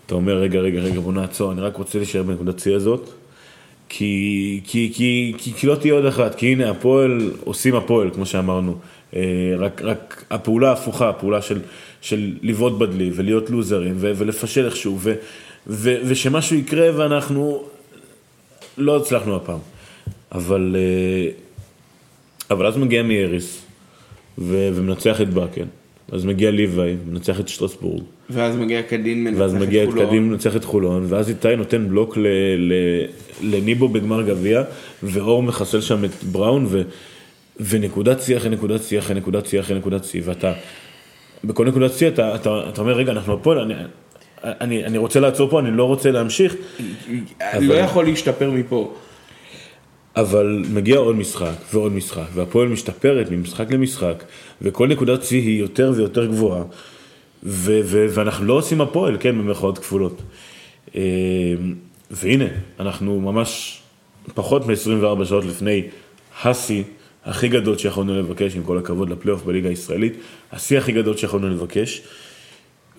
אתה 0.09 0.15
אומר, 0.15 0.37
רגע, 0.37 0.61
רגע, 0.61 0.81
רגע, 0.81 1.01
בוא 1.01 1.13
נעצור, 1.13 1.53
אני 1.53 1.61
רק 1.61 1.77
רוצה 1.77 1.99
להישאר 1.99 2.23
בנקודת 2.23 2.59
שיא 2.59 2.75
הזאת, 2.75 3.11
כי, 3.89 4.61
כי, 4.65 4.93
כי, 4.95 5.35
כי, 5.39 5.53
כי 5.53 5.67
לא 5.67 5.75
תהיה 5.75 5.95
עוד 5.95 6.05
אחת, 6.07 6.35
כי 6.35 6.53
הנה 6.53 6.71
הפועל 6.71 7.31
עושים 7.45 7.75
הפועל, 7.75 8.11
כמו 8.11 8.27
שאמרנו, 8.27 8.77
אה, 9.17 9.21
רק, 9.59 9.83
רק 9.83 10.25
הפעולה 10.31 10.69
ההפוכה, 10.71 11.09
הפעולה 11.09 11.43
של, 11.43 11.61
של 12.01 12.35
לבעוט 12.43 12.79
בדלי 12.79 13.11
ולהיות 13.15 13.51
לוזרים 13.51 13.95
ו, 13.97 14.13
ולפשל 14.17 14.67
איכשהו, 14.67 14.97
ו, 15.01 15.15
ו, 15.67 15.97
ושמשהו 16.05 16.57
יקרה 16.57 16.89
ואנחנו 16.97 17.63
לא 18.79 18.97
הצלחנו 18.97 19.37
הפעם. 19.37 19.61
אבל, 20.33 20.77
אה, 20.79 21.31
אבל 22.51 22.67
אז 22.67 22.77
מגיע 22.77 23.03
מייריס 23.03 23.63
ו, 24.39 24.71
ומנצח 24.75 25.21
את 25.21 25.29
באקן, 25.29 25.67
אז 26.13 26.25
מגיע 26.25 26.51
ליוואי, 26.51 26.97
מנצח 27.07 27.41
את 27.41 27.49
שטרסבורג. 27.49 28.03
ואז 28.31 28.57
מגיע 28.57 28.83
קדין 28.83 29.25
מנצח 29.25 29.41
ואז 29.41 29.55
מגיע 29.55 29.85
את. 29.85 29.89
קדימה 29.89 30.27
מנצח 30.27 30.57
את 30.57 30.65
חולון, 30.65 31.07
ואז 31.09 31.29
איתי 31.29 31.57
נותן 31.57 31.89
בלוק 31.89 32.17
ל, 32.17 32.27
ל, 32.59 32.73
לניבו 33.43 33.89
בגמר 33.89 34.23
גביע, 34.23 34.63
ואור 35.03 35.43
מחסל 35.43 35.81
שם 35.81 36.05
את 36.05 36.25
בראון, 36.25 36.67
ו, 36.69 36.83
ונקודת 37.61 38.23
שיא 38.23 38.37
אחרי 38.37 38.51
נקודת 38.51 38.83
שיא 38.83 38.99
אחרי 38.99 39.17
נקודת 39.17 39.47
שיא 39.47 39.61
אחרי 39.61 39.79
נקודת 39.79 40.05
שיא, 40.05 40.23
ואתה, 40.25 40.53
בכל 41.45 41.67
נקודת 41.67 41.93
שיא 41.93 42.09
אתה, 42.09 42.35
אתה, 42.35 42.61
אתה 42.69 42.81
אומר, 42.81 42.93
רגע, 42.93 43.13
אנחנו 43.13 43.35
הפועל, 43.35 43.59
אני, 43.59 43.75
אני, 44.45 44.85
אני 44.85 44.99
רוצה 44.99 45.21
לעצור 45.21 45.51
פה, 45.51 45.61
אני 45.61 45.71
לא 45.71 45.85
רוצה 45.85 46.11
להמשיך, 46.11 46.55
לא 47.61 47.75
יכול 47.75 48.05
להשתפר 48.05 48.51
מפה. 48.51 48.95
אבל 50.17 50.65
מגיע 50.71 50.99
עוד 50.99 51.17
משחק 51.17 51.55
ועוד 51.73 51.93
משחק, 51.93 52.27
והפועל 52.35 52.69
משתפרת 52.69 53.31
ממשחק 53.31 53.71
למשחק, 53.71 54.25
וכל 54.63 54.89
נקודת 54.89 55.23
שיא 55.23 55.41
היא 55.41 55.61
יותר 55.61 55.93
ויותר 55.97 56.27
גבוהה, 56.27 56.63
ו- 57.43 57.81
ו- 57.85 58.07
ואנחנו 58.11 58.47
לא 58.47 58.53
עושים 58.53 58.81
הפועל, 58.81 59.17
כן, 59.21 59.39
במרכאות 59.39 59.79
כפולות. 59.79 60.23
אה, 60.97 61.01
והנה, 62.11 62.45
אנחנו 62.81 63.21
ממש 63.21 63.81
פחות 64.35 64.67
מ-24 64.67 65.25
שעות 65.25 65.45
לפני 65.45 65.83
השיא 66.45 66.83
הכי 67.25 67.49
גדול 67.49 67.79
שיכולנו 67.79 68.19
לבקש, 68.19 68.57
עם 68.57 68.63
כל 68.63 68.79
הכבוד 68.79 69.11
לפלייאוף 69.11 69.43
בליגה 69.43 69.69
הישראלית, 69.69 70.13
השיא 70.53 70.79
הכי 70.79 70.93
גדול 70.93 71.17
שיכולנו 71.17 71.49
לבקש, 71.49 72.03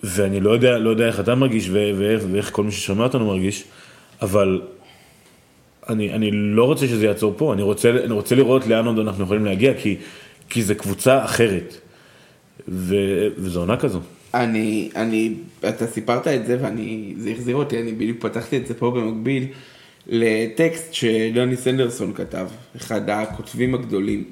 ואני 0.02 0.40
לא 0.40 0.50
יודע, 0.50 0.78
לא 0.78 0.90
יודע 0.90 1.06
איך 1.06 1.20
אתה 1.20 1.34
מרגיש 1.34 1.68
ו- 1.68 1.90
ואיך, 1.98 2.22
ואיך 2.32 2.50
כל 2.52 2.64
מי 2.64 2.72
ששומע 2.72 3.04
אותנו 3.04 3.26
מרגיש, 3.26 3.64
אבל 4.22 4.60
אני, 5.88 6.12
אני 6.12 6.30
לא 6.32 6.64
רוצה 6.64 6.86
שזה 6.86 7.06
יעצור 7.06 7.34
פה, 7.36 7.52
אני 7.52 7.62
רוצה, 7.62 7.90
אני 7.90 8.12
רוצה 8.12 8.34
לראות 8.34 8.66
לאן 8.66 8.86
עוד 8.86 8.98
אנחנו 8.98 9.24
יכולים 9.24 9.44
להגיע, 9.44 9.74
כי, 9.74 9.96
כי 10.48 10.62
זו 10.62 10.74
קבוצה 10.74 11.24
אחרת. 11.24 11.76
ו, 12.68 12.96
וזו 13.36 13.60
עונה 13.60 13.76
כזו. 13.76 14.00
אני, 14.34 14.90
אני, 14.96 15.34
אתה 15.68 15.86
סיפרת 15.86 16.28
את 16.28 16.46
זה 16.46 16.58
ואני, 16.60 17.14
זה 17.18 17.30
החזיר 17.30 17.56
אותי, 17.56 17.78
אני 17.78 17.92
בדיוק 17.92 18.20
פתחתי 18.20 18.56
את 18.56 18.66
זה 18.66 18.74
פה 18.74 18.90
במקביל 18.90 19.46
לטקסט 20.06 20.94
שדוני 20.94 21.56
סנדרסון 21.56 22.12
כתב, 22.14 22.48
אחד 22.76 23.10
הכותבים 23.10 23.74
הגדולים. 23.74 24.24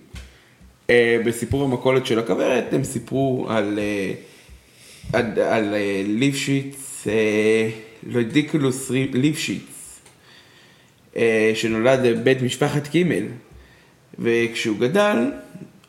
אה, 0.90 1.18
בסיפור 1.24 1.64
המכולת 1.64 2.07
של 2.07 2.18
הכוורת 2.18 2.72
הם 2.72 2.84
סיפרו 2.84 3.46
על, 3.49 3.78
אה, 3.78 4.12
על, 5.12 5.40
על 5.40 5.74
אה, 5.74 6.03
ליפשיץ, 6.07 7.07
לודיקולוס 8.07 8.90
ליפשיץ, 8.90 10.01
שנולד 11.55 12.01
בבית 12.03 12.42
משפחת 12.42 12.86
קימל, 12.86 13.24
וכשהוא 14.18 14.78
גדל, 14.78 15.30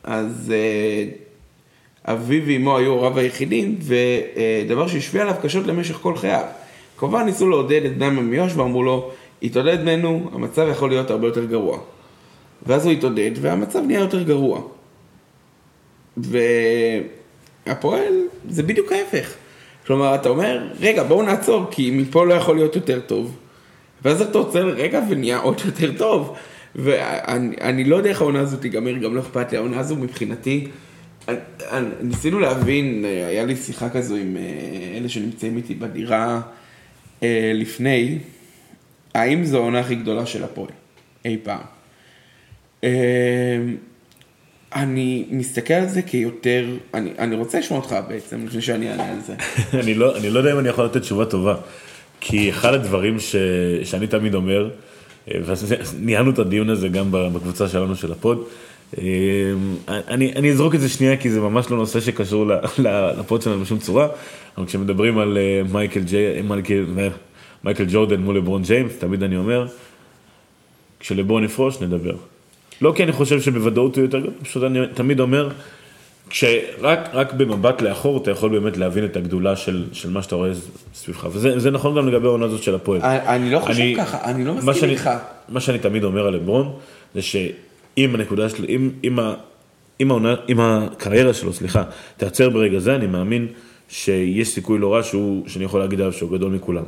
אז 0.04 0.54
אביו 2.12 2.44
ואמו 2.46 2.78
היו 2.78 2.92
הוריו 2.92 3.20
היחידים, 3.20 3.76
ודבר 3.82 4.88
שהשפיע 4.88 5.22
עליו 5.22 5.36
קשות 5.42 5.68
למשך 5.68 5.96
כל 5.96 6.16
חייו. 6.16 6.46
כמובן 6.98 7.26
ניסו 7.26 7.50
לעודד 7.50 7.86
את 7.86 7.98
בנם 7.98 8.20
המיואש 8.20 8.56
ואמרו 8.56 8.84
לו, 8.84 9.12
התעודד 9.44 9.86
בנו, 9.86 10.30
המצב 10.34 10.68
יכול 10.72 10.90
להיות 10.90 11.12
הרבה 11.12 11.28
יותר 11.28 11.46
גרוע. 11.46 11.80
ואז 12.66 12.86
הוא 12.86 12.94
התעודד, 12.94 13.32
והמצב 13.42 13.80
נהיה 13.80 14.00
יותר 14.00 14.24
גרוע. 14.24 14.62
והפועל 17.68 18.14
זה 18.50 18.64
בדיוק 18.64 18.92
ההפך. 18.92 19.34
כלומר, 19.88 20.16
אתה 20.16 20.30
אומר, 20.30 20.68
רגע, 20.80 21.04
בואו 21.04 21.24
נעצור, 21.24 21.66
כי 21.72 21.92
מפה 21.92 22.26
לא 22.26 22.34
יכול 22.34 22.56
להיות 22.56 22.76
יותר 22.76 23.00
טוב. 23.00 23.36
ואז 24.06 24.22
אתה 24.22 24.38
עוצר 24.38 24.66
רגע 24.66 25.02
ונהיה 25.10 25.38
עוד 25.38 25.62
יותר 25.66 25.92
טוב. 25.98 26.36
ואני 26.76 27.56
אני 27.62 27.84
לא 27.84 27.96
יודע 27.96 28.10
איך 28.10 28.22
העונה 28.22 28.40
הזאת 28.40 28.62
תיגמר, 28.62 28.94
גם 28.94 29.16
לא 29.16 29.20
אכפת 29.20 29.52
לי, 29.52 29.58
העונה 29.58 29.80
הזו 29.80 29.96
מבחינתי, 29.96 30.68
ניסינו 32.02 32.40
להבין, 32.40 33.06
אה, 33.06 33.28
היה 33.28 33.46
לי 33.46 33.56
שיחה 33.56 33.90
כזו 33.90 34.16
עם 34.16 34.38
אה, 34.38 34.98
אלה 34.98 35.10
שנמצאים 35.10 35.58
איתי 35.58 35.74
בדירה 35.76 36.42
אה, 37.24 37.52
לפני, 37.56 38.18
האם 39.14 39.44
זו 39.44 39.58
העונה 39.58 39.80
הכי 39.80 39.96
גדולה 39.96 40.26
של 40.26 40.44
הפועל, 40.44 40.70
אי 41.26 41.38
פעם. 41.44 41.62
אני 44.76 45.26
מסתכל 45.30 45.74
על 45.74 45.88
זה 45.88 46.02
כיותר, 46.02 46.66
אני, 46.94 47.12
אני 47.20 47.36
רוצה 47.36 47.60
לשמוע 47.60 47.80
אותך 47.80 47.96
בעצם, 48.08 48.46
לפני 48.46 48.62
שאני 48.62 48.92
אענה 48.92 49.12
על 49.12 49.20
זה. 49.20 49.36
אני, 49.84 49.94
לא, 49.94 50.18
אני 50.18 50.30
לא 50.30 50.40
יודע 50.40 50.54
אם 50.54 50.60
אני 50.60 50.70
יכול 50.70 50.86
לתת 50.86 51.02
תשובה 51.02 51.26
טובה, 51.26 51.56
כי 52.20 52.50
אחד 52.50 52.74
הדברים 52.74 53.20
ש, 53.20 53.36
שאני 53.84 54.08
תמיד 54.08 54.34
אומר, 54.34 54.70
וניהלנו 55.28 56.32
את 56.32 56.40
הדיון 56.40 56.70
הזה 56.70 56.88
גם 56.88 57.08
בקבוצה 57.12 57.68
שלנו 57.68 57.96
של 57.96 58.12
הפוד, 58.12 58.48
אני, 58.98 60.34
אני 60.36 60.52
אזרוק 60.52 60.76
את 60.76 60.82
זה 60.82 60.90
שנייה 60.90 61.18
כי 61.18 61.30
זה 61.30 61.40
ממש 61.42 61.72
לא 61.72 61.78
נושא 61.78 62.00
שקשור 62.00 62.46
לפוד 63.18 63.42
שלנו 63.42 63.60
בשום 63.62 63.80
צורה, 63.80 64.08
אבל 64.58 64.66
כשמדברים 64.66 65.18
על 65.18 65.38
אה, 65.38 65.62
מייקל, 65.72 66.00
ג'יי, 66.00 66.42
מייקל, 66.42 66.86
מייקל 67.64 67.86
ג'ורדן 67.90 68.20
מול 68.22 68.38
לברון 68.38 68.62
ג'יימס, 68.64 68.98
תמיד 69.00 69.24
אני 69.24 69.38
אומר, 69.38 69.66
כשלברון 71.00 71.44
יפרוש 71.44 71.82
נדבר. 71.82 72.16
לא 72.82 72.94
כי 72.96 73.04
אני 73.04 73.12
חושב 73.12 73.42
שבוודאות 73.42 73.96
הוא 73.96 74.02
יותר 74.06 74.20
גדול, 74.20 74.34
פשוט 74.44 74.64
אני 74.64 74.80
תמיד 74.94 75.20
אומר, 75.20 75.50
כשרק 76.30 77.00
רק 77.14 77.34
במבט 77.34 77.82
לאחור 77.82 78.18
אתה 78.22 78.32
יכול 78.32 78.50
באמת 78.50 78.78
להבין 78.78 79.06
את 79.06 79.18
הגדולה 79.18 79.56
של, 79.56 79.86
של 79.94 80.10
מה 80.10 80.22
שאתה 80.22 80.36
רואה 80.36 80.52
סביבך, 80.94 81.28
וזה 81.34 81.60
זה 81.60 81.72
נכון 81.72 81.98
גם 81.98 82.08
לגבי 82.08 82.28
העונה 82.28 82.46
הזאת 82.46 82.64
של 82.64 82.76
הפועל. 82.76 83.02
אני- 83.02 83.28
אני 83.28 83.52
לא 83.52 83.60
חושב 83.60 83.84
ככה, 83.98 84.24
אני 84.32 84.46
לא 84.46 84.54
מסכים 84.54 84.74
שאני- 84.74 84.92
איתך. 84.92 85.10
מה 85.50 85.60
שאני 85.60 85.80
תמיד 85.80 86.04
אומר 86.04 86.28
על 86.28 86.34
לברון, 86.34 86.72
זה 87.16 87.22
שאם 88.00 88.16
הנקודה 88.16 88.50
שלו, 88.50 88.66
אם, 88.70 88.90
אם, 89.04 89.20
אם, 90.02 90.12
העונה, 90.12 90.36
אם 90.50 90.60
הקריירה 90.60 91.34
שלו, 91.34 91.54
סליחה, 91.54 91.84
תעצר 92.18 92.50
ברגע 92.50 92.80
זה, 92.80 92.96
אני 92.96 93.08
מאמין 93.08 93.48
שיש 93.90 94.48
סיכוי 94.48 94.80
לא 94.80 94.94
רע 94.94 95.04
שהוא, 95.04 95.48
שאני 95.48 95.66
יכול 95.66 95.80
להגיד 95.80 96.00
עליו 96.00 96.14
שהוא 96.14 96.32
גדול 96.32 96.52
מכולם. 96.52 96.84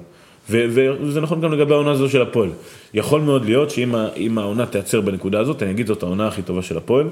ו- 0.49 0.65
וזה 1.01 1.21
נכון 1.21 1.41
גם 1.41 1.51
לגבי 1.53 1.73
העונה 1.73 1.91
הזו 1.91 2.09
של 2.09 2.21
הפועל. 2.21 2.49
יכול 2.93 3.21
מאוד 3.21 3.45
להיות 3.45 3.69
שאם 3.69 3.95
אם 4.17 4.37
העונה 4.37 4.65
תיעצר 4.65 5.01
בנקודה 5.01 5.39
הזאת, 5.39 5.63
אני 5.63 5.71
אגיד 5.71 5.87
זאת 5.87 6.03
העונה 6.03 6.27
הכי 6.27 6.41
טובה 6.41 6.61
של 6.61 6.77
הפועל. 6.77 7.07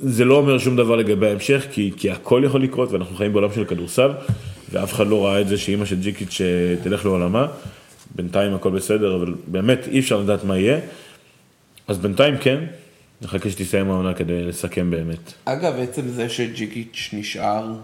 זה 0.00 0.24
לא 0.24 0.36
אומר 0.36 0.58
שום 0.58 0.76
דבר 0.76 0.96
לגבי 0.96 1.28
ההמשך, 1.28 1.66
כי, 1.72 1.92
כי 1.96 2.10
הכל 2.10 2.42
יכול 2.44 2.62
לקרות, 2.62 2.92
ואנחנו 2.92 3.16
חיים 3.16 3.32
בעולם 3.32 3.52
של 3.54 3.64
כדורסל, 3.64 4.10
ואף 4.72 4.92
אחד 4.92 5.06
לא 5.06 5.26
ראה 5.26 5.40
את 5.40 5.48
זה 5.48 5.58
שאימא 5.58 5.84
של 5.84 5.96
ג'יקיץ' 6.00 6.40
אה, 6.40 6.46
תלך 6.82 7.04
לעולמה. 7.04 7.46
בינתיים 8.14 8.54
הכל 8.54 8.70
בסדר, 8.70 9.16
אבל 9.16 9.34
באמת 9.46 9.88
אי 9.90 9.98
אפשר 9.98 10.20
לדעת 10.20 10.44
מה 10.44 10.58
יהיה. 10.58 10.78
אז 11.88 11.98
בינתיים 11.98 12.38
כן, 12.38 12.64
נחכה 13.22 13.50
שתסיים 13.50 13.90
העונה 13.90 14.14
כדי 14.14 14.44
לסכם 14.44 14.90
באמת. 14.90 15.32
אגב, 15.44 15.74
עצם 15.80 16.08
זה 16.08 16.28
שג'יקיץ' 16.28 17.10
נשאר, 17.12 17.74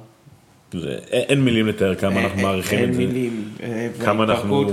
זה, 0.72 0.88
אין, 1.11 1.24
אין 1.28 1.40
מילים 1.44 1.66
לתאר 1.66 1.94
כמה 1.94 2.20
אנחנו 2.20 2.36
אין- 2.38 2.46
מעריכים 2.46 2.78
אין 2.78 2.88
את 2.88 2.94
זה. 2.94 3.00
מילים. 3.00 3.48
אה, 3.62 3.88
כמה 4.05 4.24
אנחנו 4.24 4.64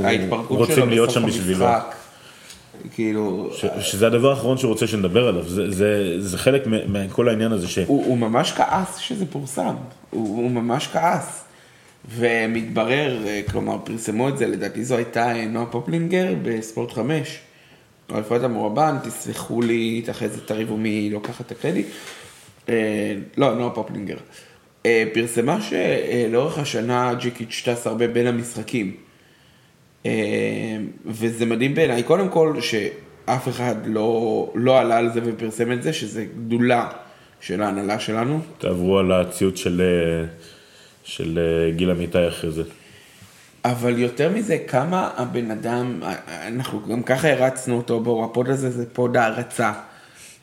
רוצים 0.47 0.89
להיות 0.89 1.11
שם 1.11 1.25
בשבילו. 1.25 1.65
כאילו, 2.95 3.49
ש, 3.53 3.65
שזה 3.81 4.07
הדבר 4.07 4.29
האחרון 4.29 4.57
שהוא 4.57 4.69
רוצה 4.71 4.87
שנדבר 4.87 5.27
עליו, 5.27 5.43
זה, 5.49 5.71
זה, 5.71 6.15
זה 6.19 6.37
חלק 6.37 6.63
מכל 6.67 7.29
העניין 7.29 7.51
הזה 7.51 7.67
ש... 7.67 7.79
הוא, 7.79 8.05
הוא 8.05 8.17
ממש 8.17 8.51
כעס 8.51 8.97
שזה 8.97 9.25
פורסם, 9.25 9.75
הוא, 10.09 10.37
הוא 10.37 10.51
ממש 10.51 10.87
כעס. 10.87 11.43
ומתברר, 12.15 13.17
אה, 13.27 13.41
כלומר 13.51 13.77
פרסמו 13.83 14.29
את 14.29 14.37
זה, 14.37 14.47
לדעתי 14.47 14.85
זו 14.85 14.95
הייתה 14.97 15.35
אה, 15.35 15.45
נועה 15.45 15.65
פופלינגר 15.65 16.33
בספורט 16.43 16.91
5, 16.93 17.39
אלפויות 18.15 18.43
המורבן, 18.43 18.95
תסלחו 19.03 19.61
לי, 19.61 20.03
אחרי 20.11 20.29
זה 20.29 20.41
תריבו 20.41 20.77
מי 20.77 21.09
לוקחת 21.09 21.45
את 21.45 21.51
הקרדיט. 21.51 21.87
אה, 22.69 23.13
לא, 23.37 23.55
נועה 23.55 23.69
פופלינגר. 23.69 24.17
אה, 24.85 25.03
פרסמה 25.13 25.57
שלאורך 25.61 26.57
השנה 26.57 27.13
ג'יקיץ' 27.13 27.63
טס 27.65 27.87
הרבה 27.87 28.07
בין 28.07 28.27
המשחקים. 28.27 28.95
אה, 30.05 30.11
וזה 31.05 31.45
מדהים 31.45 31.75
בעיניי, 31.75 32.03
קודם 32.03 32.29
כל 32.29 32.55
שאף 32.61 33.47
אחד 33.47 33.75
לא, 33.85 34.51
לא 34.55 34.79
עלה 34.79 34.97
על 34.97 35.13
זה 35.13 35.19
ופרסם 35.23 35.71
את 35.71 35.83
זה, 35.83 35.93
שזה 35.93 36.25
גדולה 36.25 36.89
של 37.41 37.61
ההנהלה 37.61 37.99
שלנו. 37.99 38.39
תעברו 38.57 38.99
על 38.99 39.11
הציוץ 39.11 39.59
של, 39.59 39.81
של 41.03 41.39
גיל 41.75 41.91
אמיתי 41.91 42.27
אחרי 42.27 42.51
זה. 42.51 42.63
אבל 43.65 43.99
יותר 43.99 44.29
מזה, 44.29 44.57
כמה 44.67 45.09
הבן 45.17 45.51
אדם, 45.51 45.99
אנחנו 46.27 46.81
גם 46.89 47.03
ככה 47.03 47.31
הרצנו 47.31 47.77
אותו, 47.77 47.99
בואו, 47.99 48.25
ה 48.25 48.31
pod 48.31 48.49
הזה 48.49 48.69
זה 48.69 48.85
pod 48.93 49.17
הערצה 49.17 49.71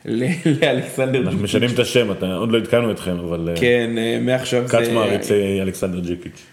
לאלכסנדר 0.05 1.21
אנחנו 1.21 1.39
משנים 1.39 1.69
את 1.73 1.79
השם, 1.79 2.07
עוד 2.23 2.51
לא 2.51 2.57
עדכנו 2.57 2.91
אתכם, 2.91 3.19
אבל 3.19 3.49
אה, 3.49 3.59
כן, 3.59 3.97
אה, 3.97 4.19
מעכשיו 4.21 4.67
זה... 4.67 4.77
כץ 4.77 4.89
מעריצי 4.93 5.61
אלכסנדר 5.61 5.99
ג'יקיץ'. 5.99 6.43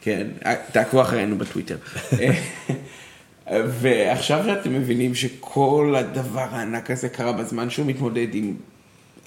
כן, 0.00 0.26
תעקבו 0.72 1.00
אחרינו 1.00 1.38
בטוויטר. 1.38 1.76
ועכשיו 3.50 4.44
שאתם 4.46 4.74
מבינים 4.74 5.14
שכל 5.14 5.94
הדבר 5.98 6.46
הענק 6.50 6.90
הזה 6.90 7.08
קרה 7.08 7.32
בזמן 7.32 7.70
שהוא 7.70 7.86
מתמודד 7.86 8.26
עם 8.32 8.54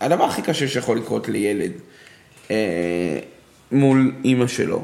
הדבר 0.02 0.24
הכי 0.24 0.42
קשה 0.42 0.68
שיכול 0.68 0.98
לקרות 0.98 1.30
לילד 1.30 1.72
אה, 2.52 3.20
מול 3.72 4.12
אימא 4.24 4.48
שלו, 4.48 4.84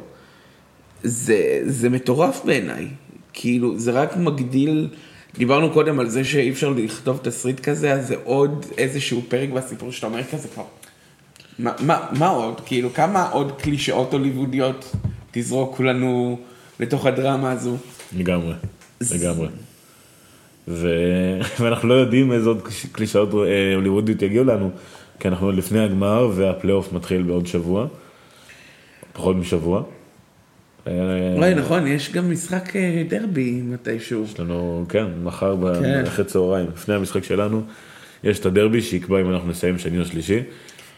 זה, 1.06 1.60
זה 1.66 1.90
מטורף 1.90 2.42
בעיניי. 2.46 2.88
כאילו, 3.34 3.80
זה 3.80 3.92
רק 3.92 4.18
מגדיל, 4.18 4.88
דיברנו 5.38 5.72
קודם 5.72 6.00
על 6.00 6.10
זה 6.10 6.24
שאי 6.24 6.50
אפשר 6.50 6.70
לכתוב 6.70 7.20
תסריט 7.24 7.60
כזה, 7.60 7.94
אז 7.94 8.08
זה 8.08 8.16
עוד 8.24 8.66
איזשהו 8.78 9.22
פרק 9.28 9.50
בסיפור 9.50 9.92
שאתה 9.92 10.08
אומר 10.08 10.24
כזה 10.24 10.48
כבר. 10.48 10.64
מה, 11.60 11.72
מה, 11.80 12.08
מה 12.20 12.28
עוד? 12.28 12.62
כאילו, 12.66 12.94
כמה 12.94 13.30
עוד 13.30 13.52
קלישאות 13.62 14.14
הוליוודיות 14.14 14.96
תזרוק 15.32 15.80
לנו 15.80 16.40
לתוך 16.80 17.06
הדרמה 17.06 17.52
הזו? 17.52 17.78
לגמרי, 18.18 18.54
לגמרי. 19.12 19.48
ו... 20.68 20.88
ואנחנו 21.60 21.88
לא 21.88 21.94
יודעים 21.94 22.32
איזה 22.32 22.50
עוד 22.50 22.62
קלישאות 22.92 23.30
אה, 23.34 23.76
הוליוודיות 23.76 24.22
יגיעו 24.22 24.44
לנו, 24.46 24.72
כי 25.20 25.28
אנחנו 25.28 25.52
לפני 25.52 25.80
הגמר 25.80 26.30
והפלייאוף 26.36 26.94
מתחיל 26.94 27.22
בעוד 27.22 27.48
שבוע, 27.48 27.88
פחות 29.14 29.36
משבוע. 29.36 29.84
אה, 30.88 31.36
אוי, 31.38 31.56
נכון, 31.56 31.88
יש 31.88 32.12
גם 32.12 32.32
משחק 32.32 32.76
אה, 32.76 33.04
דרבי 33.10 33.62
מתישהו. 33.64 34.24
יש 34.24 34.40
לנו, 34.40 34.86
כן, 34.90 35.06
מחר 35.24 35.56
כן. 35.82 36.04
אחרי 36.08 36.26
צהריים, 36.26 36.68
לפני 36.74 36.96
המשחק 36.96 37.24
שלנו, 37.24 37.62
יש 38.24 38.40
את 38.40 38.46
הדרבי 38.46 38.82
שיקבע 38.82 39.22
אם 39.22 39.30
אנחנו 39.30 39.50
נסיים 39.50 39.80
שני 39.80 40.00
או 40.00 40.06
שלישי. 40.06 40.40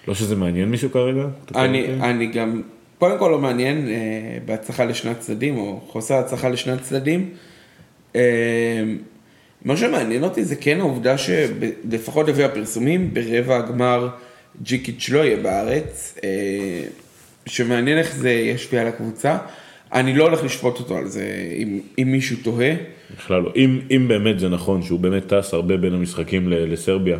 לא 0.07 0.13
שזה 0.13 0.35
מעניין 0.35 0.69
מישהו 0.69 0.91
כרגע? 0.91 1.25
אתה 1.45 1.65
אני, 1.65 2.27
גם, 2.27 2.61
קודם 2.99 3.19
כל 3.19 3.27
לא 3.31 3.39
מעניין, 3.39 3.87
אה, 3.87 3.93
בהצלחה 4.45 4.85
לשני 4.85 5.11
הצדדים, 5.11 5.57
או 5.57 5.81
חוסר 5.87 6.15
הצלחה 6.15 6.49
לשני 6.49 6.73
הצדדים. 6.73 7.29
מה 9.65 9.77
שמעניין 9.77 10.23
אותי 10.23 10.43
זה 10.43 10.55
כן 10.55 10.79
העובדה 10.79 11.15
שלפחות 11.17 12.27
לפי 12.27 12.43
הפרסומים, 12.43 13.13
ברבע 13.13 13.57
הגמר 13.57 14.09
ג'יקיץ' 14.63 15.09
לא 15.09 15.19
יהיה 15.19 15.37
בארץ, 15.37 16.17
שמעניין 17.45 17.97
איך 17.97 18.15
זה 18.15 18.29
ישפיע 18.31 18.81
על 18.81 18.87
הקבוצה. 18.87 19.37
אני 19.93 20.13
לא 20.15 20.23
הולך 20.23 20.43
לשפוט 20.43 20.79
אותו 20.79 20.97
על 20.97 21.07
זה, 21.07 21.25
אם, 21.57 21.79
אם 22.01 22.11
מישהו 22.11 22.37
תוהה. 22.43 22.73
בכלל 23.17 23.41
לא. 23.41 23.51
אם, 23.55 23.79
אם 23.91 24.07
באמת 24.07 24.39
זה 24.39 24.49
נכון 24.49 24.81
שהוא 24.83 24.99
באמת 24.99 25.33
טס 25.33 25.53
הרבה 25.53 25.77
בין 25.77 25.93
המשחקים 25.93 26.49
ל- 26.49 26.73
לסרביה, 26.73 27.17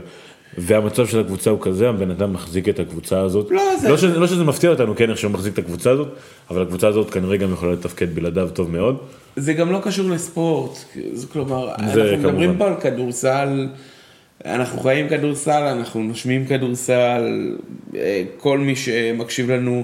והמצב 0.58 1.08
של 1.08 1.20
הקבוצה 1.20 1.50
הוא 1.50 1.60
כזה, 1.62 1.90
הבן 1.90 2.12
אדם 2.12 2.34
מחזיק 2.34 2.70
את 2.70 2.80
הקבוצה 2.80 3.20
הזאת. 3.22 3.48
לא, 3.52 3.62
זה- 3.82 3.90
לא, 3.90 3.98
שזה, 3.98 4.20
לא 4.20 4.28
שזה 4.28 4.44
מפתיע 4.44 4.70
אותנו, 4.70 4.96
כן, 4.96 5.10
איך 5.10 5.18
שהוא 5.18 5.32
מחזיק 5.32 5.54
את 5.54 5.60
הקבוצה 5.60 5.92
הזאת, 5.92 6.08
אבל 6.50 6.62
הקבוצה 6.62 6.88
הזאת 6.88 7.10
כנראה 7.10 7.38
גם 7.38 7.54
יכולה 7.54 7.72
לתפקד 7.74 8.16
בלעדיו 8.16 8.50
טוב 8.54 8.72
מאוד. 8.72 8.98
זה 9.36 9.54
גם 9.54 9.72
לא 9.72 9.80
קשור 9.84 10.10
לספורט, 10.10 10.78
כלומר, 11.34 11.68
זה 11.94 12.02
אנחנו 12.04 12.18
מדברים 12.30 12.50
כמובן. 12.50 12.58
פה 12.58 12.68
על 12.68 12.82
כדורסל, 12.82 13.68
אנחנו 14.46 14.80
חיים 14.80 15.10
כדורסל, 15.10 15.52
אנחנו 15.78 16.04
נושמים 16.04 16.46
כדורסל, 16.46 17.52
אה, 17.96 18.24
כל 18.38 18.58
מי 18.60 18.76
שמקשיב 18.76 19.52
לנו 19.52 19.84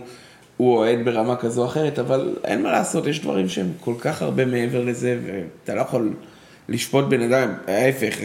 הוא 0.57 0.77
אוהד 0.77 1.05
ברמה 1.05 1.35
כזו 1.35 1.61
או 1.61 1.67
אחרת, 1.67 1.99
אבל 1.99 2.35
אין 2.43 2.61
מה 2.61 2.71
לעשות, 2.71 3.07
יש 3.07 3.19
דברים 3.19 3.49
שהם 3.49 3.71
כל 3.79 3.93
כך 3.99 4.21
הרבה 4.21 4.45
מעבר 4.45 4.83
לזה, 4.83 5.19
ואתה 5.25 5.75
לא 5.75 5.81
יכול 5.81 6.13
לשפוט 6.69 7.05
בן 7.05 7.21
אדם, 7.21 7.53
ההפך, 7.67 8.17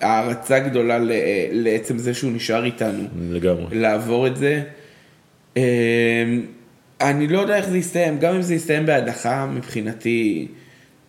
הערצה 0.00 0.58
גדולה 0.58 0.98
לעצם 1.52 1.98
זה 1.98 2.14
שהוא 2.14 2.32
נשאר 2.32 2.64
איתנו. 2.64 3.04
לגמרי. 3.30 3.78
לעבור 3.78 4.26
את 4.26 4.36
זה. 4.36 4.62
אמ, 5.56 5.62
אני 7.00 7.28
לא 7.28 7.40
יודע 7.40 7.56
איך 7.56 7.68
זה 7.68 7.78
יסתיים, 7.78 8.18
גם 8.18 8.34
אם 8.34 8.42
זה 8.42 8.54
יסתיים 8.54 8.86
בהדחה, 8.86 9.46
מבחינתי, 9.46 10.48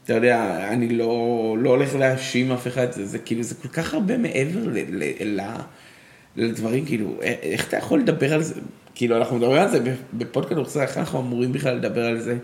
אתה 0.03 0.13
יודע, 0.13 0.67
אני 0.69 0.89
לא, 0.89 1.55
לא 1.59 1.69
הולך 1.69 1.95
להאשים 1.95 2.51
אף 2.51 2.67
אחד, 2.67 2.91
זה, 2.91 3.05
זה 3.05 3.19
כאילו, 3.19 3.43
זה 3.43 3.55
כל 3.55 3.67
כך 3.67 3.93
הרבה 3.93 4.17
מעבר 4.17 4.59
ל, 4.65 4.79
ל, 4.89 5.03
ל, 5.23 5.41
לדברים, 6.35 6.85
כאילו, 6.85 7.17
איך 7.21 7.67
אתה 7.67 7.77
יכול 7.77 7.99
לדבר 7.99 8.33
על 8.33 8.41
זה? 8.41 8.55
כאילו, 8.99 9.17
אנחנו 9.17 9.37
מדברים 9.37 9.61
על 9.61 9.67
זה 9.67 9.79
בפוד 10.13 10.45
כדורסל, 10.45 10.81
איך 10.81 10.97
אנחנו 10.97 11.19
אמורים 11.19 11.51
בכלל 11.53 11.75
לדבר 11.75 12.05
על 12.05 12.19
זה? 12.19 12.37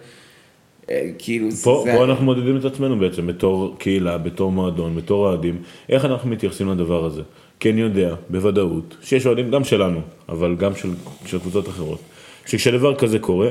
אה, 0.89 1.10
כאילו, 1.18 1.51
פה, 1.51 1.84
זה... 1.86 1.93
פה 1.97 2.03
אנחנו 2.03 2.26
מודדים 2.26 2.58
את 2.58 2.66
עצמנו 2.66 2.99
בעצם, 2.99 3.28
בתור 3.28 3.76
קהילה, 3.78 4.18
בתור 4.18 4.51
מועדון, 4.51 4.95
בתור 4.95 5.28
אוהדים, 5.28 5.62
איך 5.89 6.06
אנחנו 6.06 6.30
מתייחסים 6.30 6.70
לדבר 6.70 7.06
הזה. 7.06 7.22
כי 7.60 7.72
אני 7.72 7.82
יודע, 7.82 8.16
בוודאות, 8.30 8.97
שיש 9.01 9.26
אוהדים 9.26 9.51
גם 9.51 9.64
שלנו, 9.64 9.99
אבל 10.30 10.56
גם 10.56 10.76
של, 10.76 10.89
של 11.26 11.39
קבוצות 11.39 11.70
אחרות, 11.70 11.99
שכשדבר 12.45 12.95
כזה 12.95 13.20
קורה, 13.20 13.49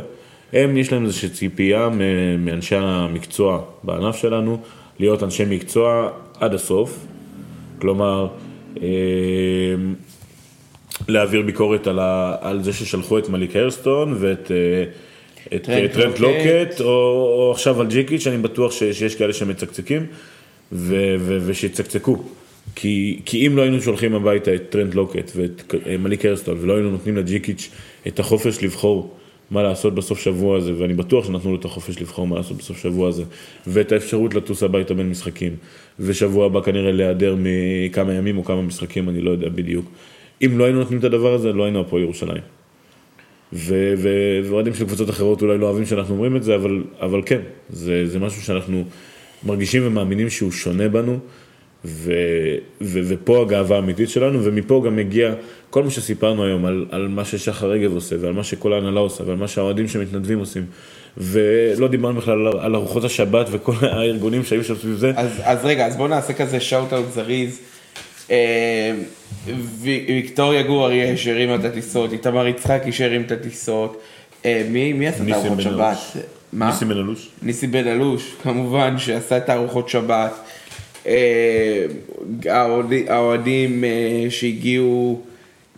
הם, 0.52 0.76
יש 0.76 0.92
להם 0.92 1.04
איזושהי 1.04 1.28
ציפייה 1.28 1.88
מאנשי 2.38 2.76
המקצוע 2.76 3.62
בענף 3.82 4.16
שלנו, 4.16 4.58
להיות 4.98 5.22
אנשי 5.22 5.44
מקצוע 5.48 6.10
עד 6.40 6.54
הסוף. 6.54 7.06
כלומר, 7.80 8.28
אה, 8.82 8.86
להעביר 11.08 11.42
ביקורת 11.42 11.86
על, 11.86 11.98
ה, 11.98 12.36
על 12.40 12.62
זה 12.62 12.72
ששלחו 12.72 13.18
את 13.18 13.28
מליק 13.28 13.56
הרסטון 13.56 14.16
ואת 14.18 14.50
אה, 14.50 14.84
את 15.56 15.62
טרנט 15.62 15.92
טרנט, 15.92 15.92
טרנט 15.92 16.20
לוקט. 16.20 16.80
או, 16.80 16.86
או 16.86 17.50
עכשיו 17.52 17.80
על 17.80 17.86
ג'יקיץ', 17.86 18.26
אני 18.26 18.38
בטוח 18.38 18.72
ש, 18.72 18.82
שיש 18.82 19.14
כאלה 19.14 19.32
שמצקצקים, 19.32 20.06
ו, 20.72 21.16
ו, 21.18 21.38
ושיצקצקו. 21.46 22.22
כי, 22.74 23.20
כי 23.24 23.46
אם 23.46 23.56
לא 23.56 23.62
היינו 23.62 23.82
שולחים 23.82 24.14
הביתה 24.14 24.54
את 24.54 24.62
טרנט 24.70 24.94
לוקט 24.94 25.32
ואת 25.36 25.74
אה, 25.86 25.96
מליק 25.96 26.24
הרסטון, 26.24 26.58
ולא 26.60 26.74
היינו 26.74 26.90
נותנים 26.90 27.16
לג'יקיץ' 27.16 27.70
את 28.06 28.18
החופש 28.18 28.62
לבחור 28.62 29.16
מה 29.50 29.62
לעשות 29.62 29.94
בסוף 29.94 30.20
שבוע 30.20 30.56
הזה, 30.56 30.72
ואני 30.78 30.94
בטוח 30.94 31.26
שנתנו 31.26 31.50
לו 31.50 31.56
את 31.56 31.64
החופש 31.64 32.00
לבחור 32.00 32.26
מה 32.26 32.36
לעשות 32.36 32.56
בסוף 32.56 32.78
שבוע 32.78 33.08
הזה, 33.08 33.22
ואת 33.66 33.92
האפשרות 33.92 34.34
לטוס 34.34 34.62
הביתה 34.62 34.94
בין 34.94 35.10
משחקים, 35.10 35.56
ושבוע 36.00 36.46
הבא 36.46 36.60
כנראה 36.60 36.92
להיעדר 36.92 37.36
מכמה 37.38 38.14
ימים 38.14 38.38
או 38.38 38.44
כמה 38.44 38.62
משחקים, 38.62 39.08
אני 39.08 39.20
לא 39.20 39.30
יודע 39.30 39.48
בדיוק. 39.48 39.90
אם 40.42 40.58
לא 40.58 40.64
היינו 40.64 40.78
נותנים 40.78 40.98
את 40.98 41.04
הדבר 41.04 41.34
הזה, 41.34 41.52
לא 41.52 41.64
היינו 41.64 41.80
הפועל 41.80 42.02
ירושלים. 42.02 42.42
ואוהדים 43.52 44.74
של 44.74 44.84
קבוצות 44.84 45.10
אחרות 45.10 45.42
אולי 45.42 45.58
לא 45.58 45.66
אוהבים 45.66 45.86
שאנחנו 45.86 46.14
אומרים 46.14 46.36
את 46.36 46.42
זה, 46.42 46.54
אבל, 46.54 46.82
אבל 47.00 47.22
כן, 47.26 47.40
זה, 47.70 48.06
זה 48.06 48.18
משהו 48.18 48.42
שאנחנו 48.42 48.84
מרגישים 49.42 49.86
ומאמינים 49.86 50.30
שהוא 50.30 50.52
שונה 50.52 50.88
בנו, 50.88 51.18
ו- 51.84 52.12
ו- 52.80 53.00
ופה 53.08 53.42
הגאווה 53.42 53.76
האמיתית 53.76 54.08
שלנו, 54.08 54.44
ומפה 54.44 54.82
גם 54.86 54.96
מגיע 54.96 55.34
כל 55.70 55.82
מה 55.82 55.90
שסיפרנו 55.90 56.44
היום 56.44 56.64
על, 56.64 56.86
על 56.90 57.08
מה 57.08 57.24
ששחר 57.24 57.70
רגב 57.70 57.94
עושה, 57.94 58.16
ועל 58.20 58.32
מה 58.32 58.44
שכל 58.44 58.72
ההנהלה 58.72 59.00
עושה, 59.00 59.24
ועל 59.26 59.36
מה 59.36 59.48
שהאוהדים 59.48 59.88
שמתנדבים 59.88 60.38
עושים, 60.38 60.64
ולא 61.16 61.88
דיברנו 61.88 62.20
בכלל 62.20 62.46
על, 62.46 62.74
ארוחות 62.74 63.04
השבת 63.04 63.46
וכל 63.50 63.74
הארגונים 63.92 64.44
שהיו 64.44 64.64
שם 64.64 64.74
סביב 64.74 64.96
זה. 64.96 65.12
אז, 65.16 65.30
אז 65.42 65.64
רגע, 65.64 65.86
אז 65.86 65.96
בואו 65.96 66.08
נעשה 66.08 66.32
כזה 66.32 66.60
שאוט-אוט 66.60 67.12
זריז. 67.12 67.60
אה, 68.30 68.92
ויקטוריה 69.80 70.62
גור 70.62 70.86
אריה 70.86 71.16
שהרימה 71.16 71.54
את 71.54 71.64
הטיסות, 71.64 72.12
איתמר 72.12 72.46
יצחקי 72.48 72.92
שהרים 72.92 73.22
את 73.22 73.32
הטיסות. 73.32 74.00
אה, 74.44 74.62
מי, 74.70 74.92
מי 74.92 75.08
עשה 75.08 75.16
את 75.16 75.22
ניסים 75.22 75.34
הארוחות 75.42 75.60
שבת? 75.62 75.96
מה? 76.52 76.66
ניסים 76.70 76.88
בן 76.88 76.96
אלוש. 76.96 77.28
ניסי 77.42 77.66
בן 77.66 77.86
אלוש, 77.88 78.34
כמובן, 78.42 78.98
שעשה 78.98 79.36
את 79.36 79.48
הארוחות 79.48 79.88
שבת. 79.88 80.32
אה, 81.06 81.84
האוהדי- 82.46 83.04
האוהדים 83.08 83.84
שהגיעו 84.30 85.20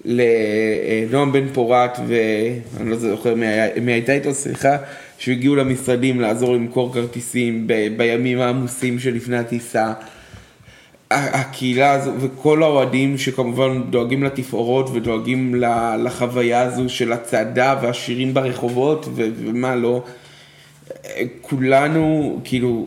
לנועם 0.04 1.32
בן 1.32 1.48
פורת, 1.52 1.98
ואני 2.06 2.90
לא 2.90 2.96
זוכר 2.96 3.34
מי 3.34 3.46
היה- 3.46 3.80
מי 3.80 3.92
הייתה 3.92 4.12
איתו, 4.12 4.34
סליחה, 4.34 4.76
שהגיעו 5.18 5.56
למשרדים 5.56 6.20
לעזור 6.20 6.54
למכור 6.54 6.92
כרטיסים 6.94 7.66
ב- 7.66 7.88
בימים 7.96 8.40
העמוסים 8.40 8.98
שלפני 8.98 9.36
הטיסה. 9.38 9.92
הקהילה 11.10 11.92
הזו 11.92 12.10
וכל 12.20 12.62
האוהדים 12.62 13.18
שכמובן 13.18 13.82
דואגים 13.90 14.22
לתפאורות 14.22 14.90
ודואגים 14.92 15.54
לחוויה 16.04 16.62
הזו 16.62 16.88
של 16.88 17.12
הצעדה 17.12 17.78
והשירים 17.82 18.34
ברחובות 18.34 19.08
ומה 19.14 19.76
לא. 19.76 20.02
כולנו, 21.40 22.40
כאילו, 22.44 22.86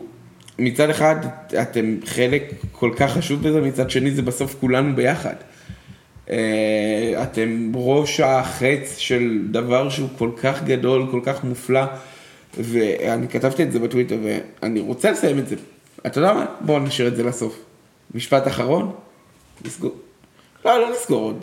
מצד 0.58 0.90
אחד 0.90 1.16
אתם 1.62 1.96
חלק 2.04 2.52
כל 2.72 2.90
כך 2.96 3.12
חשוב 3.12 3.48
בזה, 3.48 3.60
מצד 3.60 3.90
שני 3.90 4.10
זה 4.10 4.22
בסוף 4.22 4.56
כולנו 4.60 4.96
ביחד. 4.96 5.34
אה, 6.30 7.22
אתם 7.22 7.72
ראש 7.74 8.20
החץ 8.20 8.98
של 8.98 9.38
דבר 9.50 9.88
שהוא 9.88 10.08
כל 10.18 10.30
כך 10.42 10.62
גדול, 10.64 11.06
כל 11.10 11.20
כך 11.24 11.44
מופלא, 11.44 11.84
ואני 12.58 13.28
כתבתי 13.28 13.62
את 13.62 13.72
זה 13.72 13.78
בטוויטר 13.78 14.18
ואני 14.22 14.80
רוצה 14.80 15.10
לסיים 15.10 15.38
את 15.38 15.48
זה. 15.48 15.56
אתה 16.06 16.18
יודע 16.18 16.32
מה? 16.32 16.46
בואו 16.60 16.78
נשאיר 16.78 17.08
את 17.08 17.16
זה 17.16 17.22
לסוף. 17.22 17.69
משפט 18.14 18.46
אחרון? 18.46 18.90
נסגור. 19.64 19.94
לא, 20.64 20.78
לא 20.80 20.90
נסגור 20.90 21.22
עוד. 21.22 21.36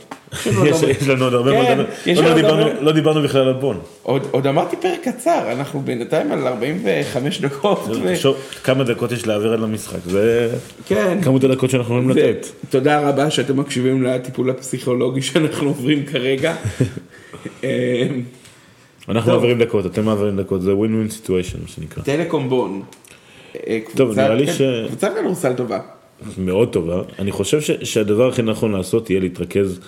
יש 0.65 0.83
יש 0.83 1.07
לנו 1.07 1.23
עוד 1.25 1.33
הרבה 1.33 1.51
כן, 1.51 1.77
לא 2.23 2.33
דיברנו- 2.35 2.61
הרבה- 2.61 2.81
לא 2.81 2.91
דיברנו 2.91 3.21
בכלל 3.23 3.47
על 3.47 3.53
בון. 3.53 3.79
עוד, 4.03 4.47
אמרתי 4.47 4.75
פרק 4.75 4.99
קצר, 5.07 5.51
אנחנו 5.51 5.81
בינתיים 5.81 6.31
על 6.31 6.47
45 6.47 7.41
דקות. 7.41 7.83
כמה 8.63 8.83
דקות 8.83 9.11
יש 9.11 9.27
להעביר 9.27 9.53
על 9.53 9.63
המשחק, 9.63 9.99
זה 10.05 10.55
כן. 10.85 11.17
כמות 11.23 11.43
הדקות 11.43 11.69
שאנחנו 11.69 11.95
יכולים 11.99 12.09
לתת. 12.09 12.45
תודה 12.69 13.09
רבה 13.09 13.29
שאתם 13.31 13.59
מקשיבים 13.59 14.03
לטיפול 14.03 14.49
הפסיכולוגי 14.49 15.21
שאנחנו 15.21 15.67
עוברים 15.67 16.05
כרגע. 16.05 16.55
אה, 17.63 18.07
אנחנו. 19.09 19.31
מעבירים 19.31 19.59
דקות, 19.59 19.85
אתם 19.85 20.05
מעבירים 20.05 20.37
דקות, 20.37 20.61
זה 20.61 20.75
ווין 20.75 21.07
סיטואשן 21.09 21.57
מה 21.61 21.67
שנקרא. 21.67 22.03
טלקום 22.03 22.49
בון. 22.49 22.81
אה, 23.67 23.79
טוב, 23.95 24.07
קבוצת- 24.07 24.21
נראה 24.21 24.35
לי 24.35 24.47
ש- 24.53 24.61
קבוצת 24.87 25.11
כדורסל 25.19 25.53
טובה. 25.53 25.79
מאוד 26.37 26.69
טובה. 26.69 27.01
אני 27.19 27.31
חושב 27.31 27.61
ש- 27.61 27.71
שהדבר 27.83 28.27
הכי 28.29 28.41
נכון 28.41 28.71
לעשות 28.71 29.09
יהיה 29.09 29.19
להתרכז 29.19 29.79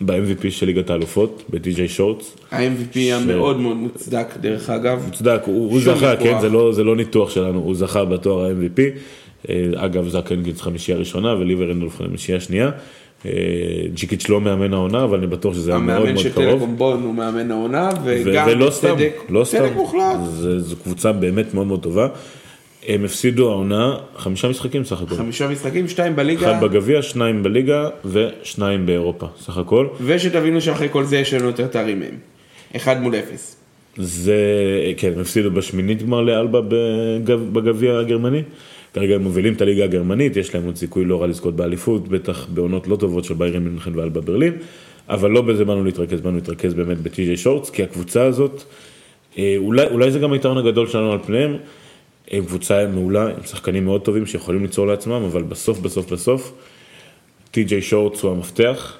ב-MVP 0.00 0.50
של 0.50 0.66
ליגת 0.66 0.90
האלופות, 0.90 1.42
ב-TJ 1.50 1.88
שורטס. 1.88 2.36
ה-MVP 2.52 2.98
המאוד 3.12 3.60
מאוד 3.60 3.76
מוצדק 3.76 4.26
דרך 4.40 4.70
אגב. 4.70 5.02
מוצדק, 5.06 5.40
הוא 5.46 5.70
הוא 5.70 5.80
זכה, 5.80 5.92
ויכוח. 6.10 6.22
כן, 6.26 6.40
זה 6.40 6.48
לא- 6.48 6.72
זה 6.72 6.84
לא 6.84 6.96
ניתוח 6.96 7.30
שלנו, 7.30 7.58
הוא 7.58 7.74
זכה 7.74 8.04
בתואר 8.04 8.44
ה-MVP. 8.44 8.80
אה, 9.48 9.64
אגב, 9.76 10.08
זק 10.08 10.32
הנגיץ 10.32 10.60
חמישייה 10.60 10.98
ראשונה 10.98 11.34
וליבר 11.34 11.70
רנדולף 11.70 11.96
חמישייה 11.96 12.40
שנייה. 12.40 12.70
אה, 13.26 13.30
ג'יקיץ' 13.94 14.28
לא 14.28 14.40
מאמן 14.40 14.74
העונה, 14.74 15.04
אבל 15.04 15.18
אני 15.18 15.26
בטוח 15.26 15.54
שזה 15.54 15.70
היה 15.70 15.80
מאוד 15.80 15.90
המאמן 15.96 16.12
מאוד 16.12 16.22
של 16.22 16.32
קרוב. 16.32 16.46
טלקום 16.52 16.76
בון 16.76 17.02
הוא 17.02 17.14
מאמן 17.14 17.50
העונה, 17.50 17.88
ו- 18.04 18.22
וגם 18.26 18.48
ולא 18.50 18.70
סתם, 18.70 18.94
צדק, 18.96 19.12
לא 19.28 19.44
סתם, 19.44 19.58
צדק 19.58 19.72
מוחלט. 19.76 20.16
זו 20.58 20.76
קבוצה 20.76 21.12
באמת 21.12 21.54
מאוד 21.54 21.66
מאוד 21.66 21.82
טובה. 21.82 22.08
הם 22.86 23.04
הפסידו 23.04 23.50
העונה 23.50 23.96
חמישה 24.16 24.48
משחקים 24.48 24.84
סך 24.84 25.02
הכל. 25.02 25.14
חמישה 25.14 25.48
משחקים, 25.48 25.88
שתיים 25.88 26.16
בליגה, 26.16 26.52
אחד 26.58 26.64
בגביע, 26.64 27.02
שניים 27.02 27.42
בליגה 27.42 27.88
ושניים 28.04 28.86
באירופה, 28.86 29.26
סך 29.40 29.58
הכל. 29.58 29.86
ושתבינו 30.00 30.60
שאחרי 30.60 30.88
כל 30.92 31.04
זה 31.04 31.16
יש 31.18 31.34
לנו 31.34 31.46
יותר 31.46 31.66
תארים 31.66 32.00
מהם. 32.00 32.14
אחד 32.76 33.00
מול 33.02 33.14
אפס. 33.14 33.56
זה, 33.96 34.36
כן, 34.96 35.12
הם 35.14 35.20
הפסידו 35.20 35.50
בשמינית 35.50 36.02
גמר 36.02 36.20
לאלבה 36.22 36.60
בגב- 36.68 37.52
בגביע 37.52 37.98
הגרמני. 37.98 38.42
כרגע 38.94 39.14
הם 39.14 39.22
מובילים 39.22 39.52
את 39.54 39.60
הליגה 39.62 39.84
הגרמנית, 39.84 40.36
יש 40.36 40.54
להם 40.54 40.64
עוד 40.64 40.76
סיכוי 40.76 41.04
לא 41.04 41.20
רע 41.20 41.26
לזכות 41.26 41.56
באליפות, 41.56 42.08
בטח 42.08 42.46
בעונות 42.54 42.88
לא 42.88 42.96
טובות 42.96 43.24
של 43.24 43.34
ביירן 43.34 43.62
מינכן 43.64 43.98
ואלבה 43.98 44.20
ברלין, 44.20 44.52
אבל 45.08 45.30
לא 45.30 45.42
בזה 45.42 45.64
באנו 45.64 45.84
להתרכז, 45.84 46.20
באנו 46.20 46.36
להתרכז 46.36 46.74
באמת 46.74 46.98
בטי.ג'יי 46.98 47.36
שורטס, 47.36 47.70
כי 47.70 47.82
הקבוצה 47.82 48.22
הזאת, 48.24 48.62
אה, 49.38 49.54
אולי, 49.56 49.86
אולי 49.86 50.10
זה 50.10 50.18
גם 50.18 50.32
היתרון 50.32 50.58
הגדול 50.58 50.86
שלנו 50.88 51.12
על 51.12 51.18
פניהם, 51.26 51.56
הם 52.30 52.44
קבוצה 52.44 52.86
מעולה, 52.86 53.22
הם 53.22 53.44
שחקנים 53.46 53.84
מאוד 53.84 54.02
טובים 54.02 54.26
שיכולים 54.26 54.62
ליצור 54.62 54.86
לעצמם, 54.86 55.22
אבל 55.30 55.42
בסוף, 55.42 55.78
בסוף, 55.78 56.12
בסוף, 56.12 56.52
טי.ג'יי 57.50 57.82
שורטס 57.82 58.22
הוא 58.22 58.32
המפתח, 58.32 58.96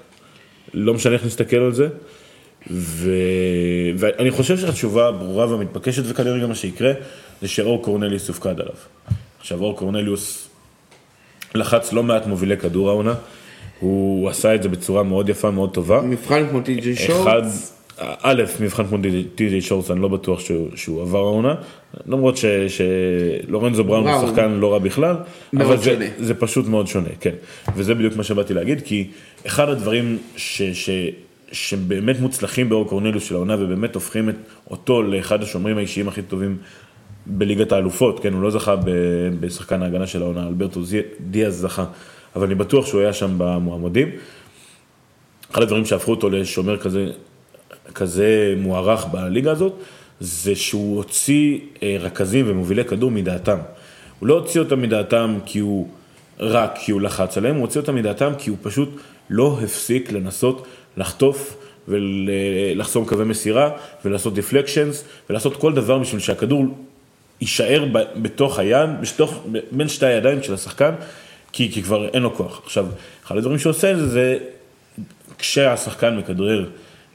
לא 0.75 0.95
משנה 0.95 1.15
איך 1.15 1.25
נסתכל 1.25 1.57
על 1.57 1.73
זה, 1.73 1.89
ו... 2.71 3.11
ואני 3.97 4.31
חושב 4.31 4.59
שהתשובה 4.59 5.09
הברורה 5.09 5.51
והמתבקשת, 5.51 6.03
וכנראה 6.07 6.39
גם 6.39 6.49
מה 6.49 6.55
שיקרה, 6.55 6.93
זה 7.43 7.49
שאור 7.49 7.83
קורנליוס 7.83 8.29
יופקד 8.29 8.61
עליו. 8.61 8.75
עכשיו, 9.41 9.61
אור 9.61 9.77
קורנליוס 9.77 10.49
לחץ 11.55 11.93
לא 11.93 12.03
מעט 12.03 12.27
מובילי 12.27 12.57
כדור 12.57 12.91
העונה, 12.91 13.15
הוא 13.81 14.29
עשה 14.29 14.55
את 14.55 14.63
זה 14.63 14.69
בצורה 14.69 15.03
מאוד 15.03 15.29
יפה, 15.29 15.51
מאוד 15.51 15.75
טובה. 15.75 16.01
מבחן 16.01 16.49
כמו 16.49 16.61
טי.ג'יי 16.61 16.97
שורטס. 16.97 17.76
א', 17.99 18.43
מבחן 18.61 18.85
כמו 18.87 18.99
טי.ג'יי 19.35 19.61
שורטס, 19.61 19.91
אני 19.91 20.01
לא 20.03 20.09
בטוח 20.09 20.41
שהוא, 20.41 20.69
שהוא 20.75 21.03
עבר 21.03 21.19
העונה, 21.19 21.55
למרות 22.07 22.37
ש- 22.37 22.45
שלורנזו 23.47 23.85
בראון 23.85 24.09
הוא. 24.09 24.29
שחקן 24.29 24.51
לא 24.51 24.73
רע 24.73 24.79
בכלל, 24.79 25.17
אבל 25.57 25.77
זה. 25.77 26.09
זה 26.19 26.35
פשוט 26.35 26.67
מאוד 26.67 26.87
שונה, 26.87 27.09
כן. 27.21 27.35
וזה 27.77 27.95
בדיוק 27.95 28.17
מה 28.17 28.23
שבאתי 28.23 28.55
להגיד, 28.55 28.81
כי 28.85 29.07
אחד 29.47 29.69
הדברים 29.69 30.19
ש, 30.37 30.63
ש, 30.63 30.91
שבאמת 31.53 32.21
מוצלחים 32.21 32.69
באור 32.69 32.89
קורנליוס 32.89 33.25
של 33.25 33.35
העונה, 33.35 33.55
ובאמת 33.55 33.95
הופכים 33.95 34.29
את 34.29 34.35
אותו 34.71 35.03
לאחד 35.03 35.43
השומרים 35.43 35.79
האישיים 35.79 36.09
הכי 36.09 36.23
טובים 36.23 36.57
בליגת 37.27 37.73
האלופות, 37.73 38.21
כן, 38.21 38.33
הוא 38.33 38.43
לא 38.43 38.51
זכה 38.51 38.77
ב- 38.77 38.83
בשחקן 39.41 39.83
ההגנה 39.83 40.07
של 40.07 40.23
העונה, 40.23 40.49
אלברטו 40.49 40.81
דיאז 41.21 41.55
זכה, 41.57 41.85
אבל 42.37 42.47
אני 42.47 42.55
בטוח 42.55 42.87
שהוא 42.87 43.01
היה 43.01 43.13
שם 43.13 43.31
במועמדים. 43.39 44.09
אחד 45.53 45.63
הדברים 45.63 45.85
שהפכו 45.85 46.11
אותו 46.11 46.31
לשומר 46.31 46.77
כזה, 46.77 47.07
כזה 47.95 48.55
מוערך 48.57 49.05
בליגה 49.05 49.53
הזאת, 49.53 49.73
זה 50.21 50.55
שהוא 50.55 50.97
הוציא 50.97 51.59
אה, 51.83 51.97
רכזים 52.01 52.45
ומובילי 52.49 52.85
כדור 52.85 53.11
מדעתם. 53.11 53.59
הוא 54.21 54.29
לא 54.29 54.35
הוציא 54.35 54.61
אותם 54.61 54.83
מדעתם 54.83 55.39
כי 55.47 55.59
הוא 55.59 55.89
רק 56.41 56.79
כי 56.85 56.93
הוא 56.93 57.01
לחץ 57.01 57.39
עליהם, 57.39 57.55
הוא 57.57 57.63
הוציא 57.63 57.81
אותם 57.81 57.95
מדעתם 57.95 58.33
כי 58.39 58.51
הוא 58.51 58.59
פשוט 58.63 58.89
לא 59.31 59.59
הפסיק 59.65 60.13
לנסות 60.13 60.67
לחטוף 60.97 61.57
ולחסום 61.89 63.07
קווי 63.07 63.25
מסירה 63.25 63.71
ולעשות 64.05 64.35
דיפלקשנס 64.35 65.05
ולעשות 65.31 65.57
כל 65.57 65.75
דבר 65.75 65.99
בשביל 65.99 66.21
שהכדור 66.21 66.65
יישאר 67.41 67.85
בתוך 68.17 68.59
היד, 68.59 68.91
בתוך, 69.01 69.47
בין 69.71 69.89
שתי 69.89 70.07
הידיים 70.07 70.43
של 70.43 70.55
השחקן, 70.55 70.95
כי, 71.53 71.73
כי 71.73 71.83
כבר 71.83 72.09
אין 72.09 72.23
לו 72.23 72.35
כוח. 72.35 72.61
עכשיו, 72.65 72.87
אחד 73.27 73.37
הדברים 73.37 73.59
שהוא 73.59 73.71
עושה 73.71 73.97
זה, 73.97 74.09
זה 74.09 74.39
כשהשחקן 75.39 76.17
מכדרר 76.17 76.69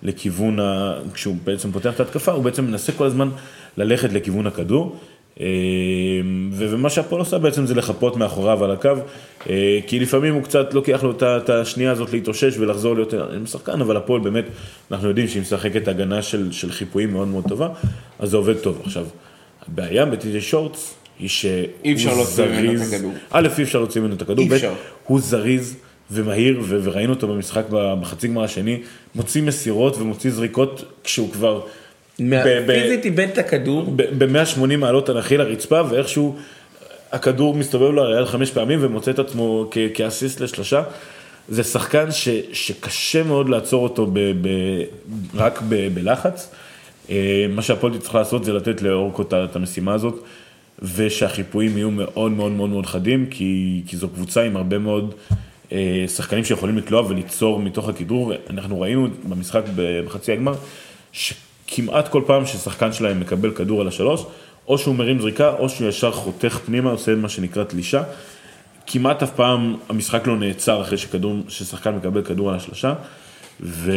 לכיוון, 0.03 0.59
ה... 0.59 0.93
כשהוא 1.13 1.35
בעצם 1.43 1.71
פותח 1.71 1.93
את 1.95 1.99
ההתקפה, 1.99 2.31
הוא 2.31 2.43
בעצם 2.43 2.65
מנסה 2.65 2.91
כל 2.91 3.05
הזמן 3.05 3.29
ללכת 3.77 4.13
לכיוון 4.13 4.47
הכדור. 4.47 4.99
אה, 5.39 5.45
ומה 6.51 6.89
שהפועל 6.89 7.19
עושה 7.19 7.37
בעצם 7.37 7.65
זה 7.65 7.75
לחפות 7.75 8.17
מאחוריו 8.17 8.63
על 8.63 8.71
הקו, 8.71 8.89
אה, 9.49 9.79
כי 9.87 9.99
לפעמים 9.99 10.33
הוא 10.33 10.43
קצת 10.43 10.73
לוקח 10.73 11.03
לו 11.03 11.13
את 11.21 11.49
השנייה 11.49 11.91
הזאת 11.91 12.13
להתאושש 12.13 12.57
ולחזור 12.57 12.95
להיות 12.95 13.13
עם 13.13 13.45
שחקן, 13.45 13.81
אבל 13.81 13.97
הפועל 13.97 14.21
באמת, 14.21 14.45
אנחנו 14.91 15.07
יודעים 15.07 15.27
שהיא 15.27 15.41
משחקת 15.41 15.87
הגנה 15.87 16.21
של, 16.21 16.51
של 16.51 16.71
חיפויים 16.71 17.11
מאוד 17.11 17.27
מאוד 17.27 17.43
טובה, 17.47 17.69
אז 18.19 18.29
זה 18.29 18.37
עובד 18.37 18.57
טוב. 18.57 18.81
עכשיו, 18.83 19.05
הבעיה 19.67 20.05
בטי.ג'יי 20.05 20.41
שורטס 20.41 20.93
היא 21.19 21.29
שהוא 21.29 22.23
זריז. 22.23 22.95
א', 23.31 23.47
אי 23.57 23.63
אפשר 23.63 23.79
להוציא 23.79 24.01
ממנו 24.01 24.15
את 24.15 24.21
הכדור, 24.21 24.45
ב'. 24.49 24.55
הוא 25.03 25.19
זריז 25.19 25.75
ומהיר, 26.11 26.59
ו- 26.63 26.79
וראינו 26.83 27.13
אותו 27.13 27.27
במשחק 27.27 27.63
בחצי 27.69 28.27
גמר 28.27 28.43
השני, 28.43 28.79
מוציא 29.15 29.41
מסירות 29.41 29.97
ומוציא 29.97 30.31
זריקות 30.31 30.83
כשהוא 31.03 31.31
כבר 31.31 31.61
מה- 32.19 32.43
ב- 32.45 32.63
ב- 32.67 32.81
פיזית 32.81 33.05
איבד 33.05 33.27
את 33.33 33.37
הכדור. 33.37 33.93
ב-180 33.95 34.77
מעלות 34.77 35.09
אנכי 35.09 35.37
לרצפה, 35.37 35.81
ואיכשהו 35.89 36.35
הכדור 37.11 37.55
מסתובב 37.55 37.91
לו 37.91 38.03
על 38.03 38.25
חמש 38.25 38.51
פעמים 38.51 38.79
ומוצא 38.81 39.11
את 39.11 39.19
עצמו 39.19 39.67
כ- 39.71 39.77
כאסיסט 39.93 40.41
לשלושה. 40.41 40.83
זה 41.49 41.63
שחקן 41.63 42.11
ש, 42.11 42.29
שקשה 42.53 43.23
מאוד 43.23 43.49
לעצור 43.49 43.83
אותו 43.83 44.05
ב, 44.13 44.19
ב, 44.19 44.47
רק 45.35 45.61
ב, 45.69 45.87
בלחץ. 45.93 46.51
אה, 47.09 47.45
מה 47.49 47.61
שהפועל 47.61 47.97
צריך 47.97 48.15
לעשות 48.15 48.45
זה 48.45 48.53
לתת 48.53 48.81
לאורקו 48.81 49.21
את 49.21 49.55
המשימה 49.55 49.93
הזאת, 49.93 50.23
ושהחיפויים 50.95 51.77
יהיו 51.77 51.91
מאוד 51.91 52.31
מאוד 52.31 52.51
מאוד 52.51 52.69
מאוד 52.69 52.85
חדים, 52.85 53.25
כי, 53.29 53.81
כי 53.87 53.97
זו 53.97 54.09
קבוצה 54.09 54.41
עם 54.43 54.57
הרבה 54.57 54.77
מאוד 54.77 55.13
שחקנים 56.07 56.43
שיכולים 56.43 56.77
לקלוע 56.77 57.01
וליצור 57.01 57.59
מתוך 57.59 57.89
הכדרור. 57.89 58.33
אנחנו 58.49 58.81
ראינו 58.81 59.07
במשחק 59.29 59.63
בחצי 60.05 60.31
הגמר, 60.31 60.53
שכמעט 61.11 62.07
כל 62.07 62.21
פעם 62.25 62.45
ששחקן 62.45 62.93
שלהם 62.93 63.19
מקבל 63.19 63.51
כדור 63.51 63.81
על 63.81 63.87
השלוש, 63.87 64.25
או 64.67 64.77
שהוא 64.77 64.95
מרים 64.95 65.19
זריקה, 65.19 65.55
או 65.59 65.69
שהוא 65.69 65.87
ישר 65.89 66.11
חותך 66.11 66.59
פנימה, 66.65 66.91
עושה 66.91 67.15
מה 67.15 67.29
שנקרא 67.29 67.63
תלישה. 67.63 68.03
כמעט 68.87 69.23
אף 69.23 69.31
פעם 69.35 69.75
המשחק 69.89 70.27
לא 70.27 70.37
נעצר 70.37 70.81
אחרי 70.81 70.97
שכדור, 70.97 71.35
ששחקן 71.47 71.95
מקבל 71.95 72.21
כדור 72.21 72.49
על 72.49 72.55
השלושה. 72.55 72.93
ו... 73.61 73.91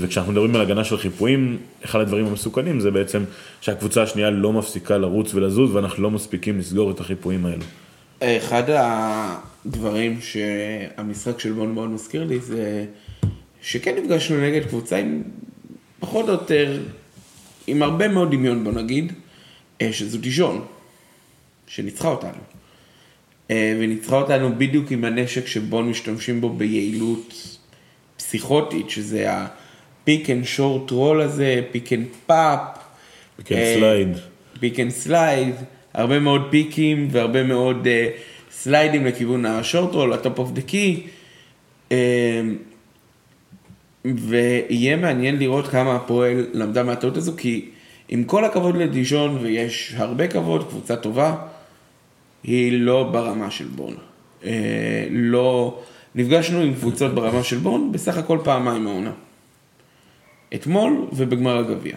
וכשאנחנו 0.00 0.32
מדברים 0.32 0.56
על 0.56 0.60
הגנה 0.60 0.84
של 0.84 0.96
חיפויים, 0.96 1.58
אחד 1.84 2.00
הדברים 2.00 2.26
המסוכנים 2.26 2.80
זה 2.80 2.90
בעצם 2.90 3.24
שהקבוצה 3.60 4.02
השנייה 4.02 4.30
לא 4.30 4.52
מפסיקה 4.52 4.98
לרוץ 4.98 5.34
ולזוז 5.34 5.74
ואנחנו 5.74 6.02
לא 6.02 6.10
מספיקים 6.10 6.58
לסגור 6.58 6.90
את 6.90 7.00
החיפויים 7.00 7.46
האלו. 7.46 7.64
אחד 8.22 8.62
הדברים 8.68 10.20
שהמשחק 10.20 11.40
של 11.40 11.52
בון 11.52 11.72
מאוד 11.72 11.90
מזכיר 11.90 12.24
לי 12.24 12.40
זה 12.40 12.86
שכן 13.62 13.94
נפגשנו 13.98 14.40
נגד 14.40 14.66
קבוצה 14.66 14.96
עם 14.96 15.22
פחות 16.00 16.28
או 16.28 16.32
יותר, 16.32 16.80
עם 17.66 17.82
הרבה 17.82 18.08
מאוד 18.08 18.30
דמיון 18.30 18.64
בוא 18.64 18.72
נגיד, 18.72 19.12
אה, 19.80 19.92
שזו 19.92 20.18
דיז'ון, 20.18 20.64
שניצחה 21.66 22.08
אותנו. 22.08 22.40
אה, 23.50 23.76
וניצחה 23.80 24.16
אותנו 24.16 24.58
בדיוק 24.58 24.90
עם 24.90 25.04
הנשק 25.04 25.46
שבון 25.46 25.88
משתמשים 25.88 26.40
בו 26.40 26.48
ביעילות 26.48 27.58
פסיכוטית, 28.16 28.90
שזה 28.90 29.26
ה 29.28 29.48
pick 29.48 30.30
and 30.30 30.44
short 30.44 30.90
roll 30.90 31.20
הזה, 31.20 31.60
pick 31.72 31.92
and 31.92 32.06
pop. 32.26 32.60
pick 33.36 33.52
and 33.52 33.64
slide. 33.78 34.08
pick 34.60 34.80
and 34.80 34.90
slide, 34.90 35.54
הרבה 35.94 36.18
מאוד 36.18 36.46
פיקים 36.50 37.08
והרבה 37.10 37.42
מאוד 37.42 37.86
אה, 37.86 38.20
סליידים 38.50 39.06
לכיוון 39.06 39.46
ה 39.46 39.54
short 39.54 39.94
roll, 39.94 40.12
ה 40.12 40.18
top 40.18 40.38
of 40.38 40.50
the 40.50 40.62
key. 40.62 41.06
ויהיה 44.04 44.96
מעניין 44.96 45.38
לראות 45.38 45.66
כמה 45.66 45.96
הפועל 45.96 46.46
למדה 46.52 46.82
מהטעות 46.82 47.16
הזו, 47.16 47.32
כי 47.36 47.68
עם 48.08 48.24
כל 48.24 48.44
הכבוד 48.44 48.76
לדיז'ון, 48.76 49.38
ויש 49.42 49.94
הרבה 49.96 50.28
כבוד, 50.28 50.68
קבוצה 50.68 50.96
טובה, 50.96 51.36
היא 52.42 52.72
לא 52.72 53.02
ברמה 53.12 53.50
של 53.50 53.64
בון. 53.64 53.94
Uh, 54.42 54.46
לא, 55.10 55.78
נפגשנו 56.14 56.60
עם 56.60 56.74
קבוצות 56.74 57.14
ברמה 57.14 57.42
של 57.42 57.58
בון, 57.58 57.92
בסך 57.92 58.18
הכל 58.18 58.38
פעמיים 58.44 58.86
העונה. 58.86 59.12
אתמול 60.54 61.06
ובגמר 61.12 61.58
הגביע. 61.58 61.96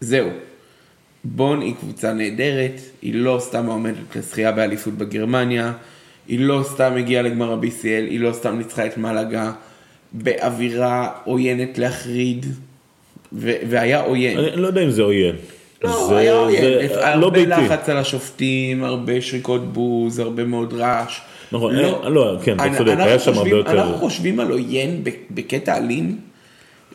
זהו. 0.00 0.28
בון 1.34 1.60
היא 1.60 1.74
קבוצה 1.80 2.12
נהדרת, 2.12 2.80
היא 3.02 3.14
לא 3.14 3.36
סתם 3.40 3.66
עומדת 3.66 4.16
לזכייה 4.16 4.52
באליפות 4.52 4.94
בגרמניה, 4.94 5.72
היא 6.28 6.40
לא 6.40 6.60
סתם 6.64 6.92
הגיעה 6.98 7.22
לגמר 7.22 7.52
ה-BCL, 7.52 7.84
היא 8.10 8.20
לא 8.20 8.32
סתם 8.32 8.58
ניצחה 8.58 8.86
את 8.86 8.98
מלאגה 8.98 9.52
באווירה 10.12 11.08
עוינת 11.24 11.78
להחריד, 11.78 12.46
ו- 13.32 13.52
והיה 13.68 14.00
עוין. 14.00 14.38
אני 14.38 14.62
לא 14.62 14.66
יודע 14.66 14.82
אם 14.82 14.90
זה 14.90 15.02
עוין. 15.02 15.34
לא, 15.84 16.06
זה- 16.08 16.16
היה 16.16 16.32
עוין. 16.34 16.62
זה 16.88 17.06
הרבה 17.08 17.20
לא 17.20 17.30
ביתי. 17.30 17.46
לחץ 17.50 17.88
על 17.88 17.96
השופטים, 17.96 18.84
הרבה 18.84 19.20
שריקות 19.20 19.72
בוז, 19.72 20.18
הרבה 20.18 20.44
מאוד 20.44 20.74
רעש. 20.74 21.20
נכון, 21.52 21.78
אה, 21.78 22.08
לא, 22.08 22.36
כן, 22.44 22.56
אתה 22.56 22.78
צודק, 22.78 22.94
היה 22.98 23.18
שם 23.18 23.34
הרבה 23.34 23.50
יותר- 23.50 23.70
אנחנו 23.80 23.94
חושבים 23.98 24.40
על 24.40 24.50
עוין 24.50 25.02
בקטע 25.30 25.76
אלים. 25.76 26.18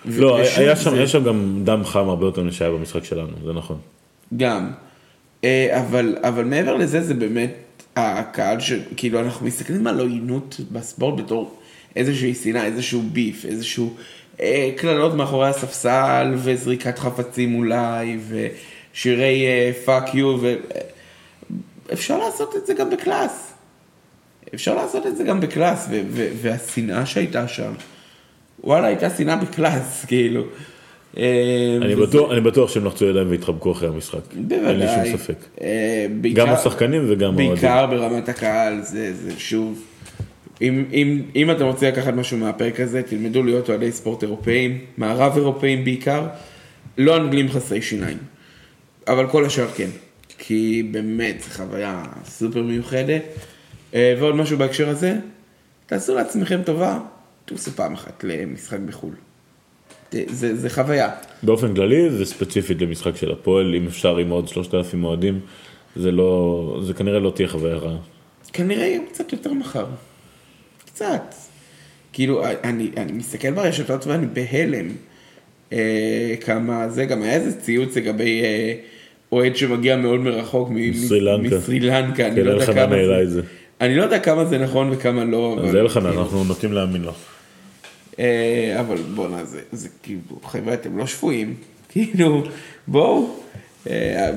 לא, 0.06 0.38
היה 0.58 0.76
שם, 0.76 0.94
היה 0.94 1.08
שם 1.08 1.24
גם 1.24 1.62
דם 1.64 1.82
חם 1.86 2.10
הרבה 2.10 2.26
יותר 2.26 2.44
משהיה 2.44 2.70
במשחק 2.70 3.04
שלנו, 3.06 3.28
זה 3.46 3.54
נכון. 3.54 3.78
גם. 4.38 4.72
אה, 5.44 5.80
אבל, 5.80 6.18
אבל 6.22 6.44
מעבר 6.46 6.76
לזה 6.76 7.02
זה 7.02 7.14
באמת 7.14 7.54
הקהל 7.96 8.60
שכאילו 8.60 9.20
אנחנו 9.20 9.46
מסתכלים 9.46 9.88
על 9.88 10.00
עוינות 10.00 10.60
בספורט 10.72 11.20
בתור 11.20 11.60
איזושהי 11.96 12.36
שנאה, 12.36 12.66
איזשהו 12.66 13.02
ביף, 13.02 13.46
איזשהו 13.46 13.96
אה, 14.42 14.70
קללות 14.78 15.14
מאחורי 15.14 15.48
הספסל 15.48 16.34
וזריקת 16.38 17.00
חפצים 17.00 17.56
אולי 17.56 18.18
ושירי 18.28 19.46
fuck 19.86 20.16
you 20.16 20.38
אפשר 21.94 22.18
לעשות 22.18 22.56
את 22.56 22.66
זה 22.66 22.74
גם 22.74 22.90
ב 22.90 22.99
class. 22.99 23.54
אפשר 24.56 24.76
לעשות 24.76 25.08
את 25.08 25.18
זה 25.18 25.24
גם 25.24 25.42
ב 25.42 25.50
class 25.50 25.88
ו- 25.90 26.02
ו- 26.10 26.30
והשנאה 26.42 27.06
שהייתה 27.06 27.48
שם. 27.48 27.74
וואלה 28.64 28.88
הייתה 28.88 29.10
שנאה 29.10 29.36
ב 29.36 29.48
class 29.48 30.06
כאילו. 30.08 30.44
אה, 31.18 31.24
אני 31.82 31.96
וזה- 31.96 32.06
בטוח, 32.08 32.32
אני 32.32 32.42
בטוח 32.42 32.70
שהם 32.70 32.86
לחצו 32.86 33.06
ידיים 33.06 33.30
והתחבקו 33.30 33.72
אחרי 33.72 33.88
המשחק. 33.88 34.20
בוודאי. 34.36 34.68
אין 34.70 34.80
לי 34.80 34.86
שום 35.12 35.18
ספק. 35.18 35.36
אה, 35.62 36.06
בעיקר- 36.22 36.42
גם 36.46 36.54
השחקנים 36.54 37.06
וגם 37.10 37.30
האוהדים. 37.34 37.50
בעיקר 37.52 37.86
ברמת 37.88 38.30
הקהל, 38.30 38.82
זה, 38.82 39.14
זה 39.14 39.32
שוב. 39.40 39.82
אם, 40.62 40.86
אם, 40.94 41.22
אם 41.36 41.52
אתם 41.52 41.66
רוצים 41.66 41.88
לקחת 41.88 42.14
משהו 42.14 42.38
מהפרק 42.38 42.80
הזה, 42.80 43.02
תלמדו 43.04 43.44
להיות 43.44 43.70
אוהדי 43.70 43.92
ספורט 43.92 44.24
אירופאים, 44.24 44.78
מערב 44.98 45.34
אירופאים 45.38 45.84
בעיקר, 45.84 46.28
לא 46.98 47.18
אנגלים 47.18 47.50
חסרי 47.50 47.82
שיניים. 47.82 48.18
אבל 49.08 49.28
כל 49.28 49.46
השאר 49.46 49.68
כן. 49.68 49.90
כי 50.38 50.84
באמת, 50.92 51.36
זו 51.44 51.50
חוויה 51.50 52.04
סופר 52.26 52.64
מיוחדת. 52.64 53.22
אה, 53.94 54.16
ועוד 54.20 54.36
משהו 54.36 54.58
בהקשר 54.58 54.90
הזה, 54.90 55.16
תעשו 55.86 56.16
לעצמכם 56.16 56.62
טובה, 56.66 57.00
תעשו 57.46 57.72
פעם 57.72 57.94
אחת 57.94 58.24
למשחק 58.28 58.80
בחו"ל. 58.80 59.14
זה, 60.12 60.56
זה, 60.56 60.70
חוויה. 60.70 61.10
באופן 61.44 61.76
כללי 61.76 62.10
זה 62.10 62.26
ספציפית 62.26 62.82
למשחק 62.82 63.16
של 63.16 63.32
הפועל, 63.32 63.76
אם 63.76 63.88
אפשר 63.88 64.18
עם 64.18 64.30
עוד 64.30 64.48
3,000 64.48 65.04
אוהדים, 65.04 65.40
זה 65.96 66.12
לא, 66.12 66.80
זה 66.84 66.94
כנראה 66.94 67.20
לא 67.20 67.32
תהיה 67.36 67.48
חוויה 67.48 67.76
רעה. 67.76 67.98
כנראה 68.54 68.86
יהיה 68.86 69.00
קצת 69.10 69.34
יותר 69.34 69.54
מחר. 69.54 69.86
קצת. 70.86 71.36
כאילו, 72.14 72.44
אני, 72.64 72.90
אני 72.98 73.12
מסתכל 73.12 73.52
ברשתות 73.52 74.08
ואני 74.08 74.28
בהלם. 74.34 74.88
אה, 75.74 76.36
כמה 76.42 76.90
זה, 76.90 77.06
גם 77.06 77.22
היה 77.22 77.34
איזה 77.34 77.62
ציוץ 77.62 77.98
לגבי 77.98 78.42
אה, 78.44 78.74
אוהד 79.32 79.56
שמגיע 79.56 79.98
מאוד 79.98 80.20
מרחוק 80.20 80.70
מסרילנקה. 80.72 82.28
אני 82.28 82.36
כן, 82.36 82.46
לא 82.46 82.52
יודע 82.52 82.74
כמה 82.74 82.96
זה-. 83.26 83.42
אני 83.82 83.96
לא 83.96 84.04
יודע 84.04 84.20
כמה 84.20 84.46
זה 84.46 84.58
נכון 84.58 84.90
וכמה 84.92 85.26
לא. 85.26 85.58
אז 85.64 85.76
אלחנן, 85.76 86.10
כאילו, 86.10 86.22
אנחנו 86.22 86.44
נוטים 86.44 86.74
להאמין 86.74 87.02
לו. 87.02 87.12
אה, 88.20 88.78
אבל 88.80 88.98
בואנה, 89.16 89.46
זה, 89.46 89.62
זה 89.72 89.90
כאילו, 90.04 90.22
חבר'ה, 90.44 90.74
אתם 90.74 90.98
לא 90.98 91.08
שפויים. 91.08 91.56
כאילו, 91.90 92.44
בואו. 92.88 93.36
אה, 93.90 94.32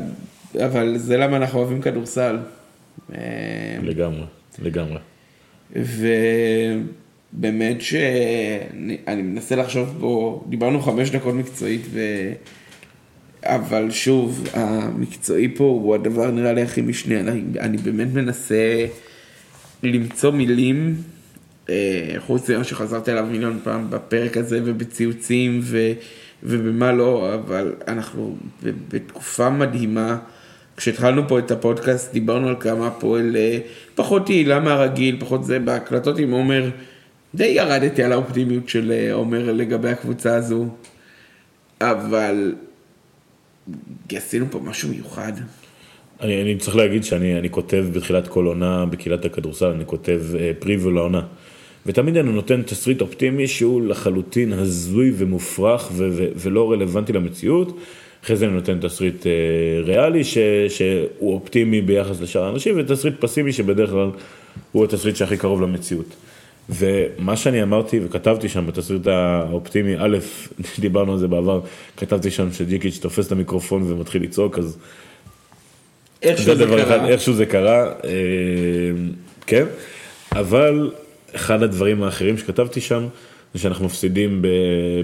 אבל 0.66 0.98
זה 0.98 1.16
למה 1.16 1.36
אנחנו 1.36 1.58
אוהבים 1.58 1.80
כדורסל. 1.80 2.38
אה, 3.14 3.76
לגמרי, 3.82 4.24
לגמרי. 4.58 4.98
ובאמת 7.32 7.80
שאני 7.80 8.96
אני 9.06 9.22
מנסה 9.22 9.56
לחשוב 9.56 9.96
פה, 10.00 10.44
דיברנו 10.48 10.80
חמש 10.80 11.10
דקות 11.10 11.34
מקצועית, 11.34 11.82
ו... 11.90 12.00
אבל 13.44 13.90
שוב, 13.90 14.48
המקצועי 14.52 15.48
פה 15.56 15.64
הוא 15.64 15.94
הדבר 15.94 16.30
נראה 16.30 16.52
לי 16.52 16.62
הכי 16.62 16.80
משנה, 16.80 17.20
אני, 17.20 17.42
אני 17.60 17.76
באמת 17.76 18.08
מנסה 18.12 18.86
למצוא 19.82 20.30
מילים, 20.30 20.96
חוץ 22.18 22.50
ממה 22.50 22.64
שחזרתי 22.64 23.10
עליו 23.10 23.26
מיליון 23.26 23.60
פעם 23.64 23.90
בפרק 23.90 24.36
הזה 24.36 24.60
ובציוצים 24.64 25.60
ו, 25.62 25.92
ובמה 26.42 26.92
לא, 26.92 27.34
אבל 27.34 27.74
אנחנו 27.88 28.36
בתקופה 28.62 29.50
מדהימה. 29.50 30.18
כשהתחלנו 30.76 31.28
פה 31.28 31.38
את 31.38 31.50
הפודקאסט 31.50 32.12
דיברנו 32.12 32.48
על 32.48 32.56
כמה 32.60 32.86
הפועל 32.86 33.36
אה, 33.36 33.58
פחות 33.94 34.30
יעילה 34.30 34.60
מהרגיל, 34.60 35.16
פחות 35.20 35.44
זה, 35.44 35.58
בהקלטות 35.58 36.18
עם 36.18 36.30
עומר, 36.30 36.70
די 37.34 37.46
ירדתי 37.46 38.02
על 38.02 38.12
האופטימיות 38.12 38.68
של 38.68 38.92
אה, 38.92 39.12
עומר 39.12 39.52
לגבי 39.52 39.90
הקבוצה 39.90 40.36
הזו, 40.36 40.66
אבל 41.80 42.54
עשינו 44.12 44.46
פה 44.50 44.60
משהו 44.64 44.88
מיוחד. 44.88 45.32
אני, 46.20 46.42
אני 46.42 46.56
צריך 46.56 46.76
להגיד 46.76 47.04
שאני 47.04 47.38
אני 47.38 47.50
כותב 47.50 47.86
בתחילת 47.92 48.28
כל 48.28 48.46
עונה 48.46 48.86
בקהילת 48.86 49.24
הכדורסל, 49.24 49.66
אני 49.66 49.86
כותב 49.86 50.22
אה, 50.38 50.52
פריוויו 50.58 50.90
לעונה. 50.90 51.22
ותמיד 51.86 52.16
אני 52.16 52.32
נותן 52.32 52.62
תסריט 52.62 53.00
אופטימי 53.00 53.46
שהוא 53.46 53.82
לחלוטין 53.82 54.52
הזוי 54.52 55.12
ומופרך 55.16 55.88
ו- 55.92 56.08
ו- 56.12 56.28
ולא 56.36 56.72
רלוונטי 56.72 57.12
למציאות. 57.12 57.78
אחרי 58.24 58.36
זה 58.36 58.44
אני 58.46 58.54
נותן 58.54 58.78
תסריט 58.80 59.26
אה, 59.26 59.32
ריאלי 59.82 60.24
ש- 60.24 60.38
שהוא 60.68 61.34
אופטימי 61.34 61.80
ביחס 61.80 62.20
לשאר 62.20 62.44
האנשים, 62.44 62.74
ותסריט 62.78 63.14
פסימי 63.20 63.52
שבדרך 63.52 63.90
כלל 63.90 64.10
הוא 64.72 64.84
התסריט 64.84 65.16
שהכי 65.16 65.36
קרוב 65.36 65.62
למציאות. 65.62 66.06
ומה 66.70 67.36
שאני 67.36 67.62
אמרתי 67.62 68.00
וכתבתי 68.04 68.48
שם 68.48 68.66
בתסריט 68.66 69.06
האופטימי, 69.06 69.94
א', 69.98 70.18
דיברנו 70.78 71.12
על 71.12 71.18
זה 71.18 71.28
בעבר, 71.28 71.60
כתבתי 71.96 72.30
שם 72.30 72.52
שג'יקיץ' 72.52 72.98
תופס 72.98 73.26
את 73.26 73.32
המיקרופון 73.32 73.92
ומתחיל 73.92 74.22
לצעוק, 74.22 74.58
אז 74.58 74.78
איכשהו 76.22 76.46
זה 76.46 76.54
זה 76.54 76.66
דבר 76.66 76.82
אחד, 76.82 76.98
קרה. 76.98 77.08
איכשהו 77.08 77.32
זה 77.32 77.46
קרה, 77.46 77.86
אה, 78.04 78.10
כן, 79.46 79.64
אבל 80.32 80.90
אחד 81.34 81.62
הדברים 81.62 82.02
האחרים 82.02 82.38
שכתבתי 82.38 82.80
שם, 82.80 83.06
זה 83.54 83.60
שאנחנו 83.60 83.84
מפסידים 83.84 84.42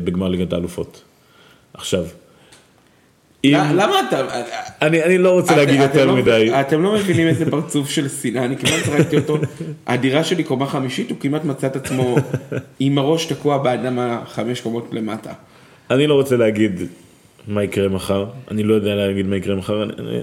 בגמר 0.05 0.29
ליגת 0.29 0.53
האלופות. 0.53 1.03
עכשיו, 1.75 2.05
אם, 3.45 3.55
למה 3.75 3.95
אתה... 4.09 4.27
אני, 4.83 5.03
אני 5.05 5.19
לא 5.19 5.31
רוצה 5.31 5.57
להגיד 5.57 5.81
אתם- 5.81 5.83
יותר 5.99 6.07
לא- 6.07 6.17
מדי, 6.17 6.51
אתם 6.61 6.83
לא 6.83 6.95
מבינים 6.95 7.29
איזה 7.29 7.51
פרצוף 7.51 7.91
של 7.91 8.09
שנאה, 8.09 8.45
אני 8.45 8.57
כמעט 8.57 8.85
זרקתי 8.87 9.17
אותו. 9.17 9.39
הדירה 9.87 10.25
שלי 10.25 10.45
קומה 10.45 10.67
חמישית, 10.67 11.11
הוא 11.11 11.19
כמעט 11.21 11.45
מצא 11.45 11.67
את 11.67 11.77
עצמו 11.77 12.17
עם 12.81 12.99
הראש 12.99 13.27
תקוע 13.27 13.59
באדמה 13.59 14.23
חמש 14.27 14.61
קומות 14.61 14.89
למטה. 14.93 15.33
אני 15.91 16.07
לא 16.07 16.15
רוצה 16.15 16.37
להגיד 16.37 16.81
מה 17.49 17.65
יקרה 17.65 17.89
מחר, 17.89 18.27
אני 18.51 18.63
לא 18.63 18.75
יודע 18.75 18.95
להגיד 18.95 19.27
מה 19.27 19.37
יקרה 19.37 19.57
מחר, 19.57 19.83
אני, 19.83 19.93
אני 19.99 20.21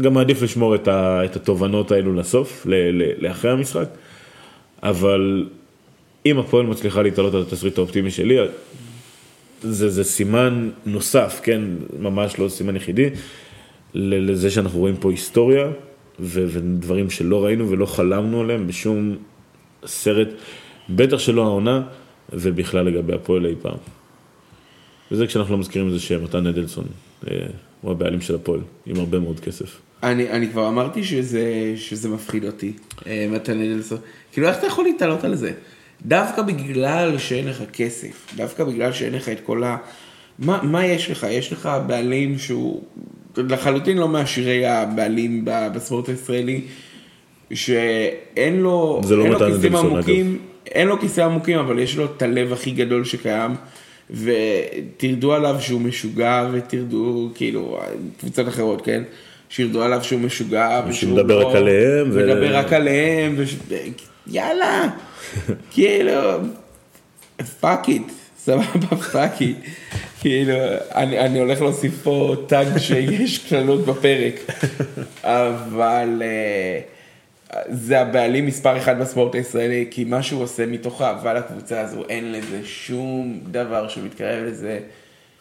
גם 0.00 0.14
מעדיף 0.14 0.42
לשמור 0.42 0.74
את, 0.74 0.88
ה, 0.88 1.24
את 1.24 1.36
התובנות 1.36 1.92
האלו 1.92 2.14
לסוף, 2.14 2.66
ל, 2.66 2.74
ל, 2.74 3.02
לאחרי 3.18 3.50
המשחק, 3.50 3.86
אבל 4.82 5.48
אם 6.26 6.38
הפועל 6.38 6.66
מצליחה 6.66 7.02
להתעלות 7.02 7.34
על 7.34 7.42
התסריט 7.42 7.78
האופטימי 7.78 8.10
שלי, 8.10 8.36
זה, 9.62 9.90
זה 9.90 10.04
סימן 10.04 10.70
נוסף, 10.86 11.40
כן, 11.42 11.60
ממש 11.98 12.38
לא 12.38 12.48
סימן 12.48 12.76
יחידי, 12.76 13.10
לזה 13.94 14.50
שאנחנו 14.50 14.78
רואים 14.78 14.96
פה 14.96 15.10
היסטוריה 15.10 15.66
ו- 16.20 16.44
ודברים 16.48 17.10
שלא 17.10 17.44
ראינו 17.44 17.70
ולא 17.70 17.86
חלמנו 17.86 18.40
עליהם 18.40 18.66
בשום 18.66 19.16
סרט, 19.86 20.28
בטח 20.90 21.18
שלא 21.18 21.42
העונה 21.42 21.82
ובכלל 22.32 22.86
לגבי 22.86 23.14
הפועל 23.14 23.46
אי 23.46 23.54
פעם. 23.62 23.76
וזה 25.12 25.26
כשאנחנו 25.26 25.54
לא 25.54 25.60
מזכירים 25.60 25.88
את 25.88 25.92
זה 25.92 26.00
שמתן 26.00 26.46
אדלסון 26.46 26.84
אה, 27.30 27.36
הוא 27.80 27.90
הבעלים 27.90 28.20
של 28.20 28.34
הפועל, 28.34 28.60
עם 28.86 28.96
הרבה 28.96 29.18
מאוד 29.18 29.40
כסף. 29.40 29.80
אני, 30.02 30.30
אני 30.30 30.50
כבר 30.50 30.68
אמרתי 30.68 31.04
שזה, 31.04 31.72
שזה 31.76 32.08
מפחיד 32.08 32.44
אותי, 32.44 32.72
אה, 33.06 33.26
מתנאל 33.30 33.72
אלסון. 33.72 33.98
כאילו, 34.32 34.48
איך 34.48 34.58
אתה 34.58 34.66
יכול 34.66 34.84
להתעלות 34.84 35.24
על 35.24 35.34
זה? 35.34 35.52
דווקא 36.06 36.42
בגלל 36.42 37.18
שאין 37.18 37.48
לך 37.48 37.62
כסף, 37.72 38.26
דווקא 38.36 38.64
בגלל 38.64 38.92
שאין 38.92 39.12
לך 39.12 39.28
את 39.28 39.40
כל 39.44 39.64
ה... 39.64 39.76
מה, 40.38 40.60
מה 40.62 40.86
יש 40.86 41.10
לך? 41.10 41.26
יש 41.30 41.52
לך 41.52 41.68
בעלים 41.86 42.38
שהוא 42.38 42.82
לחלוטין 43.36 43.98
לא 43.98 44.08
מעשירי 44.08 44.66
הבעלים 44.66 45.44
בספורט 45.44 46.08
הישראלי, 46.08 46.60
שאין 47.52 48.56
לו, 48.56 49.00
זה 49.04 49.16
לא 49.16 49.28
לו 49.28 49.38
כיסים 49.38 49.76
עמוקים, 49.76 50.38
אין 50.66 50.88
לו 50.88 51.00
כיסים 51.00 51.24
עמוקים, 51.24 51.58
אבל 51.58 51.78
יש 51.78 51.96
לו 51.96 52.04
את 52.04 52.22
הלב 52.22 52.52
הכי 52.52 52.70
גדול 52.70 53.04
שקיים, 53.04 53.50
ותרדו 54.10 55.32
עליו 55.32 55.56
שהוא 55.60 55.80
משוגע, 55.80 56.48
ותרדו, 56.52 57.30
כאילו, 57.34 57.80
קבוצות 58.20 58.48
אחרות, 58.48 58.82
כן? 58.82 59.02
שירדו 59.50 59.82
עליו 59.82 60.04
שהוא 60.04 60.20
משוגע, 60.20 60.80
ושהוא 60.88 61.12
מדבר 61.12 61.38
לא- 61.40 61.48
רק 61.48 61.56
עליהם, 61.56 62.10
מדבר 62.10 62.56
רק 62.56 62.72
עליהם. 62.72 63.36
יאללה, 64.26 64.88
כאילו, 65.72 66.12
fuck 67.60 67.88
it, 67.88 68.02
סבבה, 68.38 68.96
fuck 69.12 69.40
it. 69.40 69.56
כאילו, 70.20 70.54
אני, 70.94 71.18
אני 71.18 71.38
הולך 71.38 71.60
להוסיף 71.60 71.92
פה 72.02 72.36
tag 72.46 72.78
שיש 72.78 73.38
קללות 73.38 73.86
בפרק, 73.86 74.34
אבל 75.24 76.22
אה, 76.24 76.80
זה 77.70 78.00
הבעלים 78.00 78.46
מספר 78.46 78.76
אחד 78.76 79.00
בספורט 79.00 79.34
הישראלי, 79.34 79.86
כי 79.90 80.04
מה 80.04 80.22
שהוא 80.22 80.42
עושה 80.42 80.66
מתוך 80.66 81.02
אהבה 81.02 81.34
לקבוצה 81.34 81.80
הזו, 81.80 82.02
אין 82.08 82.32
לזה 82.32 82.60
שום 82.64 83.40
דבר 83.50 83.88
שמתקרב 83.88 84.44
לזה. 84.44 84.78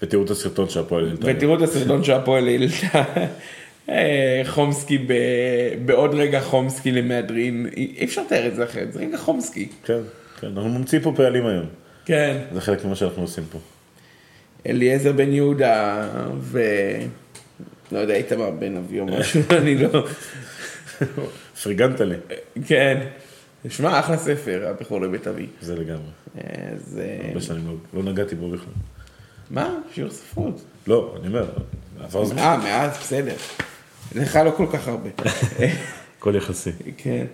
ותראו 0.01 0.24
את 0.24 0.30
הסרטון 0.30 0.70
שהפועל 0.70 1.05
העלתה. 1.07 1.28
ותראו 1.30 1.55
את 1.55 1.62
הסרטון 1.62 2.03
שהפועל 2.03 2.47
העלתה. 2.47 3.03
אה, 3.89 4.41
חומסקי, 4.45 4.97
ב... 4.97 5.13
בעוד 5.85 6.13
רגע 6.13 6.41
חומסקי 6.41 6.91
למהדרין, 6.91 7.67
אי 7.77 8.05
אפשר 8.05 8.21
לתאר 8.21 8.47
את 8.47 8.55
זה 8.55 8.63
אחרת, 8.63 8.93
זה 8.93 8.99
רגע 8.99 9.17
חומסקי. 9.17 9.67
כן, 9.85 9.99
כן, 10.39 10.47
אנחנו 10.47 10.69
ממציאים 10.69 11.03
פה 11.03 11.13
פעלים 11.15 11.45
היום. 11.45 11.65
כן. 12.05 12.37
זה 12.53 12.61
חלק 12.61 12.85
ממה 12.85 12.95
שאנחנו 12.95 13.21
עושים 13.21 13.43
פה. 13.51 13.59
אליעזר 14.67 15.11
בן 15.11 15.33
יהודה 15.33 16.07
ו... 16.39 16.61
לא 17.91 17.99
יודע, 17.99 18.15
איתמר 18.15 18.49
בן 18.51 18.77
אבי 18.77 18.99
או 18.99 19.05
משהו, 19.05 19.41
אני 19.61 19.75
לא... 19.75 20.07
פריגנת 21.63 22.01
לי. 22.01 22.15
כן. 22.67 23.01
שמע, 23.69 23.99
אחלה 23.99 24.17
ספר, 24.17 24.67
הבכור 24.67 25.01
לבית 25.01 25.27
אבי. 25.27 25.45
זה 25.61 25.75
לגמרי. 25.75 26.09
אה, 26.37 26.43
זה... 26.77 27.17
הרבה 27.27 27.41
שנים 27.41 27.67
לא- 27.67 28.03
לא 28.03 28.11
נגעתי 28.11 28.35
בו 28.35 28.49
בכלל. 28.49 28.73
מה? 29.49 29.75
שיעור 29.93 30.11
ספרות. 30.11 30.61
לא, 30.87 31.15
אני 31.19 31.27
אומר, 31.27 31.45
עבר 31.99 32.25
זמן. 32.25 32.39
אה, 32.39 32.57
מאז, 32.57 32.97
בסדר. 32.99 33.35
לך 34.16 34.36
לא 34.45 34.51
כל 34.57 34.66
כך 34.74 34.88
הרבה. 34.88 35.10
הכל 36.18 36.36
יחסי. 36.36 36.72
כן. 36.97 37.26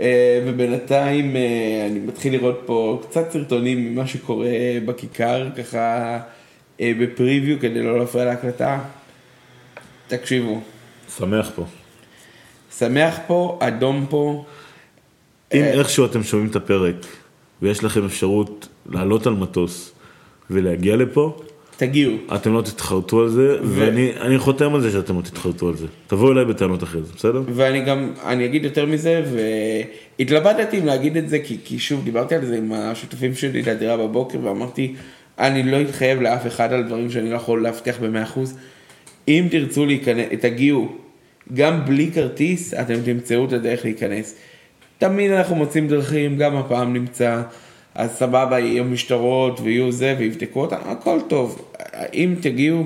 אה, 0.00 0.42
ובינתיים 0.46 1.36
אה, 1.36 1.86
אני 1.90 1.98
מתחיל 1.98 2.32
לראות 2.32 2.62
פה 2.66 3.02
קצת 3.08 3.32
סרטונים 3.32 3.92
ממה 3.92 4.06
שקורה 4.06 4.48
בכיכר, 4.86 5.48
ככה 5.56 6.18
אה, 6.80 6.92
בפריוויו 7.00 7.60
כדי 7.60 7.82
לא 7.82 7.98
להפריע 7.98 8.24
להקלטה. 8.24 8.80
תקשיבו, 10.08 10.60
שמח 11.18 11.50
פה. 11.54 11.64
שמח 12.78 13.18
פה, 13.26 13.58
אדום 13.62 14.06
פה. 14.10 14.44
אם 15.54 15.62
איכשהו 15.62 16.06
אתם 16.06 16.22
שומעים 16.22 16.50
את 16.50 16.56
הפרק, 16.56 17.06
ויש 17.62 17.84
לכם 17.84 18.04
אפשרות 18.04 18.68
לעלות 18.86 19.26
על 19.26 19.34
מטוס 19.34 19.92
ולהגיע 20.50 20.96
לפה, 20.96 21.38
תגיעו. 21.76 22.12
אתם 22.34 22.54
לא 22.54 22.62
תתחרטו 22.62 23.20
על 23.20 23.28
זה, 23.28 23.56
ואני 23.62 24.12
אני 24.20 24.38
חותם 24.38 24.74
על 24.74 24.80
זה 24.80 24.90
שאתם 24.90 25.16
לא 25.16 25.22
תתחרטו 25.22 25.68
על 25.68 25.76
זה. 25.76 25.86
תבואו 26.06 26.32
אליי 26.32 26.44
בטענות 26.44 26.82
אחרי 26.82 27.02
זה, 27.02 27.12
בסדר? 27.16 27.42
ואני 27.54 27.80
גם, 27.80 28.12
אני 28.26 28.44
אגיד 28.44 28.64
יותר 28.64 28.86
מזה, 28.86 29.22
והתלבטתי 30.18 30.78
אם 30.78 30.86
להגיד 30.86 31.16
את 31.16 31.28
זה, 31.28 31.38
כי, 31.38 31.58
כי 31.64 31.78
שוב, 31.78 32.04
דיברתי 32.04 32.34
על 32.34 32.44
זה 32.44 32.56
עם 32.56 32.72
השותפים 32.72 33.34
שלי 33.34 33.62
לדירה 33.62 33.96
בבוקר, 33.96 34.38
ואמרתי, 34.42 34.94
אני 35.38 35.62
לא 35.62 35.80
אתחייב 35.80 36.20
לאף 36.20 36.46
אחד 36.46 36.72
על 36.72 36.82
דברים 36.82 37.10
שאני 37.10 37.30
לא 37.30 37.36
יכול 37.36 37.62
להבטיח 37.62 37.98
במאה 38.00 38.22
אחוז. 38.22 38.56
אם 39.28 39.48
תרצו 39.50 39.86
להיכנס, 39.86 40.26
תגיעו, 40.40 40.88
גם 41.54 41.84
בלי 41.84 42.10
כרטיס, 42.14 42.74
אתם 42.74 42.94
תמצאו 43.04 43.44
את 43.44 43.52
הדרך 43.52 43.84
להיכנס. 43.84 44.36
תמיד 44.98 45.30
אנחנו 45.30 45.56
מוצאים 45.56 45.88
דרכים, 45.88 46.36
גם 46.38 46.56
הפעם 46.56 46.92
נמצא, 46.92 47.42
אז 47.96 48.10
סבבה, 48.10 48.58
יהיו 48.58 48.84
משטרות 48.84 49.60
ויהיו 49.60 49.92
זה, 49.92 50.14
ויבדקו 50.18 50.60
אותם, 50.60 50.76
הכל 50.84 51.18
טוב. 51.28 51.62
אם 52.14 52.34
תגיעו, 52.40 52.84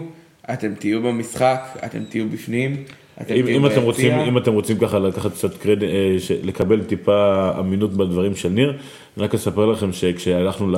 אתם 0.52 0.74
תהיו 0.78 1.02
במשחק, 1.02 1.61
אתם 1.84 1.98
תהיו 2.08 2.28
בפנים. 2.28 2.76
אתם 3.20 3.34
אם, 3.34 3.42
תהיו 3.42 3.56
אם, 3.56 3.66
אתם. 3.66 3.82
רוצים, 3.82 4.12
אם 4.12 4.38
אתם 4.38 4.52
רוצים 4.52 4.78
ככה 4.78 4.98
לקחת 4.98 5.32
קצת 5.32 5.56
קרדיט, 5.56 5.90
אה, 5.90 6.16
לקבל 6.42 6.82
טיפה 6.84 7.50
אמינות 7.58 7.92
בדברים 7.94 8.36
של 8.36 8.48
ניר, 8.48 8.70
אני 9.16 9.24
רק 9.24 9.34
אספר 9.34 9.66
לכם 9.66 9.92
שכשהלכנו 9.92 10.70
ל... 10.70 10.74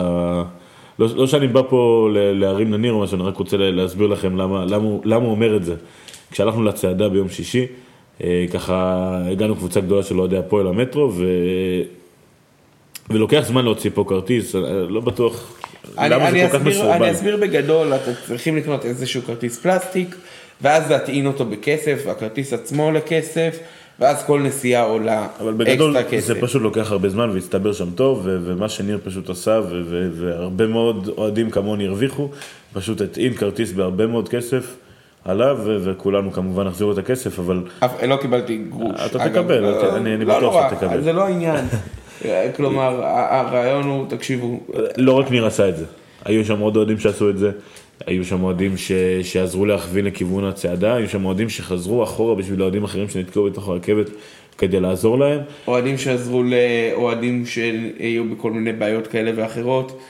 לא, 0.98 1.06
לא 1.16 1.26
שאני 1.26 1.48
בא 1.48 1.62
פה 1.68 2.08
להרים 2.12 2.72
לניר 2.72 2.92
או 2.92 3.00
משהו, 3.00 3.16
אני 3.16 3.24
רק 3.24 3.36
רוצה 3.36 3.56
לה- 3.56 3.70
להסביר 3.70 4.06
לכם 4.06 4.36
למה, 4.36 4.64
למה, 4.64 4.88
למה 5.04 5.24
הוא 5.24 5.30
אומר 5.30 5.56
את 5.56 5.64
זה. 5.64 5.74
כשהלכנו 6.30 6.62
לצעדה 6.64 7.08
ביום 7.08 7.28
שישי, 7.28 7.66
אה, 8.24 8.44
ככה 8.52 9.08
הגענו 9.30 9.56
קבוצה 9.56 9.80
גדולה 9.80 10.02
של 10.02 10.18
אוהדי 10.18 10.36
הפועל 10.36 10.66
המטרו, 10.66 11.12
ו... 11.14 11.24
ולוקח 13.10 13.40
זמן 13.46 13.64
להוציא 13.64 13.90
פה 13.94 14.04
כרטיס, 14.08 14.54
אני 14.54 14.64
לא 14.88 15.00
בטוח 15.00 15.58
אני, 15.98 16.08
למה 16.14 16.28
אני, 16.28 16.42
זה 16.46 16.50
כל 16.52 16.58
כך 16.58 16.64
מסורבל. 16.64 16.92
אני 16.92 17.10
אסביר 17.12 17.36
בגדול, 17.36 17.94
אתם 17.94 18.10
צריכים 18.26 18.56
לקנות 18.56 18.84
איזשהו 18.84 19.22
כרטיס 19.22 19.58
פלסטיק, 19.58 20.16
ואז 20.62 20.90
להטעין 20.90 21.26
אותו 21.26 21.44
בכסף, 21.44 22.06
הכרטיס 22.06 22.52
עצמו 22.52 22.82
עולה 22.84 23.00
כסף, 23.00 23.58
ואז 24.00 24.24
כל 24.26 24.40
נסיעה 24.40 24.82
עולה 24.82 25.26
אבל 25.40 25.52
בגדול 25.52 25.96
אקסטרה 25.96 26.10
כסף. 26.18 26.26
זה 26.26 26.40
פשוט 26.40 26.62
לוקח 26.62 26.92
הרבה 26.92 27.08
זמן 27.08 27.30
והסתבר 27.30 27.72
שם 27.72 27.90
טוב, 27.90 28.20
ו- 28.24 28.38
ומה 28.44 28.68
שניר 28.68 28.98
פשוט 29.04 29.30
עשה, 29.30 29.60
ו- 29.70 29.82
ו- 29.84 30.08
והרבה 30.14 30.66
מאוד 30.66 31.10
אוהדים 31.16 31.50
כמוני 31.50 31.86
הרוויחו, 31.86 32.28
פשוט 32.72 33.00
הטעין 33.00 33.34
כרטיס 33.34 33.72
בהרבה 33.72 34.06
מאוד 34.06 34.28
כסף 34.28 34.74
עליו, 35.24 35.58
ו- 35.64 35.78
וכולנו 35.84 36.32
כמובן 36.32 36.66
נחזירו 36.66 36.92
את 36.92 36.98
הכסף, 36.98 37.38
אבל 37.38 37.62
אף, 37.80 38.02
לא 38.02 38.16
קיבלתי 38.16 38.56
גרוש. 38.70 39.00
אתה 39.06 39.24
אגב, 39.24 39.42
תקבל, 39.42 39.58
לא, 39.60 39.96
אני- 39.96 40.14
אני 40.14 40.24
לא 40.24 40.36
בטוח 40.38 40.52
נורא, 40.54 40.68
שאתה 40.70 40.86
תקבל. 40.86 41.02
זה 41.02 41.12
לא 41.12 41.22
העניין. 41.26 41.64
כלומר, 42.56 43.00
הרעיון 43.04 43.84
הוא, 43.84 44.06
תקשיבו, 44.08 44.60
לא 44.96 45.12
רק 45.12 45.30
ניר 45.30 45.46
עשה 45.46 45.68
את 45.68 45.76
זה, 45.76 45.84
היו 46.24 46.44
שם 46.44 46.60
עוד 46.60 46.76
אוהדים 46.76 46.98
שעשו 46.98 47.30
את 47.30 47.38
זה, 47.38 47.50
היו 48.06 48.24
שם 48.24 48.42
אוהדים 48.42 48.76
ש- 48.76 48.92
שעזרו 49.22 49.66
להכווין 49.66 50.04
לכיוון 50.04 50.44
הצעדה, 50.44 50.94
היו 50.94 51.08
שם 51.08 51.24
אוהדים 51.24 51.48
שחזרו 51.48 52.04
אחורה 52.04 52.34
בשביל 52.34 52.62
אוהדים 52.62 52.84
אחרים 52.84 53.08
שנתקעו 53.08 53.44
בתוך 53.44 53.68
הרכבת 53.68 54.10
כדי 54.58 54.80
לעזור 54.80 55.18
להם. 55.18 55.40
אוהדים 55.66 55.98
שעזרו 55.98 56.42
לאוהדים 56.42 57.46
שהיו 57.46 58.24
בכל 58.30 58.50
מיני 58.52 58.72
בעיות 58.72 59.06
כאלה 59.06 59.30
ואחרות. 59.36 60.00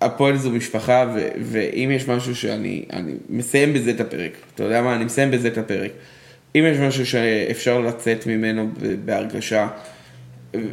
הפועל 0.00 0.36
זו 0.36 0.50
משפחה, 0.50 1.04
ו- 1.14 1.28
ואם 1.42 1.90
יש 1.92 2.08
משהו 2.08 2.36
שאני 2.36 2.84
אני 2.92 3.12
מסיים 3.30 3.72
בזה 3.72 3.90
את 3.90 4.00
הפרק, 4.00 4.30
אתה 4.54 4.62
יודע 4.62 4.82
מה, 4.82 4.96
אני 4.96 5.04
מסיים 5.04 5.30
בזה 5.30 5.48
את 5.48 5.58
הפרק. 5.58 5.90
אם 6.56 6.64
יש 6.72 6.78
משהו 6.78 7.06
שאפשר 7.06 7.80
לצאת 7.80 8.26
ממנו 8.26 8.68
בהרגשה, 9.04 9.68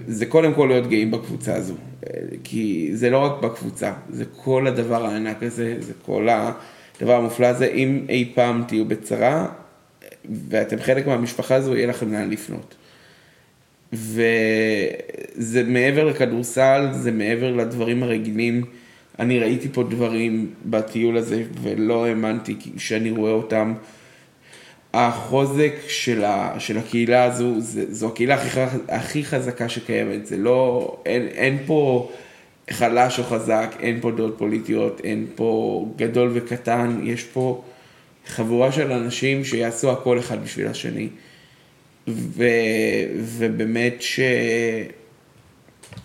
זה 0.07 0.25
קודם 0.25 0.53
כל 0.53 0.65
להיות 0.65 0.88
גאים 0.88 1.11
בקבוצה 1.11 1.55
הזו. 1.55 1.75
כי 2.43 2.89
זה 2.93 3.09
לא 3.09 3.17
רק 3.17 3.41
בקבוצה, 3.41 3.93
זה 4.09 4.25
כל 4.36 4.67
הדבר 4.67 5.05
הענק 5.05 5.43
הזה, 5.43 5.75
זה 5.80 5.93
כל 6.05 6.27
הדבר 6.30 7.15
המופלא 7.15 7.45
הזה. 7.45 7.65
אם 7.65 8.05
אי 8.09 8.32
פעם 8.36 8.63
תהיו 8.67 8.86
בצרה, 8.86 9.47
ואתם 10.49 10.80
חלק 10.80 11.07
מהמשפחה 11.07 11.55
הזו, 11.55 11.75
יהיה 11.75 11.88
לכם 11.88 12.13
לאן 12.13 12.30
לפנות. 12.30 12.75
וזה 13.93 15.63
מעבר 15.67 16.05
לכדורסל, 16.05 16.88
זה 16.91 17.11
מעבר 17.11 17.55
לדברים 17.55 18.03
הרגילים. 18.03 18.63
אני 19.19 19.39
ראיתי 19.39 19.69
פה 19.69 19.84
דברים 19.84 20.49
בטיול 20.65 21.17
הזה 21.17 21.43
ולא 21.61 22.05
האמנתי 22.05 22.55
שאני 22.77 23.11
רואה 23.11 23.32
אותם. 23.32 23.73
החוזק 24.93 25.73
של, 25.87 26.23
ה, 26.23 26.59
של 26.59 26.77
הקהילה 26.77 27.23
הזו, 27.23 27.53
זה, 27.57 27.93
זו 27.93 28.07
הקהילה 28.07 28.35
הכי, 28.35 28.59
הכי 28.89 29.23
חזקה 29.23 29.69
שקיימת, 29.69 30.25
זה 30.25 30.37
לא, 30.37 30.97
אין, 31.05 31.27
אין 31.27 31.57
פה 31.65 32.09
חלש 32.69 33.19
או 33.19 33.23
חזק, 33.23 33.75
אין 33.79 34.01
פה 34.01 34.11
דעות 34.11 34.35
פוליטיות, 34.37 35.01
אין 35.03 35.25
פה 35.35 35.85
גדול 35.95 36.31
וקטן, 36.33 36.99
יש 37.03 37.23
פה 37.23 37.63
חבורה 38.27 38.71
של 38.71 38.91
אנשים 38.91 39.43
שיעשו 39.43 39.91
הכל 39.91 40.19
אחד 40.19 40.43
בשביל 40.43 40.67
השני. 40.67 41.09
ו, 42.07 42.43
ובאמת 43.15 43.95
ש... 43.99 44.19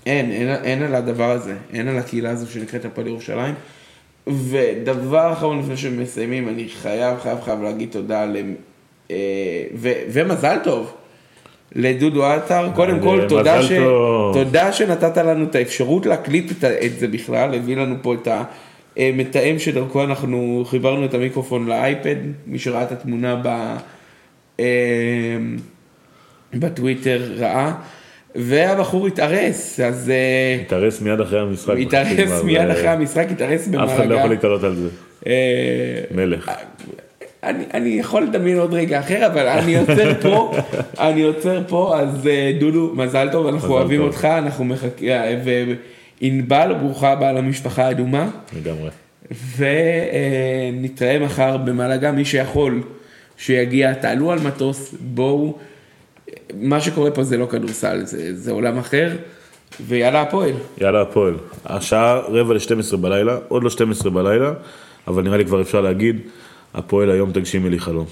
אין, 0.06 0.30
אין, 0.64 0.82
על 0.82 0.94
הדבר 0.94 1.30
הזה, 1.30 1.56
אין 1.72 1.88
על 1.88 1.98
הקהילה 1.98 2.30
הזו 2.30 2.50
שנקראת 2.52 2.84
הפועל 2.84 3.06
ירושלים. 3.06 3.54
ודבר 4.26 5.32
אחרון 5.32 5.58
לפני 5.58 5.76
שמסיימים, 5.76 6.48
אני 6.48 6.68
חייב, 6.68 7.18
חייב, 7.20 7.40
חייב 7.40 7.62
להגיד 7.62 7.90
תודה 7.90 8.26
ו, 9.74 9.92
ומזל 10.08 10.56
טוב 10.64 10.92
לדודו 11.74 12.24
עטר, 12.24 12.68
קודם 12.74 13.00
כל 13.00 13.20
תודה, 13.28 13.62
ש... 13.62 13.72
תודה 14.32 14.72
שנתת 14.72 15.16
לנו 15.18 15.44
את 15.44 15.54
האפשרות 15.54 16.06
להקליט 16.06 16.52
את, 16.52 16.64
את 16.64 16.98
זה 16.98 17.08
בכלל, 17.08 17.54
הביא 17.54 17.76
לנו 17.76 17.94
פה 18.02 18.14
את 18.14 18.28
אה, 18.98 19.10
מתאם 19.14 19.58
שדרכו 19.58 20.04
אנחנו 20.04 20.64
חיברנו 20.66 21.04
את 21.04 21.14
המיקרופון 21.14 21.66
לאייפד, 21.66 22.16
מי 22.46 22.58
שראה 22.58 22.82
את 22.82 22.92
התמונה 22.92 23.40
ב, 23.44 23.76
אה, 24.60 24.66
בטוויטר 26.54 27.22
ראה, 27.36 27.72
והבחור 28.34 29.06
התארס, 29.06 29.80
אז... 29.80 30.10
אה, 30.10 30.62
התארס 30.62 31.00
מיד 31.00 31.20
אחרי 31.20 31.40
המשחק. 31.40 31.74
התארס 31.78 32.42
מיד 32.42 32.70
אחרי 32.70 32.88
המשחק, 32.88 33.26
התארס 33.30 33.68
במלאגה. 33.68 33.92
אף 33.92 33.96
אחד 33.96 34.08
לא 34.08 34.14
יכול 34.14 34.30
להתעלות 34.30 34.64
על 34.64 34.74
זה. 34.74 34.88
אה, 35.26 36.00
מלך. 36.10 36.50
אני, 37.44 37.64
אני 37.74 37.88
יכול 37.88 38.22
לדמיין 38.22 38.58
עוד 38.58 38.74
רגע 38.74 39.00
אחר, 39.00 39.26
אבל 39.26 39.46
אני 39.46 39.78
עוצר 39.78 40.12
פה, 40.22 40.52
אני 40.98 41.22
עוצר 41.22 41.62
פה, 41.68 42.00
אז 42.00 42.26
אה, 42.26 42.52
דודו, 42.60 42.92
מזל 42.94 43.28
טוב, 43.32 43.46
אנחנו 43.46 43.68
מזל 43.68 43.74
אוהבים 43.74 44.00
טוב. 44.00 44.06
אותך, 44.06 44.24
אנחנו 44.24 44.64
מחכים, 44.64 45.08
וענבל, 45.44 46.74
ברוכה 46.74 47.12
הבאה 47.12 47.32
למשפחה 47.32 47.84
האדומה, 47.84 48.28
לגמרי. 48.56 48.90
ונתראה 49.56 51.18
מחר 51.18 51.56
במלאגה, 51.56 52.12
מי 52.12 52.24
שיכול, 52.24 52.82
שיגיע, 53.36 53.94
תעלו 53.94 54.32
על 54.32 54.38
מטוס, 54.40 54.94
בואו, 55.00 55.58
מה 56.60 56.80
שקורה 56.80 57.10
פה 57.10 57.24
זה 57.24 57.36
לא 57.36 57.46
כדורסל, 57.46 58.04
זה, 58.04 58.34
זה 58.34 58.52
עולם 58.52 58.78
אחר, 58.78 59.10
ויאללה 59.80 60.22
הפועל. 60.22 60.52
יאללה 60.80 61.02
הפועל. 61.02 61.34
השעה 61.66 62.18
רבע 62.18 62.54
ל-12 62.54 62.96
בלילה, 62.96 63.36
עוד 63.48 63.64
לא 63.64 63.70
12 63.70 64.10
בלילה, 64.10 64.52
אבל 65.08 65.22
נראה 65.22 65.36
לי 65.36 65.44
כבר 65.44 65.60
אפשר 65.60 65.80
להגיד, 65.80 66.20
הפועל 66.74 67.10
היום 67.10 67.32
תגשימי 67.32 67.70
לי 67.70 67.78
חלום. 67.78 68.06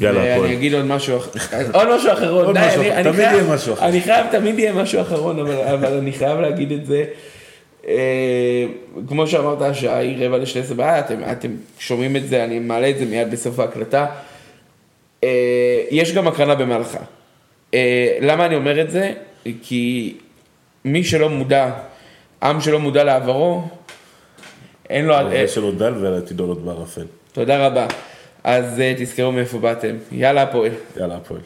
יאללה, 0.00 0.20
הפועל. 0.34 0.40
ואני 0.40 0.54
אגיד 0.56 0.74
עוד 0.74 0.84
משהו 0.84 1.16
אחר, 1.18 1.38
עוד 1.78 1.96
משהו 1.96 2.12
אחרון, 2.12 2.44
עוד 2.46 2.58
די, 2.58 2.66
משהו 2.66 2.80
אני- 2.80 2.90
אחר. 2.90 2.96
אני 3.00 3.04
תמיד 3.12 3.20
יהיה 3.20 3.54
משהו 3.54 3.74
אחר. 3.74 3.86
אני 3.88 4.00
חייב, 4.00 4.26
תמיד 4.30 4.58
יהיה 4.58 4.72
משהו 4.72 5.00
אחרון, 5.00 5.38
אבל 5.38 5.54
אבל 5.54 5.92
אני 5.98 6.12
חייב 6.12 6.40
להגיד 6.40 6.72
את 6.72 6.86
זה. 6.86 7.04
אה, 7.88 8.66
כמו 9.08 9.26
שאמרת, 9.26 9.62
השעה 9.62 9.98
היא 9.98 10.26
רבע 10.26 10.38
לשתי 10.38 10.58
עשרה 10.60 10.76
בלילה, 10.76 10.98
אתם 11.00 11.14
אתם 11.32 11.48
שומעים 11.78 12.16
את 12.16 12.28
זה, 12.28 12.44
אני 12.44 12.58
מעלה 12.58 12.90
את 12.90 12.98
זה 12.98 13.04
מיד 13.04 13.30
בסוף 13.30 13.58
ההקלטה. 13.58 14.06
אה, 15.24 15.28
יש 15.90 16.12
גם 16.14 16.28
הקרנה 16.28 16.54
במהלכה. 16.54 16.98
אה, 17.74 18.18
למה 18.20 18.46
אני 18.46 18.56
אומר 18.56 18.80
את 18.80 18.90
זה? 18.90 19.12
כי 19.62 20.14
מי 20.84 21.04
שלא 21.04 21.28
מודע, 21.28 21.70
עם 22.42 22.60
שלא 22.60 22.78
מודע 22.80 23.04
לעברו, 23.04 23.62
אין 24.90 25.04
לו... 25.04 25.14
אה, 25.14 25.34
יש 25.38 25.58
לנו 25.58 25.72
דל 25.72 25.94
ועל 26.00 26.16
עתידו 26.18 26.46
לוט 26.46 26.58
בערפל. 26.58 27.04
תודה 27.32 27.66
רבה. 27.66 27.86
אז 28.44 28.80
אה, 28.80 28.94
תזכרו 28.98 29.32
מאיפה 29.32 29.58
באתם. 29.58 29.96
יאללה 30.12 30.42
הפועל. 30.42 30.72
יאללה 30.96 31.16
הפועל. 31.16 31.40